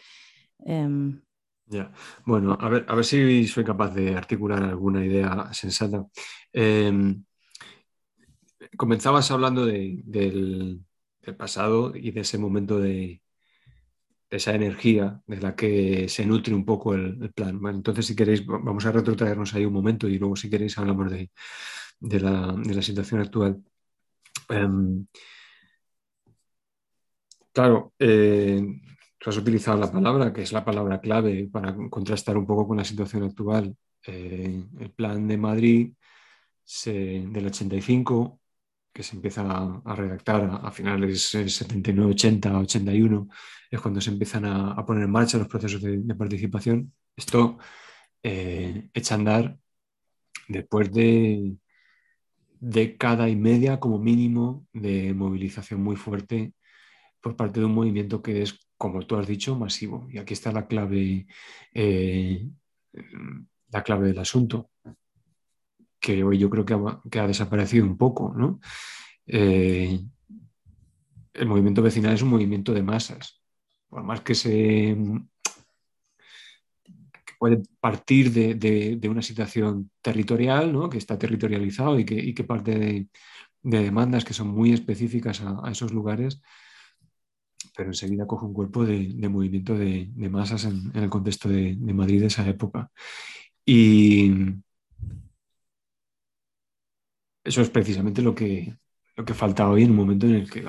[0.59, 1.21] Em,
[1.65, 1.91] ya,
[2.25, 6.05] bueno, a ver, a ver si soy capaz de articular alguna idea sensata.
[6.51, 7.23] Em,
[8.77, 10.81] comenzabas hablando del,
[11.37, 13.21] pasado y de ese momento de,
[14.29, 17.59] esa energía de la que se nutre un poco el, plan.
[17.67, 21.29] entonces, si queréis, vamos a retrotraernos ahí un momento y luego, si queréis, hablamos de,
[22.19, 23.63] la, situación actual.
[24.49, 25.05] Em,
[27.53, 28.61] Claro, eh,
[29.19, 32.77] tú has utilizado la palabra, que es la palabra clave para contrastar un poco con
[32.77, 33.75] la situación actual.
[34.07, 35.93] Eh, el plan de Madrid
[36.85, 38.39] del 85,
[38.93, 39.41] que se empieza
[39.83, 43.27] a, redactar a, finales 79, 80, 81,
[43.71, 46.93] es cuando se empiezan a, poner en marcha los procesos de, participación.
[47.15, 47.57] Esto
[48.21, 49.57] eh, echa a andar
[50.47, 51.55] después de
[52.59, 56.53] década y media como mínimo de movilización muy fuerte
[57.21, 60.07] por parte de un movimiento que es, como tú has dicho, masivo.
[60.11, 61.25] Y aquí está la clave,
[61.73, 62.47] eh,
[63.69, 64.69] la clave del asunto,
[66.03, 68.35] que hoy yo creo que ha, desaparecido un poco.
[69.25, 70.01] Eh,
[71.33, 73.41] el movimiento vecinal es un movimiento de masas.
[73.87, 74.97] Por más que se
[77.39, 83.07] puede partir de, una situación territorial, que está territorializado y que, parte de,
[83.61, 86.41] demandas que son muy específicas a esos lugares,
[87.77, 92.27] pero enseguida coge un cuerpo de, movimiento de, masas en, el contexto de, Madrid de
[92.27, 92.91] esa época.
[93.65, 94.62] Y
[97.43, 98.75] eso es precisamente lo que,
[99.15, 100.63] lo que falta hoy en un momento en el que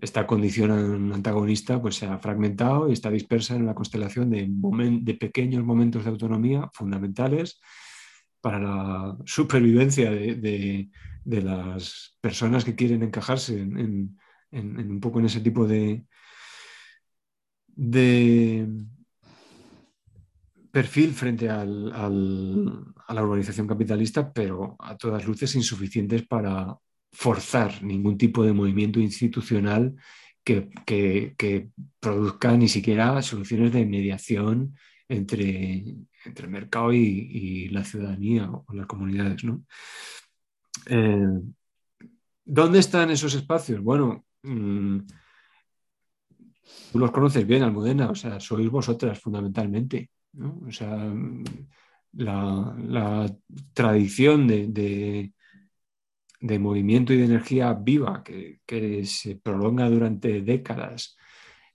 [0.00, 5.14] esta condición antagonista pues, se ha fragmentado y está dispersa en una constelación de, de
[5.14, 7.60] pequeños momentos de autonomía fundamentales
[8.40, 10.90] para la supervivencia de,
[11.24, 14.18] las personas que quieren encajarse en,
[14.50, 16.04] un poco en ese tipo de,
[17.68, 18.66] de
[20.72, 26.76] perfil frente al, a la urbanización capitalista, pero a todas luces insuficientes para
[27.12, 29.94] forzar ningún tipo de movimiento institucional
[30.42, 30.70] que,
[32.00, 34.74] produzca ni siquiera soluciones de mediación
[35.08, 35.84] entre,
[36.24, 39.42] entre el mercado y, la ciudadanía o las comunidades.
[40.86, 41.28] Eh,
[42.44, 43.80] ¿Dónde están esos espacios?
[43.80, 44.98] Bueno, Mm,
[46.92, 50.10] tú los conoces bien, Almudena, o sea, sois vosotras fundamentalmente.
[50.66, 51.12] O sea,
[52.12, 53.26] la,
[53.74, 55.32] tradición de,
[56.58, 61.16] movimiento y de energía viva que, se prolonga durante décadas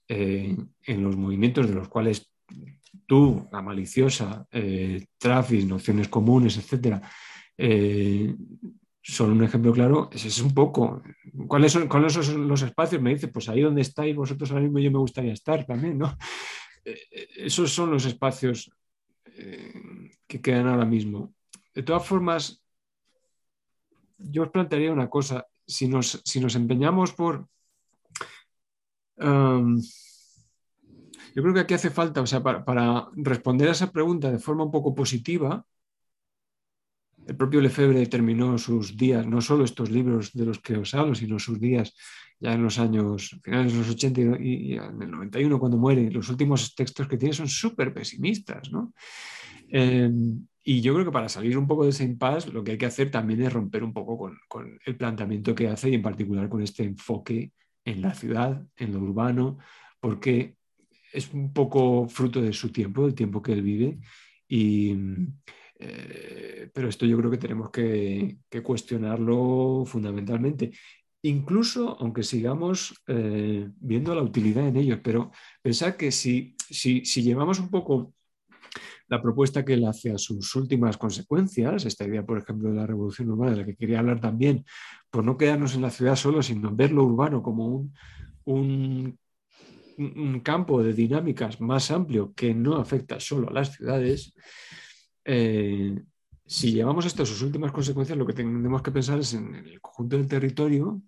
[0.08, 0.56] eh,
[0.86, 2.30] en los movimientos de los cuales
[3.06, 5.06] tú, la maliciosa, eh,
[5.66, 7.00] nociones comunes, etcétera,
[7.56, 8.34] eh,
[9.02, 10.10] son un ejemplo claro.
[10.12, 11.02] Ese es un poco.
[11.46, 13.00] ¿Cuáles son, ¿Cuáles son los espacios?
[13.00, 16.16] Me dice, pues ahí donde estáis vosotros ahora mismo yo me gustaría estar también, ¿no?
[16.84, 18.70] Eh, eh, esos son los espacios
[20.26, 21.32] que quedan ahora mismo.
[21.72, 22.60] De todas formas,
[24.16, 25.46] yo os plantearía una cosa.
[25.64, 27.46] Si nos, si nos empeñamos por.
[31.38, 34.64] Yo creo que aquí hace falta, o sea, para, responder a esa pregunta de forma
[34.64, 35.64] un poco positiva,
[37.28, 41.14] el propio Lefebvre terminó sus días, no solo estos libros de los que os hablo,
[41.14, 41.94] sino sus días
[42.40, 46.10] ya en los años finales de los 80 y, en el 91 cuando muere.
[46.10, 48.94] Los últimos textos que tiene son súper pesimistas, ¿no?
[49.68, 52.78] Em, y yo creo que para salir un poco de ese impasse, lo que hay
[52.78, 56.02] que hacer también es romper un poco con, con, el planteamiento que hace y en
[56.02, 57.52] particular con este enfoque
[57.84, 59.58] en la ciudad, en lo urbano,
[60.00, 60.56] porque
[61.12, 63.98] es un poco fruto de su tiempo, del tiempo que él vive.
[64.48, 64.96] Y,
[65.78, 70.72] eh, pero esto yo creo que tenemos que, cuestionarlo fundamentalmente.
[71.22, 75.30] Incluso aunque sigamos eh, viendo la utilidad en ello, pero
[75.62, 78.14] pensad que si, si, si llevamos un poco
[79.08, 82.86] la propuesta que él hace a sus últimas consecuencias, esta idea, por ejemplo, de la
[82.86, 84.64] revolución urbana, de la que quería hablar también,
[85.10, 87.90] por no quedarnos en la ciudad solo, sino ver lo urbano como
[88.44, 89.18] un
[89.98, 94.34] un campo de dinámicas más amplio que no afecta solo a las ciudades,
[95.30, 95.94] eh,
[96.46, 99.78] si llevamos esto a sus últimas consecuencias, lo que tenemos que pensar es en, el
[99.78, 101.02] conjunto del territorio,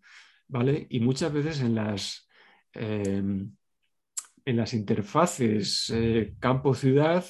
[0.46, 0.86] ¿vale?
[0.90, 2.28] Y muchas veces en las,
[2.74, 3.22] eh,
[4.44, 7.24] en las interfaces eh, campo-ciudad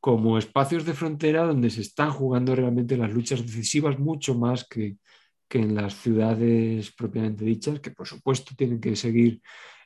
[0.00, 4.96] como espacios de frontera donde se están jugando realmente las luchas decisivas mucho más que,
[5.46, 9.40] que en las ciudades propiamente dichas, que por supuesto tienen que seguir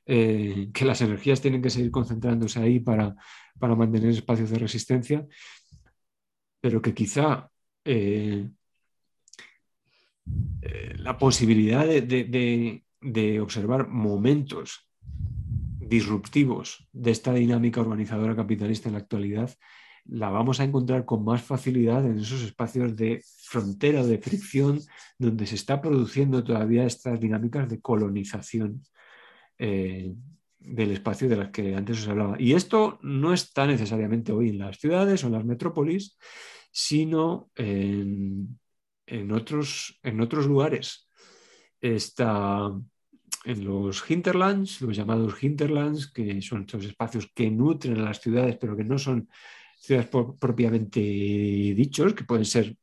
[0.07, 3.15] que las energías tienen que seguir concentrándose ahí para,
[3.59, 5.27] mantener espacios de resistencia,
[6.65, 7.51] pero que quizá
[7.85, 8.49] eh,
[10.63, 14.89] eh, la posibilidad de, observar momentos
[15.79, 19.51] disruptivos de esta dinámica urbanizadora capitalista en la actualidad,
[20.07, 24.81] la vamos a encontrar con más facilidad en esos espacios de frontera, de fricción,
[25.19, 28.83] donde se está produciendo todavía estas dinámicas de colonización
[29.59, 30.15] eh,
[30.65, 32.37] del espacio de las que antes os hablaba.
[32.39, 36.17] Y esto no está necesariamente hoy en las ciudades o en las metrópolis,
[36.73, 38.59] sino en,
[39.31, 41.09] otros, en otros lugares.
[41.81, 42.73] Está
[43.45, 48.57] en los hinterlands, los llamados hinterlands, que son estos espacios que nutren a las ciudades,
[48.59, 49.29] pero que no son
[49.79, 50.09] ciudades
[50.41, 52.75] propiamente dichos, que pueden ser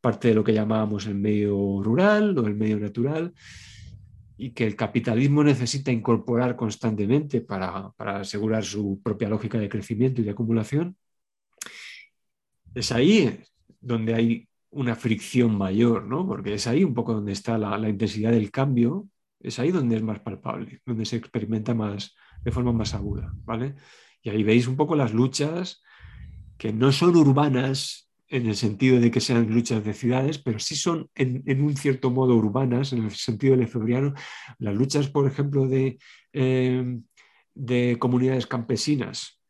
[0.00, 3.34] parte de lo que llamábamos el medio rural o el medio natural,
[4.40, 10.24] y que el capitalismo necesita incorporar constantemente para, asegurar su propia lógica de crecimiento y
[10.24, 10.96] de acumulación,
[12.72, 13.40] es ahí
[13.80, 16.24] donde hay una fricción mayor, ¿no?
[16.24, 19.08] porque es ahí un poco donde está la, intensidad del cambio,
[19.40, 23.32] es ahí donde es más palpable, donde se experimenta más, de forma más aguda.
[23.44, 23.74] ¿vale?
[24.22, 25.82] Y ahí veis un poco las luchas
[26.56, 30.76] que no son urbanas en el sentido de que sean luchas de ciudades, pero sí
[30.76, 34.14] son en, un cierto modo urbanas, en el sentido lefebriano.
[34.58, 35.98] Las luchas, por ejemplo, de,
[36.32, 36.98] eh,
[37.54, 39.40] de comunidades campesinas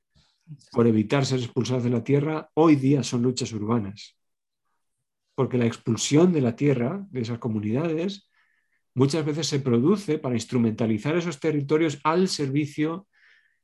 [0.72, 4.16] por evitar ser expulsadas de la tierra, hoy día son luchas urbanas.
[5.34, 8.30] Porque la expulsión de la tierra, de esas comunidades,
[8.94, 13.06] muchas veces se produce para instrumentalizar esos territorios al servicio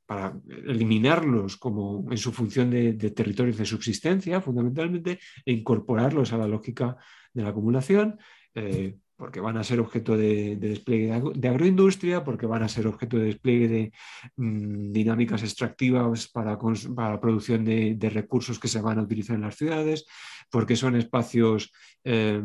[0.05, 0.37] para
[0.67, 6.97] eliminarlos como en su función de, territorios de subsistencia, fundamentalmente, e incorporarlos a la lógica
[7.33, 8.19] de la acumulación,
[8.53, 13.17] eh, porque van a ser objeto de, despliegue de, agroindustria, porque van a ser objeto
[13.17, 13.93] de despliegue de
[14.35, 16.57] mm, dinámicas extractivas para,
[16.95, 20.05] para producción de, recursos que se van a utilizar en las ciudades,
[20.51, 21.71] porque son espacios
[22.03, 22.41] eh,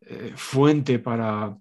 [0.00, 1.56] eh, fuente para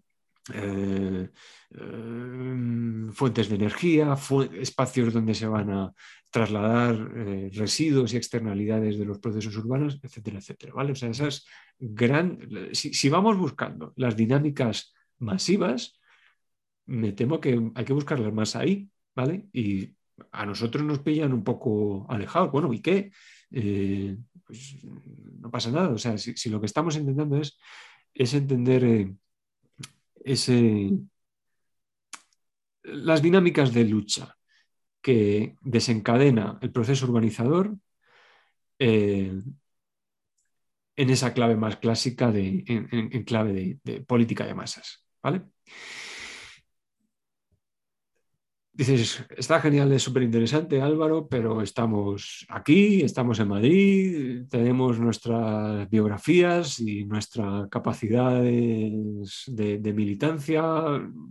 [0.50, 1.30] eh,
[1.70, 4.16] eh, fuentes de energía,
[4.60, 5.94] espacios donde se van a
[6.32, 10.74] trasladar eh, residuos y externalidades de los procesos urbanos, etcétera, etcétera.
[10.74, 10.94] ¿vale?
[10.94, 11.46] O sea, esas
[11.78, 12.40] gran...
[12.74, 16.00] si, vamos buscando las dinámicas masivas,
[16.88, 19.48] me temo que hay que buscarlas más ahí, ¿vale?
[19.54, 19.96] Y
[20.32, 22.52] a nosotros nos pillan un poco alejados.
[22.52, 23.12] Bueno, ¿y qué?
[24.46, 24.78] pues
[25.40, 25.90] no pasa nada.
[25.90, 27.60] O sea, si, lo que estamos intentando es,
[28.14, 29.14] es entender
[32.84, 34.38] las dinámicas de lucha
[35.02, 37.76] que desencadena el proceso urbanizador
[38.80, 39.42] eh,
[40.96, 45.06] en esa clave más clásica, de, en, clave de, política de masas.
[45.24, 45.44] ¿vale?
[48.82, 55.88] Dices, está genial, es súper interesante Álvaro, pero estamos aquí, estamos en Madrid, tenemos nuestras
[55.88, 60.64] biografías y nuestras capacidades de, militancia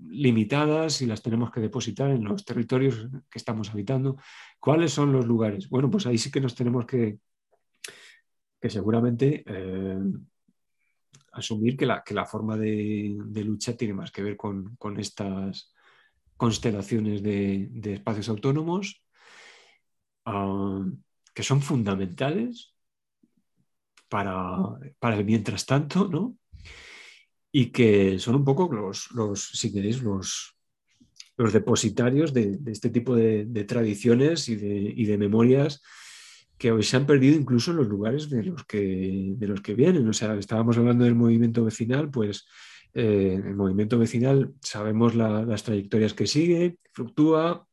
[0.09, 4.17] limitadas y las tenemos que depositar en los territorios que estamos habitando.
[4.61, 5.69] ¿Cuáles son los lugares?
[5.69, 7.19] Bueno, pues ahí sí que nos tenemos que,
[8.61, 9.99] que seguramente eh,
[11.33, 13.13] asumir que la, que la forma de,
[13.45, 15.75] lucha tiene más que ver con, con estas
[16.41, 19.05] constelaciones de, espacios autónomos
[20.25, 20.87] ah,
[21.35, 22.75] que son fundamentales
[24.09, 24.79] para,
[25.19, 26.39] el mientras tanto, ¿no?
[27.53, 30.57] Y que son un poco los, si queréis, los,
[31.37, 35.83] depositarios de, este tipo de, tradiciones y de, y de, memorias
[36.57, 39.75] que hoy se han perdido incluso en los lugares de los que, de los que
[39.75, 40.09] vienen.
[40.09, 42.47] O sea, estábamos hablando del movimiento vecinal, pues
[42.93, 47.67] eh, el movimiento vecinal sabemos las trayectorias que sigue, fluctúa,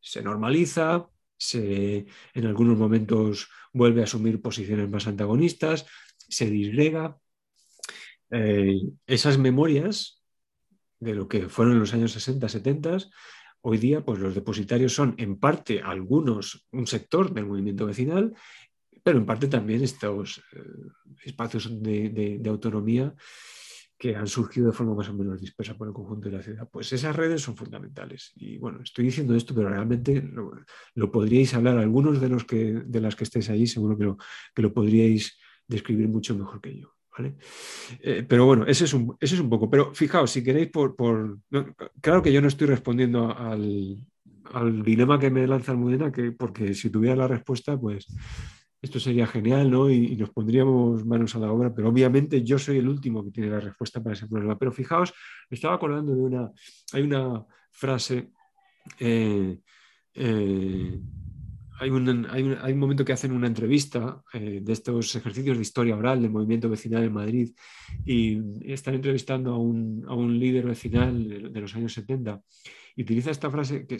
[0.00, 1.08] se normaliza,
[1.52, 5.86] en algunos momentos vuelve a asumir posiciones más antagonistas,
[6.16, 7.16] se disgrega.
[8.30, 10.22] Eh, esas memorias
[11.00, 12.98] de lo que fueron los años 60, 70,
[13.60, 18.34] hoy día pues los depositarios son en parte algunos, un sector del movimiento vecinal,
[19.02, 20.60] pero en parte también estos eh,
[21.24, 23.14] espacios de autonomía
[23.98, 26.68] que han surgido de forma más o menos dispersa por el conjunto de la ciudad.
[26.70, 28.32] Pues esas redes son fundamentales.
[28.36, 30.22] Y bueno, estoy diciendo esto, pero realmente
[30.94, 34.16] lo, podríais hablar, algunos de, los que, de las que estéis allí, seguro que lo,
[34.54, 36.94] que lo podríais describir mucho mejor que yo.
[37.16, 37.36] ¿vale?
[38.00, 39.68] Eh, pero bueno, ese es, un, ese es un poco.
[39.68, 41.40] Pero fijaos, si queréis, por, por
[42.00, 43.96] claro que yo no estoy respondiendo al,
[44.52, 48.06] al dilema que me lanza Almudena, que, porque si tuviera la respuesta, pues
[48.80, 49.90] esto sería genial, ¿no?
[49.90, 53.50] Y, nos pondríamos manos a la obra, pero obviamente yo soy el último que tiene
[53.50, 54.58] la respuesta para ese problema.
[54.58, 55.12] Pero fijaos,
[55.50, 56.50] me estaba acordando de una,
[56.92, 58.30] hay una frase,
[59.00, 59.58] eh,
[60.14, 61.00] eh,
[61.80, 65.96] hay, un, hay, un, momento que hacen una entrevista eh, de estos ejercicios de historia
[65.96, 67.50] oral del movimiento vecinal en Madrid
[68.04, 68.38] y
[68.72, 72.42] están entrevistando a un, a un líder vecinal de, los años 70
[72.96, 73.98] utiliza esta frase que,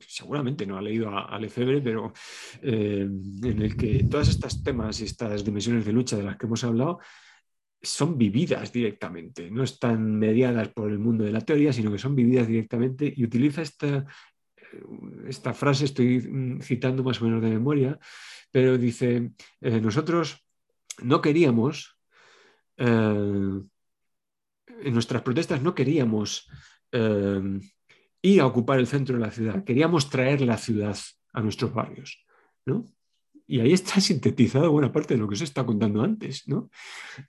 [0.00, 2.12] seguramente no ha leído a, Lefebvre, pero
[2.60, 6.44] eh, en el que todas estas temas y estas dimensiones de lucha de las que
[6.44, 6.98] hemos hablado
[7.80, 12.14] son vividas directamente, no están mediadas por el mundo de la teoría, sino que son
[12.14, 14.06] vividas directamente y utiliza esta,
[15.26, 17.98] esta frase, estoy mm, citando más o menos de memoria,
[18.50, 20.44] pero dice, eh, nosotros
[21.02, 21.98] no queríamos,
[22.76, 26.48] eh, en nuestras protestas no queríamos
[28.24, 29.64] y a ocupar el centro de la ciudad.
[29.64, 30.96] Queríamos traer la ciudad
[31.34, 32.24] a nuestros barrios.
[32.64, 32.90] ¿no?
[33.46, 36.48] Y ahí está sintetizada buena parte de lo que se está contando antes.
[36.48, 36.70] ¿no?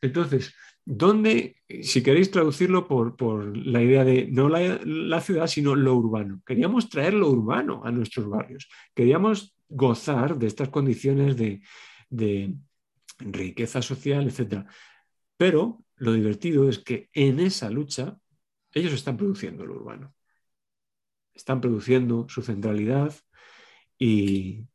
[0.02, 0.56] Entonces,
[0.86, 6.42] ¿dónde, si queréis traducirlo por, por la idea de no la, ciudad, sino lo urbano?
[6.46, 8.70] Queríamos traer lo urbano a nuestros barrios.
[8.94, 11.62] Queríamos gozar de estas condiciones de,
[12.10, 12.56] de
[13.20, 14.66] riqueza social, etc.
[15.38, 18.18] Pero lo divertido es que en esa lucha
[18.74, 20.16] ellos están produciendo lo urbano
[21.36, 23.14] están produciendo su centralidad
[24.00, 24.66] y,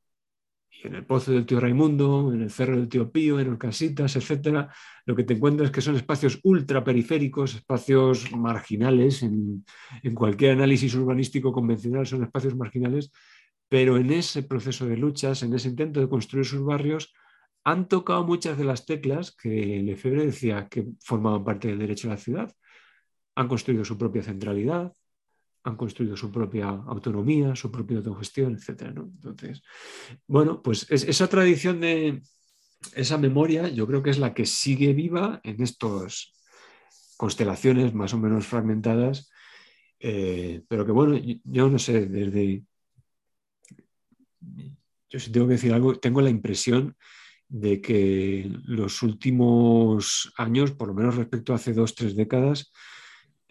[0.85, 4.73] en el pozo del tío Raimundo, en el cerro del tío Pío, en Orcasitas, etcétera,
[5.07, 9.65] lo que te encuentras es que son espacios ultraperiféricos, espacios marginales, en,
[10.03, 13.11] en, cualquier análisis urbanístico convencional son espacios marginales,
[13.69, 17.13] pero en ese proceso de luchas, en ese intento de construir sus barrios,
[17.65, 22.13] han tocado muchas de las teclas que Lefebvre decía que formaban parte del derecho a
[22.13, 22.53] la ciudad.
[23.35, 24.93] Han construido su propia centralidad,
[25.65, 28.83] han construido su propia autonomía, su propia autogestión, etc.
[28.97, 29.63] Entonces,
[30.27, 32.23] bueno, pues esa tradición de
[32.95, 36.33] esa memoria yo creo que es la que sigue viva en estas
[37.17, 39.31] constelaciones más o menos fragmentadas,
[39.99, 42.65] eh, pero que bueno, yo, no sé, desde...
[45.11, 46.97] Yo si tengo que decir algo, tengo la impresión
[47.49, 52.73] de que los últimos años, por lo menos respecto a hace dos, tres décadas,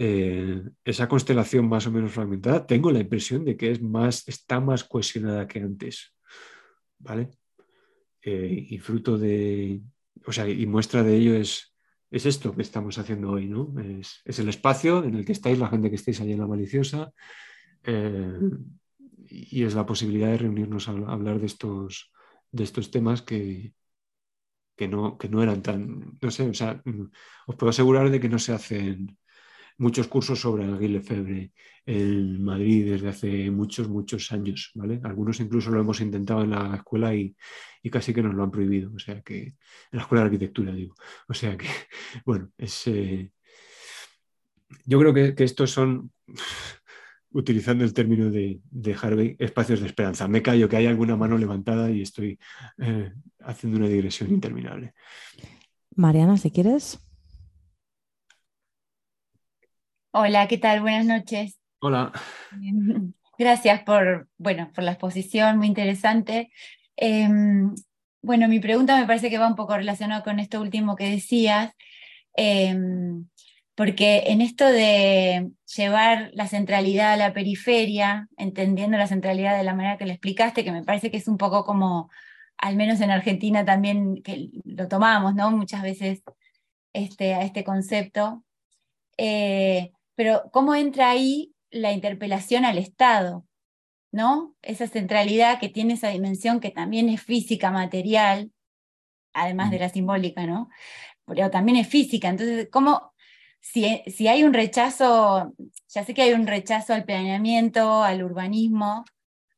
[0.01, 4.61] eh, esa constelación más o menos fragmentada, tengo la impresión de que es más, está
[4.61, 6.15] más cohesionada que antes.
[6.99, 7.31] ¿Vale?
[8.21, 9.81] Eh, y fruto de,
[10.25, 11.75] o sea, y muestra de ello es,
[12.11, 13.73] es esto que estamos haciendo hoy, ¿no?
[13.99, 17.11] Es, el espacio en el que estáis, la gente que estáis allí en la maliciosa,
[17.83, 18.39] eh,
[19.27, 22.11] y es la posibilidad de reunirnos a, hablar de estos,
[22.51, 23.73] de estos temas que,
[24.77, 26.81] que, no, que no eran tan, no sé, o sea,
[27.47, 29.17] os puedo asegurar de que no se hacen
[29.79, 31.51] muchos cursos sobre Henri Lefebvre
[31.85, 34.99] en Madrid desde hace muchos, muchos años, ¿vale?
[35.03, 37.35] Algunos incluso lo hemos intentado en la escuela y,
[37.89, 39.55] casi que nos lo han prohibido, o sea que, en
[39.91, 40.95] la escuela de arquitectura digo,
[41.27, 41.67] o sea que,
[42.25, 42.87] bueno, es...
[42.87, 43.31] Eh,
[44.85, 46.11] yo creo que, estos son,
[47.31, 48.61] utilizando el término de,
[49.01, 50.27] Harvey, espacios de esperanza.
[50.27, 52.37] Me callo que hay alguna mano levantada y estoy
[52.77, 54.93] eh, haciendo una digresión interminable.
[55.95, 56.99] Mariana, si quieres.
[60.11, 60.81] Hola, ¿qué tal?
[60.81, 61.59] Buenas noches.
[61.81, 62.11] Hola.
[63.37, 66.51] Gracias por, bueno, por la exposición, muy interesante.
[66.95, 67.75] Em,
[68.23, 71.73] bueno, mi pregunta me parece que va un poco relacionada con esto último que decías,
[72.33, 73.27] em,
[73.75, 79.75] porque en esto de llevar la centralidad a la periferia, entendiendo la centralidad de la
[79.75, 82.09] manera que le explicaste, que me parece que es un poco como,
[82.57, 85.51] al menos en Argentina también, que lo tomamos, ¿no?
[85.51, 86.23] Muchas veces
[86.93, 88.43] este, a este concepto.
[89.17, 93.45] Eh, pero ¿cómo entra ahí la interpelación al Estado?
[94.11, 94.53] ¿No?
[94.61, 98.51] Esa centralidad que tiene esa dimensión que también es física, material,
[99.31, 100.67] además de la simbólica, ¿no?
[101.25, 102.27] Pero también es física.
[102.27, 103.13] Entonces, ¿cómo,
[103.61, 105.53] si, si hay un rechazo,
[105.87, 109.05] ya sé que hay un rechazo al planeamiento, al urbanismo,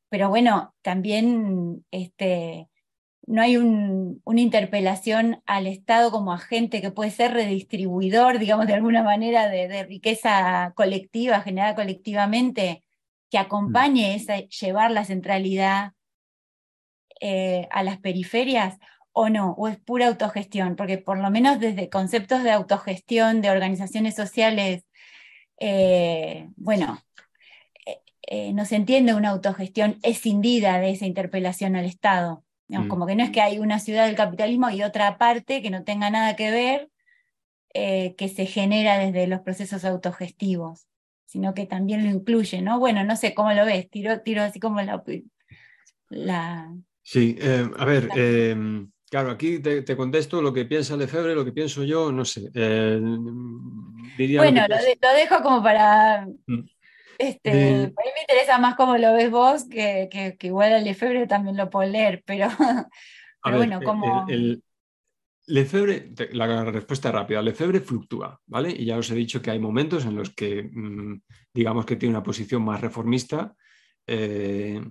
[0.09, 2.69] pero bueno, también este,
[3.31, 9.03] no hay una interpelación al Estado como agente que puede ser redistribuidor, digamos, de alguna
[9.03, 12.83] manera, de, riqueza colectiva, generada colectivamente,
[13.29, 14.15] que acompañe mm.
[14.17, 15.93] esa, llevar la centralidad
[17.21, 18.77] eh, a las periferias,
[19.13, 23.49] o no, o es pura autogestión, porque por lo menos desde conceptos de autogestión, de
[23.49, 24.85] organizaciones sociales,
[25.59, 26.99] eh, bueno,
[28.23, 32.43] eh, no se entiende una autogestión escindida de esa interpelación al Estado.
[32.79, 32.87] Mm.
[32.87, 35.83] Como que no es que hay una ciudad del capitalismo y otra parte que no
[35.83, 36.89] tenga nada que ver,
[37.73, 40.87] eh, que se genera desde los procesos autogestivos,
[41.25, 42.79] sino que también lo incluye, ¿no?
[42.79, 45.03] Bueno, no sé cómo lo ves, tiro, tiro así como la...
[46.09, 46.73] la
[47.03, 51.53] sí, eh, a ver, em, claro, aquí te, contesto lo que piensa Lefebvre, lo que
[51.53, 52.49] pienso yo, no sé.
[52.53, 52.99] Eh,
[54.37, 56.25] bueno, lo, dejo como para...
[56.47, 56.63] Mm.
[57.17, 61.27] Este, A mí me interesa más cómo lo ves vos, que, que, igual a Lefebvre
[61.27, 62.47] también lo puedo leer, pero,
[63.43, 64.25] bueno, como...
[65.47, 68.71] Lefebvre, la respuesta rápida, Lefebvre fluctúa, ¿vale?
[68.71, 71.21] Y ya os he dicho que hay momentos en los que, mm,
[71.53, 73.53] digamos que tiene una posición más reformista.
[74.07, 74.81] Eh,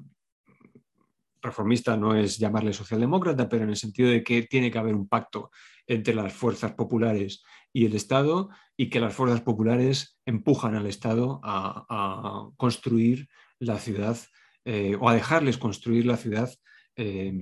[1.41, 5.09] reformista no es llamarle socialdemócrata, pero en el sentido de que tiene que haber un
[5.09, 5.51] pacto
[5.87, 7.43] entre las fuerzas populares
[7.73, 13.29] y el Estado y que las fuerzas populares empujan al Estado a, construir
[13.59, 14.17] la ciudad
[14.65, 16.51] eh, o a dejarles construir la ciudad
[16.97, 17.33] eh,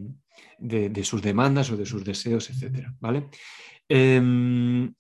[0.59, 2.89] de, sus demandas o de sus deseos, etc.
[3.01, 3.29] ¿vale?
[3.89, 4.93] Em,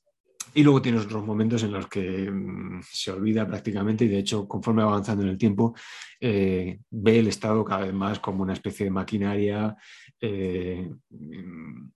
[0.55, 4.47] y luego tienes otros momentos en los que mm, se olvida prácticamente y de hecho
[4.47, 5.75] conforme va avanzando en el tiempo
[6.21, 9.77] eh, ve el Estado cada vez más como una especie de maquinaria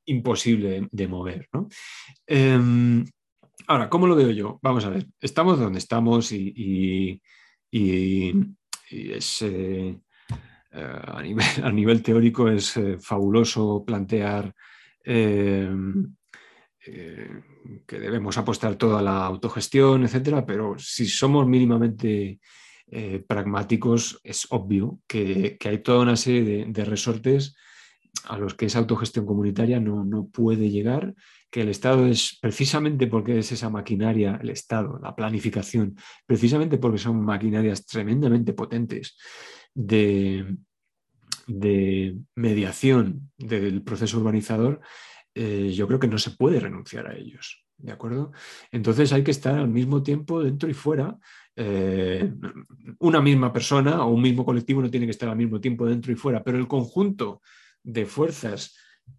[0.05, 1.49] imposible de mover.
[1.53, 1.69] ¿no?
[2.27, 3.05] Em,
[3.67, 4.59] Ahora, ¿cómo lo veo yo?
[4.63, 7.21] Vamos a ver, estamos donde estamos y,
[7.71, 10.01] es, eh,
[10.73, 10.99] eh,
[11.63, 14.55] a, nivel, teórico es eh, fabuloso plantear
[15.05, 15.69] que
[17.89, 22.41] debemos apostar toda la autogestión, etcétera, pero si somos mínimamente
[23.27, 27.57] pragmáticos, es obvio que, hay toda una serie de, resortes
[28.29, 31.15] a los que esa autogestión comunitaria no, no puede llegar
[31.51, 36.99] que el Estado es precisamente porque es esa maquinaria, el Estado, la planificación, precisamente porque
[36.99, 39.17] son maquinarias tremendamente potentes
[39.75, 40.57] de,
[41.47, 44.81] de mediación del proceso urbanizador,
[45.35, 47.65] eh, yo creo que no se puede renunciar a ellos.
[47.77, 48.33] ¿De acuerdo?
[48.71, 51.19] Entonces hay que estar al mismo tiempo dentro y fuera.
[51.57, 52.33] Eh,
[53.01, 56.13] una misma persona o un mismo colectivo no tiene que estar al mismo tiempo dentro
[56.13, 57.43] y fuera, pero el conjunto
[57.83, 58.77] de fuerzas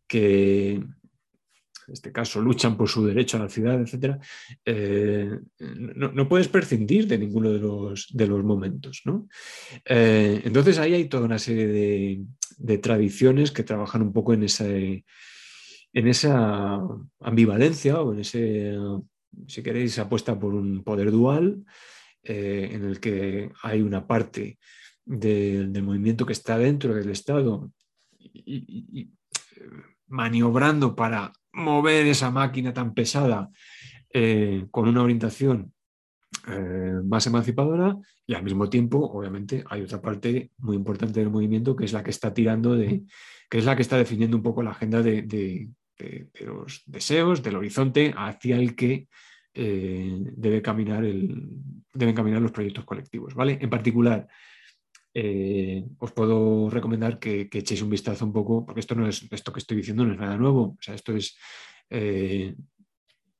[0.07, 0.73] que,
[1.87, 4.17] en este caso luchan por su derecho a la ciudad, etc.,
[4.65, 5.29] eh,
[5.59, 9.01] no, puedes prescindir de ninguno de los, de los momentos.
[9.05, 9.27] ¿no?
[9.85, 15.03] Eh, entonces ahí hay toda una serie de, tradiciones que trabajan un poco en, ese,
[15.91, 16.79] en esa
[17.19, 18.75] ambivalencia o en ese,
[19.47, 21.63] si queréis, apuesta por un poder dual
[22.23, 24.57] eh, en el que hay una parte
[25.05, 27.69] del movimiento que está dentro del Estado
[30.07, 33.49] maniobrando para mover esa máquina tan pesada
[34.11, 35.73] eh, con una orientación
[36.47, 37.95] eh, más emancipadora
[38.25, 42.03] y al mismo tiempo, obviamente, hay otra parte muy importante del movimiento que es la
[42.03, 43.03] que está tirando de,
[43.49, 45.69] que es la que está definiendo un poco la agenda de,
[46.41, 49.07] los deseos, del horizonte hacia el que
[49.53, 51.05] debe caminar
[51.93, 53.35] deben caminar los proyectos colectivos.
[53.35, 53.57] ¿vale?
[53.61, 54.27] En particular,
[55.13, 59.59] os puedo recomendar que, echéis un vistazo un poco, porque esto no es esto que
[59.59, 60.61] estoy diciendo no es nada nuevo.
[60.61, 61.37] O sea, esto es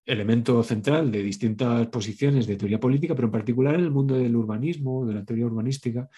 [0.05, 4.35] elemento central de distintas posiciones de teoría política, pero en particular en el mundo del
[4.35, 6.09] urbanismo, de la teoría urbanística,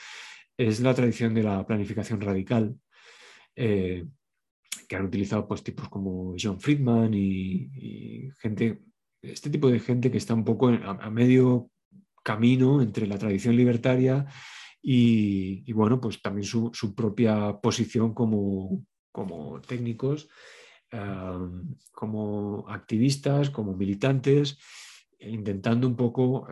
[0.58, 2.76] es la tradición de la planificación radical,
[3.56, 4.06] eh,
[4.88, 8.82] que han utilizado pues, tipos como John Friedman y, gente,
[9.22, 11.70] este tipo de gente que está un poco a, medio
[12.24, 14.26] camino entre la tradición libertaria
[14.88, 20.30] y, bueno, pues también su, propia posición como, como técnicos
[21.92, 24.58] como activistas, como militantes,
[25.20, 26.48] intentando un poco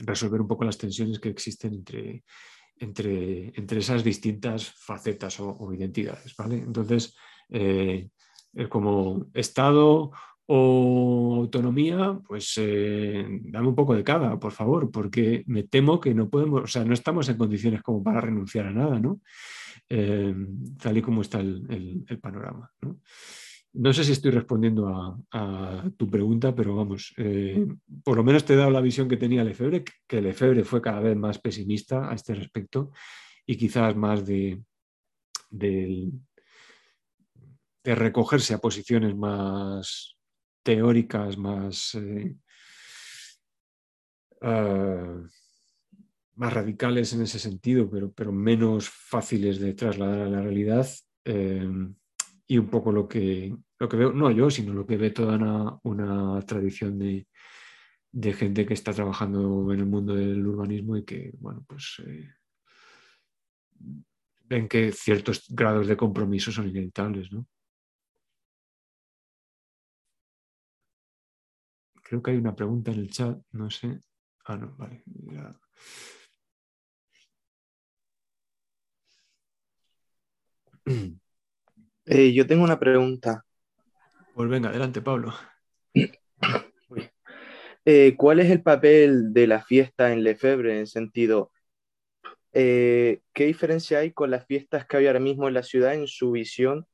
[0.00, 2.24] resolver un poco las tensiones que existen entre,
[2.76, 6.34] entre, entre esas distintas facetas o, identidades.
[6.36, 6.56] ¿vale?
[6.56, 7.14] Entonces,
[7.48, 8.10] eh,
[8.68, 10.10] como Estado
[10.50, 16.14] o autonomía, pues eh, dame un poco de cada, por favor, porque me temo que
[16.14, 19.20] no podemos, o sea, no estamos en condiciones como para renunciar a nada, ¿no?
[19.90, 20.34] Eh,
[20.82, 22.70] tal y como está el, panorama.
[23.74, 23.92] ¿no?
[23.92, 24.88] sé si estoy respondiendo
[25.30, 27.66] a, tu pregunta, pero vamos, eh,
[28.02, 31.00] por lo menos te he dado la visión que tenía Lefebvre, que Lefebvre fue cada
[31.00, 32.90] vez más pesimista a este respecto
[33.44, 34.62] y quizás más de,
[35.50, 36.10] de,
[37.84, 40.17] recogerse a posiciones más
[40.68, 41.94] teóricas, más...
[41.94, 42.36] Eh,
[44.42, 45.22] ah,
[46.34, 50.86] más radicales en ese sentido, pero, pero menos fáciles de trasladar a la realidad.
[51.24, 51.66] Eh,
[52.46, 55.80] y un poco lo que, lo que veo, no yo, sino lo que ve toda
[55.82, 57.26] una, tradición de,
[58.34, 62.28] gente que está trabajando en el mundo del urbanismo y que, bueno, pues eh,
[64.44, 67.46] ven que ciertos grados de compromiso son inevitables, ¿no?
[72.08, 74.00] Creo que hay una pregunta en el chat, no sé.
[74.46, 75.04] Ah, no, vale.
[82.10, 83.44] Eh, yo tengo una pregunta.
[84.32, 85.34] Pues venga, adelante, Pablo.
[87.84, 91.52] Eh, ¿Cuál es el papel de la fiesta en Lefebvre en sentido?
[92.52, 96.06] Eh, ¿Qué diferencia hay con las fiestas que hay ahora mismo en la ciudad en
[96.06, 96.86] su visión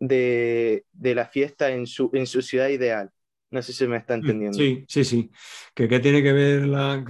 [0.00, 3.12] de, la fiesta en su, en su ciudad ideal?
[3.56, 4.58] No sé si me está mm, entendiendo.
[4.58, 5.30] Sí, sí, sí.
[5.74, 7.02] ¿Qué, tiene que ver, la,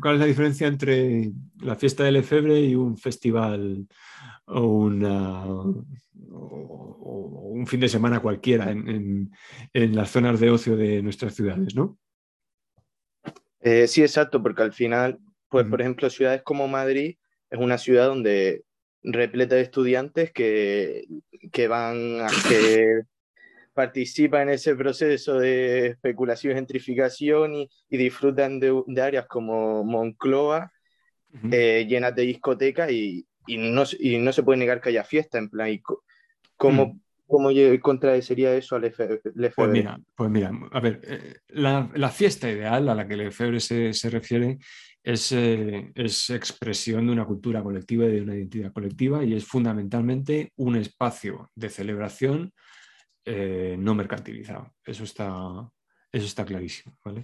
[0.00, 3.88] cuál es la diferencia entre la fiesta de Lefebvre y un festival
[4.46, 5.44] o, una,
[6.24, 9.32] un fin de semana cualquiera en,
[9.72, 11.98] las zonas de ocio de nuestras ciudades, ¿no?
[13.60, 15.18] Eh, sí, exacto, porque al final,
[15.48, 17.16] pues por ejemplo, ciudades como Madrid
[17.50, 18.62] es una ciudad donde
[19.02, 21.06] repleta de estudiantes que,
[21.50, 23.02] que van a que
[23.78, 30.72] participan en ese proceso de especulación y gentrificación y, disfrutan de, áreas como Moncloa,
[31.52, 35.38] eh, llenas de discotecas y, y no, y no se puede negar que haya fiesta,
[35.38, 35.80] en plan,
[36.56, 37.00] ¿cómo, mm.
[37.28, 37.50] ¿cómo
[37.80, 39.20] contradeciría eso a Lefebvre?
[39.54, 43.60] Pues mira, pues mira, a ver, eh, la, la, fiesta ideal a la que Lefebvre
[43.60, 44.58] se, se refiere
[45.04, 49.44] es, eh, es, expresión de una cultura colectiva y de una identidad colectiva y es
[49.44, 52.52] fundamentalmente un espacio de celebración
[53.30, 54.74] eh, no mercantilizado.
[54.84, 55.70] Eso está,
[56.10, 56.96] eso está clarísimo.
[57.04, 57.22] ¿vale?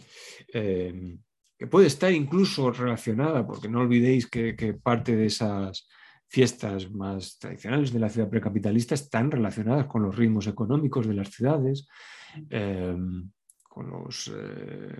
[1.58, 5.88] que puede estar incluso relacionada, porque no olvidéis que, parte de esas
[6.28, 11.30] fiestas más tradicionales de la ciudad precapitalista están relacionadas con los ritmos económicos de las
[11.30, 11.86] ciudades,
[12.50, 13.30] em,
[13.62, 14.96] con los, eh,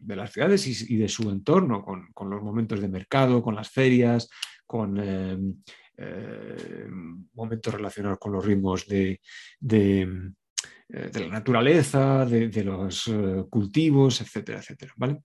[0.00, 4.28] de las ciudades y, de su entorno, con, los momentos de mercado, con las ferias,
[4.64, 5.56] con em,
[5.96, 9.20] em, momentos relacionados con los ritmos de,
[10.88, 14.92] eh, la naturaleza, de, los eh, cultivos, etcétera, etcétera.
[14.96, 15.20] ¿vale?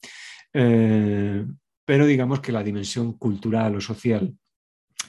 [1.85, 4.35] pero digamos que la dimensión cultural o social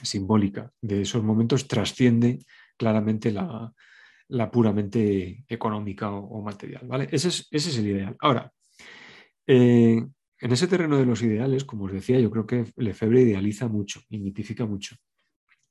[0.01, 2.39] simbólica de esos momentos trasciende
[2.77, 3.73] claramente la,
[4.51, 6.87] puramente económica o, material.
[6.87, 7.07] ¿vale?
[7.11, 8.15] Ese, es, el ideal.
[8.19, 8.51] Ahora,
[9.47, 10.03] eh,
[10.39, 14.01] en ese terreno de los ideales, como os decía, yo creo que Lefebvre idealiza mucho
[14.09, 14.95] y mitifica mucho.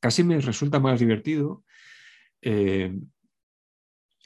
[0.01, 1.65] Casi me resulta más divertido
[2.41, 2.99] eh,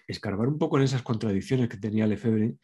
[0.06, 2.56] escarbar un poco en esas contradicciones que tenía Lefebvre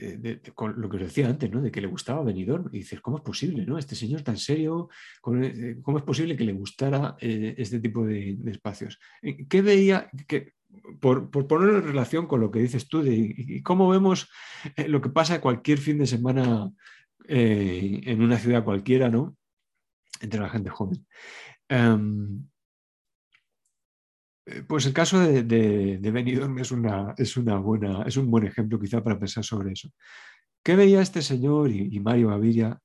[0.00, 1.60] de, con lo que os decía antes, ¿no?
[1.60, 2.68] de que le gustaba Benidorm.
[2.72, 3.64] Y dices, ¿cómo es posible?
[3.66, 3.78] ¿no?
[3.78, 4.88] Este señor tan serio,
[5.42, 8.98] eh, ¿cómo es posible que le gustara eh, este tipo de, espacios?
[9.22, 10.10] Eh, ¿Qué veía?
[10.26, 10.52] Que,
[11.00, 14.28] por, ponerlo en relación con lo que dices tú, y cómo vemos
[14.86, 16.70] lo que pasa cualquier fin de semana
[17.26, 19.34] en una ciudad cualquiera, ¿no?
[20.20, 21.06] Entre la gente joven.
[21.68, 22.57] Em, Eh,
[24.66, 28.78] pues el caso de, de, Benidorm es, una, es, una buena, es un buen ejemplo
[28.78, 29.90] quizá para pensar sobre eso.
[30.62, 32.78] ¿Qué veía este señor y, Mario Gaviria?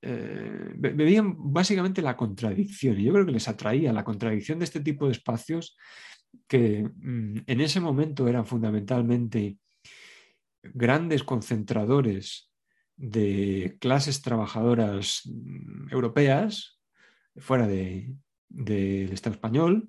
[0.00, 4.80] Eh, veían básicamente la contradicción y yo creo que les atraía la contradicción de este
[4.80, 5.76] tipo de espacios
[6.46, 9.58] que mm, en ese momento eran fundamentalmente
[10.62, 12.52] grandes concentradores
[12.96, 16.80] de clases trabajadoras mm, europeas
[17.36, 19.88] fuera del Estado español,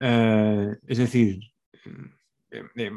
[0.00, 1.40] eh, es decir,
[2.50, 2.92] de,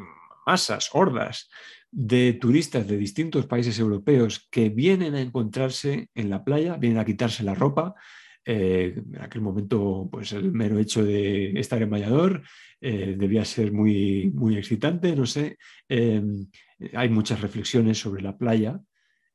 [0.46, 1.48] masas, hordas
[1.90, 7.04] de turistas de distintos países europeos que vienen a encontrarse en la playa, vienen a
[7.04, 7.94] quitarse la ropa.
[8.44, 12.42] Eh, en aquel momento, pues el mero hecho de estar en Vallador
[12.80, 15.56] eh, debía ser muy, muy excitante, no sé.
[15.88, 18.80] hay muchas reflexiones sobre la playa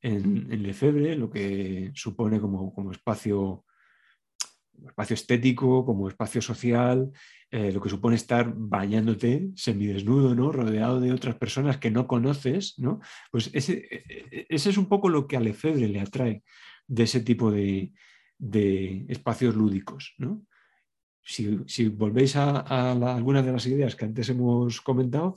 [0.02, 3.66] en, en Lefebvre, lo que supone como, como espacio
[4.88, 7.12] espacio estético, como espacio social,
[7.52, 10.52] eh, lo que supone estar bañándote semidesnudo, ¿no?
[10.52, 13.00] rodeado de otras personas que no conoces, ¿no?
[13.32, 16.44] Pues ese, e, e, ese es un poco lo que a Lefebvre le atrae
[16.90, 17.92] de ese tipo de,
[19.08, 20.16] espacios lúdicos.
[20.18, 20.46] ¿no?
[21.24, 22.60] Si, volvéis a,
[23.16, 25.36] algunas de las ideas que antes hemos comentado,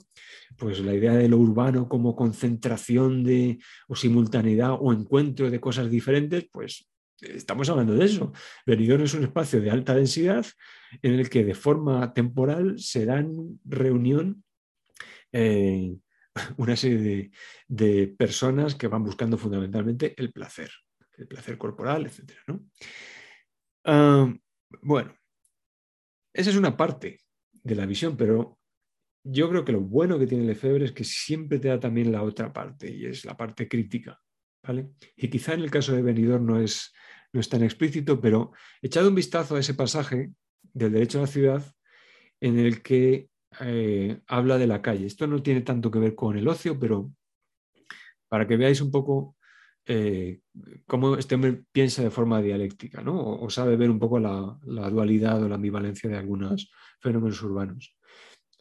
[0.57, 5.89] pues la idea de lo urbano como concentración de, o simultaneidad o encuentro de cosas
[5.89, 6.89] diferentes, pues
[7.21, 8.33] estamos hablando de eso.
[8.65, 10.45] Benidorm es un espacio de alta densidad
[11.01, 14.43] en el que de forma temporal se dan reunión
[15.31, 15.95] eh,
[16.57, 17.31] una serie
[17.67, 20.71] de, personas que van buscando fundamentalmente el placer,
[21.17, 22.31] el placer corporal, etc.
[23.85, 24.33] Ah,
[24.81, 25.13] bueno,
[26.33, 27.19] esa es una parte
[27.51, 28.59] de la visión, pero
[29.23, 32.23] yo creo que lo bueno que tiene Lefebvre es que siempre te da también la
[32.23, 34.19] otra parte, y es la parte crítica.
[35.15, 36.93] Y quizá en el caso de Benidorm no es,
[37.33, 40.31] no es tan explícito, pero echado un vistazo a ese pasaje
[40.73, 41.75] del derecho a la ciudad
[42.39, 43.29] en el que
[43.61, 45.05] eh, habla de la calle.
[45.05, 47.11] Esto no tiene tanto que ver con el ocio, pero
[48.27, 49.35] para que veáis un poco
[49.85, 50.39] eh,
[50.87, 53.19] cómo este hombre piensa de forma dialéctica, ¿no?
[53.19, 54.57] o, sabe ver un poco la,
[54.89, 57.95] dualidad o la ambivalencia de algunos fenómenos urbanos.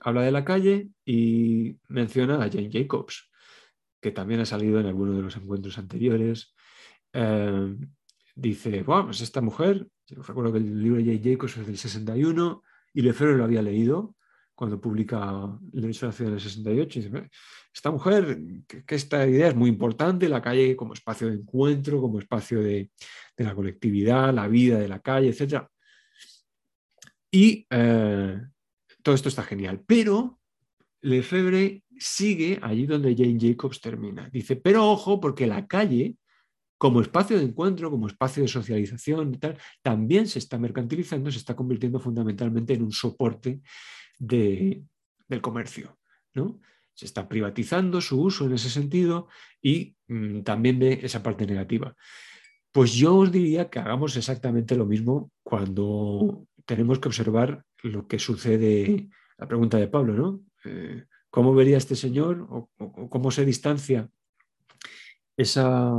[0.00, 3.30] Habla de la calle y menciona a Jane Jacobs,
[4.02, 6.54] que también ha salido en alguno de los encuentros anteriores.
[7.12, 7.76] Eh,
[8.34, 11.30] dice, bueno, pues esta mujer, yo recuerdo que el libro de J.
[11.30, 12.62] Jacobs es del 61
[12.94, 14.16] y Lefebvre lo había leído
[14.54, 16.98] cuando publica El derecho a la ciudad del 68.
[16.98, 17.30] Y dice,
[17.72, 22.18] esta mujer, que, esta idea es muy importante, la calle como espacio de encuentro, como
[22.18, 22.90] espacio de,
[23.36, 25.64] la colectividad, la vida de la calle, etc.
[27.30, 28.40] Y eh,
[29.02, 29.82] todo esto está genial.
[29.86, 30.40] Pero
[31.02, 34.28] Lefebvre sigue allí donde Jane Jacobs termina.
[34.30, 36.16] Dice, pero ojo, porque la calle
[36.82, 41.38] como espacio de encuentro, como espacio de socialización y tal, también se está mercantilizando, se
[41.38, 43.60] está convirtiendo fundamentalmente en un soporte
[44.18, 44.84] del
[45.40, 46.00] comercio.
[46.34, 46.58] ¿no?
[46.92, 49.28] Se está privatizando su uso en ese sentido
[49.60, 51.94] y mm, también ve esa parte negativa.
[52.72, 58.18] Pues yo os diría que hagamos exactamente lo mismo cuando tenemos que observar lo que
[58.18, 59.08] sucede,
[59.38, 60.40] la pregunta de Pablo, ¿no?
[60.64, 62.70] Eh, ¿Cómo vería este señor o
[63.08, 64.10] cómo se distancia
[65.36, 65.90] esa,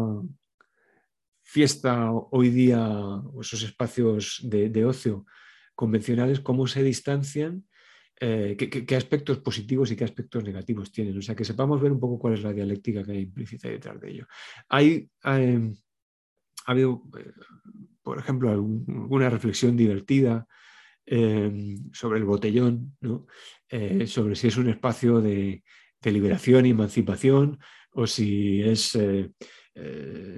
[1.53, 5.27] fiesta hoy día, o esos espacios de, ocio
[5.75, 7.63] convencionales, cómo se distancian,
[8.19, 11.15] eh, qué, aspectos positivos y qué aspectos negativos tienen.
[11.15, 14.01] O sea, que sepamos ver un poco cuál es la dialéctica que hay implícita detrás
[14.01, 14.27] de ello.
[14.67, 15.75] Hay, em,
[16.65, 17.31] ha habido, eh,
[18.01, 20.47] por ejemplo, alguna reflexión divertida
[21.05, 22.95] em, sobre el botellón,
[23.69, 25.63] eh, sobre si es un espacio de,
[26.05, 27.59] liberación y emancipación
[27.91, 29.29] o si es eh,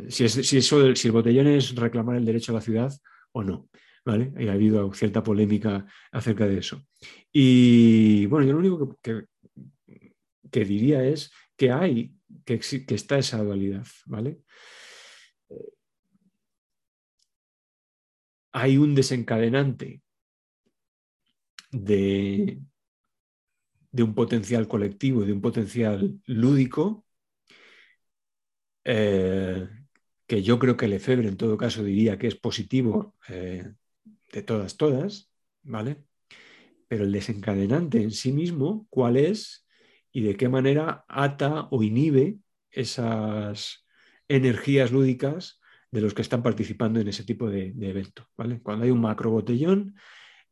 [0.10, 2.94] si, si, eso, si el botellón es reclamar el derecho a la ciudad
[3.32, 3.68] o no.
[4.06, 4.32] ¿vale?
[4.48, 6.86] Ha habido cierta polémica acerca de eso.
[7.32, 9.24] Y bueno, yo lo único que,
[10.52, 12.14] que, diría es que hay,
[12.46, 13.88] que, que, está esa dualidad.
[14.06, 14.38] ¿vale?
[18.56, 20.02] hay un desencadenante
[21.84, 22.60] de,
[23.92, 27.06] de un potencial colectivo, de un potencial lúdico,
[28.84, 29.68] eh,
[30.28, 33.74] que yo creo que Lefebvre en todo caso diría que es positivo eh,
[34.32, 35.30] de todas, todas,
[35.64, 36.04] ¿vale?
[36.88, 39.68] Pero el desencadenante en sí mismo, ¿cuál es
[40.12, 42.38] y de qué manera ata o inhibe
[42.72, 43.86] esas
[44.28, 45.60] energías lúdicas
[45.92, 48.62] de los que están participando en ese tipo de, evento, ¿vale?
[48.62, 49.96] Cuando hay un macro botellón,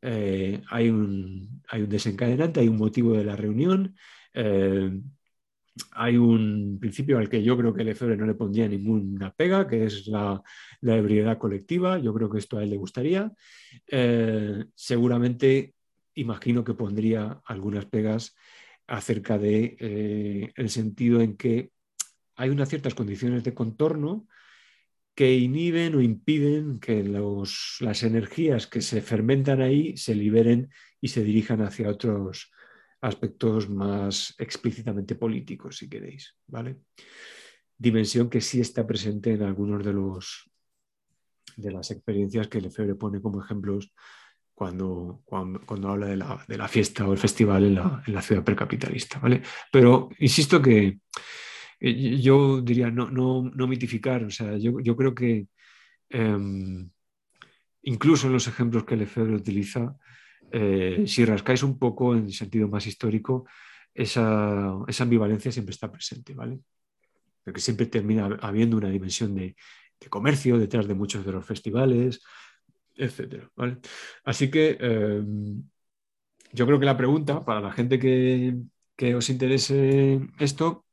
[0.04, 3.96] eh, hay, un, desencadenante, hay un motivo de la reunión,
[5.92, 9.84] hay un principio al que yo creo que Lefebvre no le pondría ninguna pega, que
[9.84, 10.42] es la,
[10.82, 11.98] ebriedad colectiva.
[11.98, 13.32] Yo creo que esto a él le gustaría.
[13.88, 15.74] Eh, seguramente
[16.14, 18.36] imagino que pondría algunas pegas
[18.86, 21.70] acerca de eh, el sentido en que
[22.36, 24.28] hay unas ciertas condiciones de contorno
[25.14, 30.70] que inhiben o impiden que las energías que se fermentan ahí se liberen
[31.00, 32.50] y se dirijan hacia otros
[33.00, 36.78] aspectos más explícitamente políticos, si queréis, ¿vale?
[37.76, 40.50] Dimensión que sí está presente en algunos de los
[41.56, 43.92] de las experiencias que Lefebvre pone como ejemplos
[44.54, 49.18] cuando, cuando, habla de la, fiesta o el festival en la, ciudad precapitalista.
[49.18, 49.42] ¿vale?
[49.70, 51.00] Pero insisto que
[51.80, 55.48] yo diría no, no, mitificar, o sea, yo, creo que
[56.10, 56.90] em,
[57.82, 59.96] incluso en los ejemplos que Lefebvre utiliza,
[60.52, 63.46] eh, si rascáis un poco en sentido más histórico,
[63.94, 66.60] esa, esa ambivalencia siempre está presente, ¿vale?
[67.44, 69.56] Porque siempre termina habiendo una dimensión de,
[70.00, 72.20] de comercio detrás de muchos de los festivales,
[72.96, 73.50] etcétera.
[74.24, 75.64] Así que em,
[76.52, 78.54] yo creo que la pregunta, para la gente que,
[79.14, 80.83] os interese esto,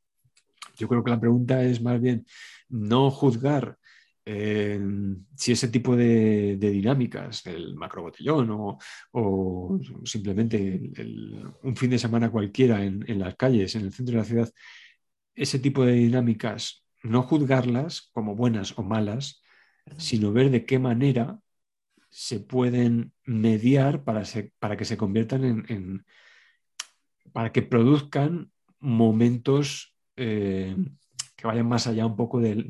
[0.78, 2.26] yo creo que la pregunta es más bien
[2.70, 3.78] no juzgar
[4.26, 8.78] em, si ese tipo de, dinámicas, el macrobotellón o,
[9.12, 10.80] o simplemente
[11.64, 14.50] un fin de semana cualquiera en, en, las calles, en el centro de la ciudad,
[15.36, 19.42] ese tipo de dinámicas, no juzgarlas como buenas o malas,
[19.98, 21.40] sino ver de qué manera
[22.10, 24.24] se pueden mediar para,
[24.60, 26.06] para que se conviertan en,
[27.32, 30.76] para que produzcan momentos eh,
[31.36, 32.70] que vayan más allá un poco del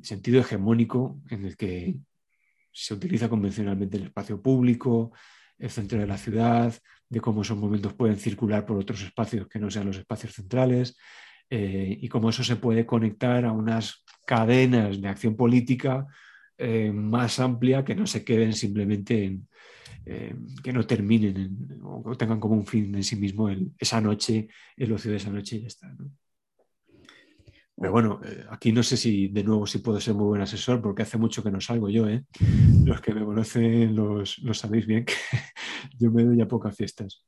[0.00, 1.96] sentido hegemónico en el que
[2.72, 5.12] se utiliza convencionalmente el espacio público,
[5.58, 6.74] el centro de la ciudad,
[7.08, 10.96] de cómo esos momentos pueden circular por otros espacios que no sean los espacios centrales,
[11.50, 16.06] eh, y cómo eso se puede conectar a unas cadenas de acción política
[16.56, 19.48] eh, más amplia que no se queden simplemente en,
[20.06, 23.48] eh, que no terminen o tengan como un fin en sí mismo
[23.78, 25.94] esa noche, el ocio de esa noche y ya está.
[27.76, 30.80] Pero bueno, eh, aquí no sé si de nuevo si puedo ser muy buen asesor
[30.80, 32.06] porque hace mucho que no salgo yo.
[32.84, 35.14] Los que me conocen los, sabéis bien que
[35.98, 37.24] yo me doy a pocas fiestas.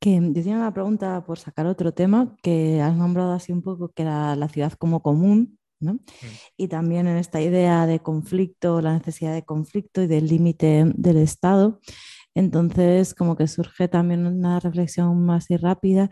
[0.00, 3.90] Que yo tenía una pregunta por sacar otro tema que has nombrado así un poco,
[3.90, 5.58] que era la ciudad como común.
[5.82, 5.98] Mm.
[6.56, 11.18] Y también en esta idea de conflicto, la necesidad de conflicto y del límite del
[11.18, 11.80] Estado.
[12.34, 16.08] Entonces, como que surge también una reflexión más y rápida,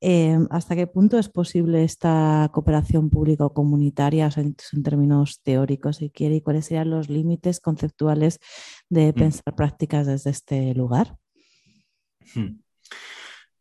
[0.00, 6.10] eh, ¿hasta qué punto es posible esta cooperación pública o comunitaria en, términos teóricos, si
[6.10, 8.40] quiere, y cuáles serían los límites conceptuales
[8.88, 9.14] de mm.
[9.14, 11.16] pensar prácticas desde este lugar?
[12.34, 12.60] Hmm.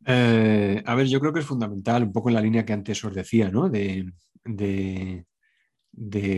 [0.05, 3.03] Eh, a ver, yo creo que es fundamental, un poco en la línea que antes
[3.03, 3.69] os decía, ¿no?
[3.69, 4.11] de,
[4.43, 5.25] de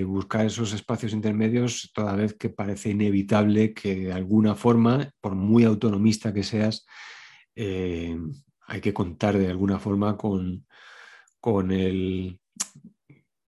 [0.04, 5.64] buscar esos espacios intermedios toda vez que parece inevitable que de alguna forma, por muy
[5.64, 6.86] autonomista que seas,
[7.56, 8.18] eh,
[8.68, 10.66] hay que contar de alguna forma con,
[11.40, 12.40] con, el,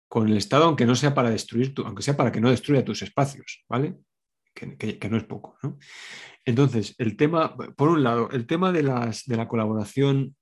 [0.08, 2.86] con el Estado, aunque no sea para destruir, tu, aunque sea para que no destruya
[2.86, 3.98] tus espacios, ¿vale?
[4.54, 5.58] Que, no es poco.
[6.46, 10.36] Entonces, el tema, por un lado, el tema de, las, de la colaboración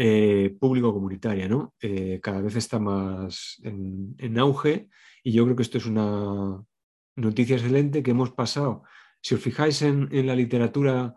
[0.00, 1.74] eh, público-comunitaria, ¿no?
[1.82, 4.88] Eh, cada vez está más en, auge
[5.24, 6.62] y yo creo que esto es una
[7.16, 8.84] noticia excelente que hemos pasado.
[9.20, 11.16] Si os fijáis en, la literatura,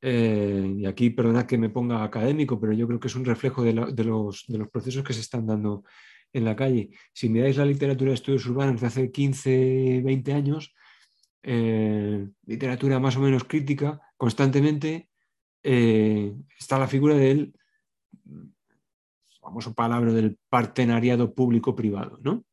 [0.00, 3.62] eh, y aquí perdonad que me ponga académico, pero yo creo que es un reflejo
[3.64, 5.84] de, los, procesos que se están dando
[6.32, 6.88] en la calle.
[7.12, 10.74] Si miráis la literatura de estudios urbanos de hace 15, 20 años,
[12.46, 15.10] literatura más o menos crítica, constantemente
[15.62, 17.52] está la figura del
[19.40, 22.44] famoso palabra del partenariado público-privado, ¿no?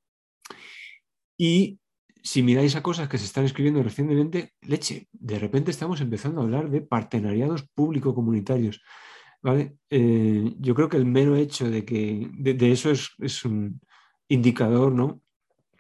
[1.38, 1.80] Y
[2.22, 6.44] si miráis a cosas que se están escribiendo recientemente, leche, de repente estamos empezando a
[6.44, 8.82] hablar de partenariados público-comunitarios.
[9.42, 9.78] ¿vale?
[9.90, 13.80] Eh, yo creo que el mero hecho de que de, eso es, un
[14.28, 15.22] indicador ¿no?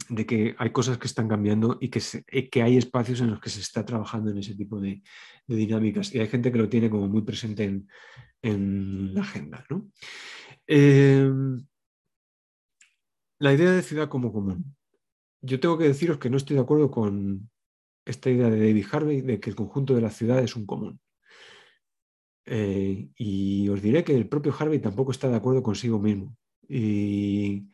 [0.07, 2.01] De que hay cosas que están cambiando y que,
[2.49, 5.03] que hay espacios en los que se está trabajando en ese tipo de,
[5.47, 6.13] dinámicas.
[6.15, 7.87] Y hay gente que lo tiene como muy presente en,
[8.41, 9.65] en la agenda.
[9.69, 9.91] ¿no?
[10.65, 11.65] Em,
[13.39, 14.75] la idea de ciudad como común.
[15.41, 17.49] Yo tengo que deciros que no estoy de acuerdo con
[18.05, 20.99] esta idea de David Harvey de que el conjunto de la ciudad es un común.
[22.45, 26.35] Eh, y os diré que el propio Harvey tampoco está de acuerdo consigo mismo.
[26.67, 27.69] Y,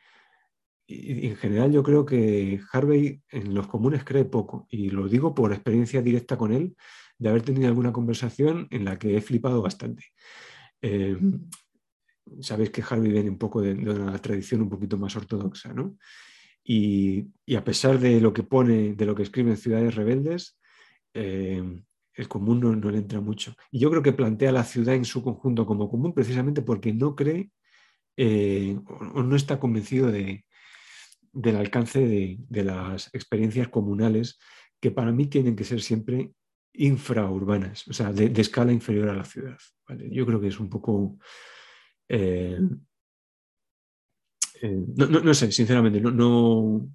[0.88, 4.68] en general yo creo que Harvey en los comunes cree poco.
[4.70, 6.76] Y lo digo por experiencia directa con él,
[7.18, 10.06] de haber tenido alguna conversación en la que he flipado bastante.
[10.82, 11.48] Em,
[12.42, 15.98] sabéis que Harvey viene un poco de, una tradición un poquito más ortodoxa, ¿no?
[16.64, 20.60] Y, a pesar de lo que pone, de lo que escribe en Ciudades Rebeldes,
[21.14, 21.64] eh,
[22.16, 23.56] el común no, le entra mucho.
[23.72, 27.16] Y yo creo que plantea la ciudad en su conjunto como común precisamente porque no
[27.16, 27.52] cree
[28.18, 30.46] eh, o no está convencido de,
[31.36, 34.40] del alcance de, las experiencias comunales
[34.80, 36.32] que para mí tienen que ser siempre
[36.74, 39.58] infraurbanas, o sea, de, escala inferior a la ciudad.
[40.10, 41.18] Yo creo que es un poco...
[42.08, 42.60] Eh,
[44.62, 46.90] eh, no, sé, sinceramente, no,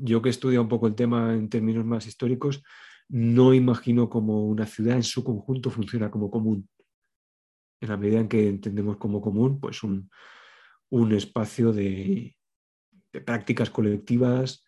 [0.00, 2.62] yo que he estudiado un poco el tema en términos más históricos,
[3.08, 6.68] no imagino cómo una ciudad en su conjunto funciona como común.
[7.80, 10.10] En la medida en que entendemos como común, pues un,
[11.12, 12.36] espacio de,
[13.24, 14.64] prácticas colectivas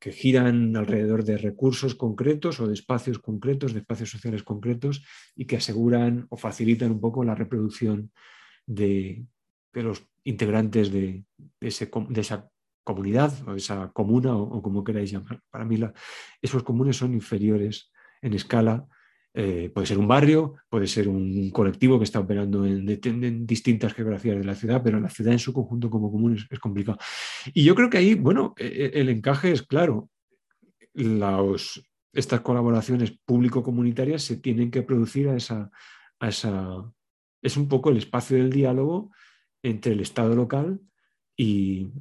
[0.00, 5.04] que giran alrededor de recursos concretos o de espacios concretos, de espacios sociales concretos
[5.36, 8.10] y que aseguran o facilitan un poco la reproducción
[8.66, 9.26] de,
[9.74, 12.48] los integrantes de, de, esa
[12.82, 15.42] comunidad o esa comuna o, como queráis llamar.
[15.50, 15.78] Para mí
[16.40, 18.86] esos comunes son inferiores en escala.
[19.32, 24.36] Eh, puede ser un barrio, puede ser un colectivo que está operando en, distintas geografías
[24.36, 26.98] de la ciudad, pero la ciudad en su conjunto como común es, complicado.
[27.54, 30.10] Y yo creo que ahí, bueno, e, e, el encaje es claro.
[32.12, 35.70] estas colaboraciones público-comunitarias se tienen que producir a esa,
[36.18, 36.92] a esa...
[37.40, 39.12] Es un poco el espacio del diálogo
[39.62, 40.80] entre el Estado local
[41.36, 41.92] y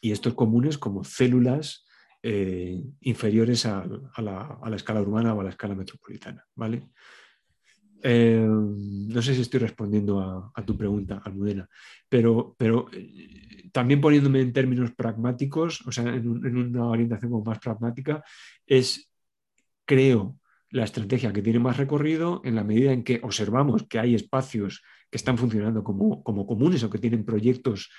[0.00, 1.84] estos comunes como células
[2.22, 3.86] eh, inferiores a,
[4.18, 6.44] la, escala urbana o a la escala metropolitana.
[6.54, 6.90] ¿vale?
[8.02, 11.68] Eh, no sé si estoy respondiendo a, tu pregunta, Almudena,
[12.08, 18.22] pero, pero eh, también poniéndome en términos pragmáticos, o sea, en, una orientación más pragmática,
[18.66, 19.10] es,
[19.84, 20.38] creo,
[20.70, 24.82] la estrategia que tiene más recorrido en la medida en que observamos que hay espacios
[25.10, 27.90] que están funcionando como, como comunes o que tienen proyectos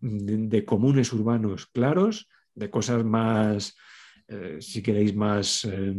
[0.00, 3.76] de, comunes urbanos claros, de cosas más,
[4.28, 5.94] eh, si queréis, más eh,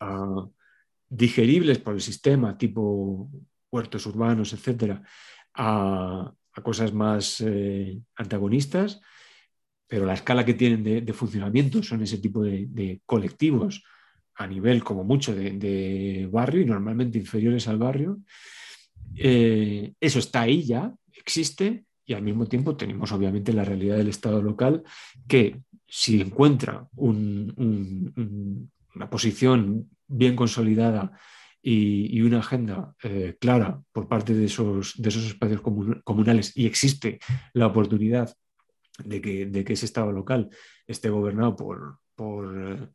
[0.00, 0.46] ah,
[1.08, 3.30] digeribles por el sistema, tipo
[3.70, 5.02] huertos urbanos, etcétera,
[5.54, 9.00] a, cosas más eh, antagonistas,
[9.86, 13.82] pero la escala que tienen de, funcionamiento son ese tipo de, colectivos
[14.34, 18.20] a nivel como mucho de, barrio y normalmente inferiores al barrio.
[19.14, 24.42] eso está ahí ya, existe, y al mismo tiempo tenemos obviamente la realidad del Estado
[24.42, 24.82] local
[25.28, 27.52] que si encuentra una
[29.10, 31.12] posición bien consolidada
[31.62, 35.60] y, una agenda eh, clara por parte de esos, de esos espacios
[36.04, 37.20] comunales y existe
[37.52, 38.34] la oportunidad
[39.04, 40.50] de que, de que, ese Estado local
[40.86, 42.90] esté gobernado por, por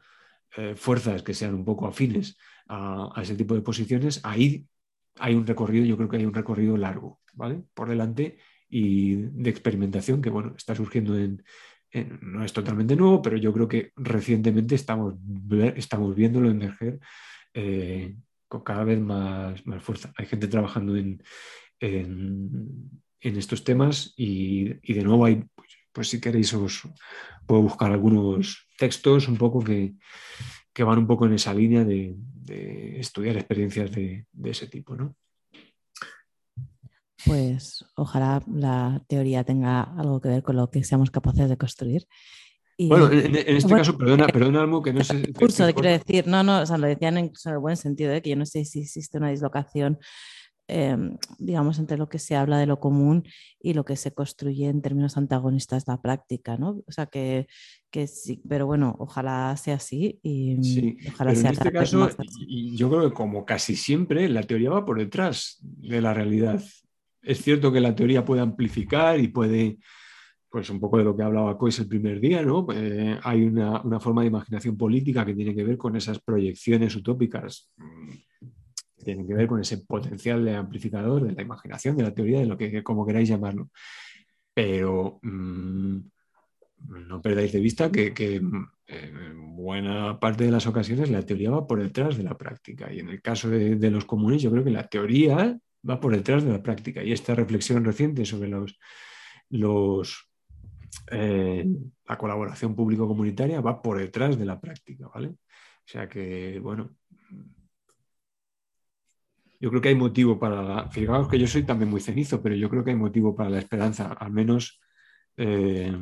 [0.57, 4.67] eh, fuerzas que sean un poco afines a, a, ese tipo de posiciones, ahí
[5.19, 7.63] hay un recorrido, yo creo que hay un recorrido largo, ¿vale?
[7.73, 8.37] Por delante
[8.69, 11.43] y de experimentación que bueno, está surgiendo en,
[12.21, 15.15] no es totalmente nuevo, pero yo creo que recientemente estamos,
[15.75, 16.99] estamos viéndolo emerger
[17.53, 18.15] eh,
[18.47, 20.13] con cada vez más, fuerza.
[20.17, 21.23] Hay gente trabajando en,
[21.79, 26.87] en, estos temas y, de nuevo hay, pues, pues, si queréis os
[27.45, 29.95] puedo buscar algunos textos un poco que,
[30.73, 32.15] que van un poco en esa línea de,
[32.99, 34.95] estudiar experiencias de, de ese tipo.
[34.95, 35.15] ¿no?
[37.27, 42.07] Pues ojalá la teoría tenga algo que ver con lo que seamos capaces de construir.
[42.77, 45.17] bueno, en, este caso, perdona, perdona, Almo, que no sé.
[45.17, 48.21] El curso, quiero decir, no, no, o sea, lo decían en, el buen sentido, ¿eh?
[48.21, 49.97] que yo no sé si existe una dislocación,
[50.67, 53.23] em, digamos, entre lo que se habla de lo común
[53.59, 56.81] y lo que se construye en términos antagonistas de la práctica, ¿no?
[56.87, 57.47] O sea, que,
[57.89, 61.49] que sí, pero bueno, ojalá sea así y sí, ojalá sea.
[61.49, 62.09] En este caso,
[62.47, 66.61] yo creo que como casi siempre, la teoría va por detrás de la realidad
[67.21, 69.77] es cierto que la teoría puede amplificar y puede,
[70.49, 72.65] pues un poco de lo que hablaba Cois el primer día, ¿no?
[72.73, 77.69] Eh, hay una, forma de imaginación política que tiene que ver con esas proyecciones utópicas,
[78.97, 82.39] que tienen que ver con ese potencial de amplificador de la imaginación, de la teoría,
[82.39, 83.69] de lo que como queráis llamarlo.
[84.53, 85.97] Pero mm,
[87.07, 88.41] no perdáis de vista que,
[88.89, 92.91] en buena parte de las ocasiones la teoría va por detrás de la práctica.
[92.93, 96.15] Y en el caso de, de los comunes, yo creo que la teoría va por
[96.15, 97.03] detrás de la práctica.
[97.03, 98.49] Y esta reflexión reciente sobre
[99.49, 100.29] los,
[101.11, 101.65] eh,
[102.07, 105.29] la colaboración público-comunitaria va por detrás de la práctica, ¿vale?
[105.29, 106.95] O sea que, bueno,
[109.59, 110.89] yo creo que hay motivo para la...
[110.89, 113.59] Fijaos que yo soy también muy cenizo, pero yo creo que hay motivo para la
[113.59, 114.79] esperanza, al menos...
[115.37, 115.95] Eh,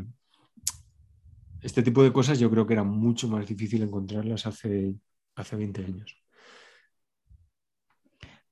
[1.62, 4.94] este tipo de cosas yo creo que era mucho más difícil encontrarlas hace,
[5.36, 6.25] hace 20 años.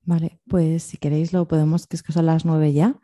[0.06, 3.00] Vale, pues si queréis lo podemos, que es que son las nueve ya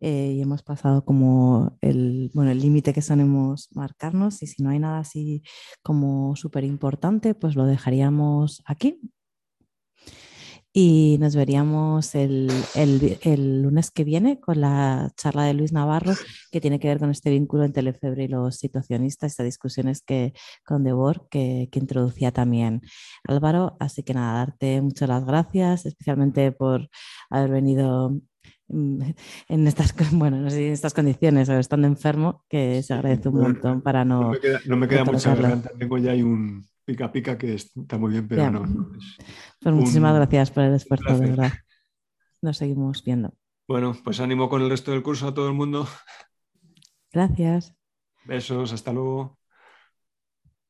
[0.00, 4.70] eh, y hemos pasado como el bueno, el límite que solemos marcarnos y si no
[4.70, 5.42] hay nada así
[5.82, 9.00] como súper importante, pues lo dejaríamos aquí.
[10.76, 12.48] Y nos veríamos el,
[13.62, 16.14] lunes que viene con la charla de Luis Navarro
[16.50, 20.32] que tiene que ver con este vínculo entre Lefebvre y los situacionistas, estas discusiones que,
[20.66, 22.80] con Debord que, que introducía también
[23.22, 23.76] Álvaro.
[23.78, 26.88] Así que nada, darte muchas las gracias, especialmente por
[27.30, 28.10] haber venido
[28.66, 29.00] mm,
[29.48, 33.40] en estas, bueno, no sé, en estas condiciones o estando enfermo, que se agradece un
[33.40, 34.32] montón para no...
[34.66, 38.50] No me queda, mucha garganta, tengo ya un pica pica que está muy bien, pero
[38.50, 38.90] no.
[39.60, 41.52] pues muchísimas gracias por el esfuerzo, de verdad.
[42.42, 43.34] Nos seguimos viendo.
[43.66, 45.88] Bueno, pues ánimo con el resto del curso a todo el mundo.
[47.12, 47.74] Gracias.
[48.24, 49.38] Besos, hasta luego.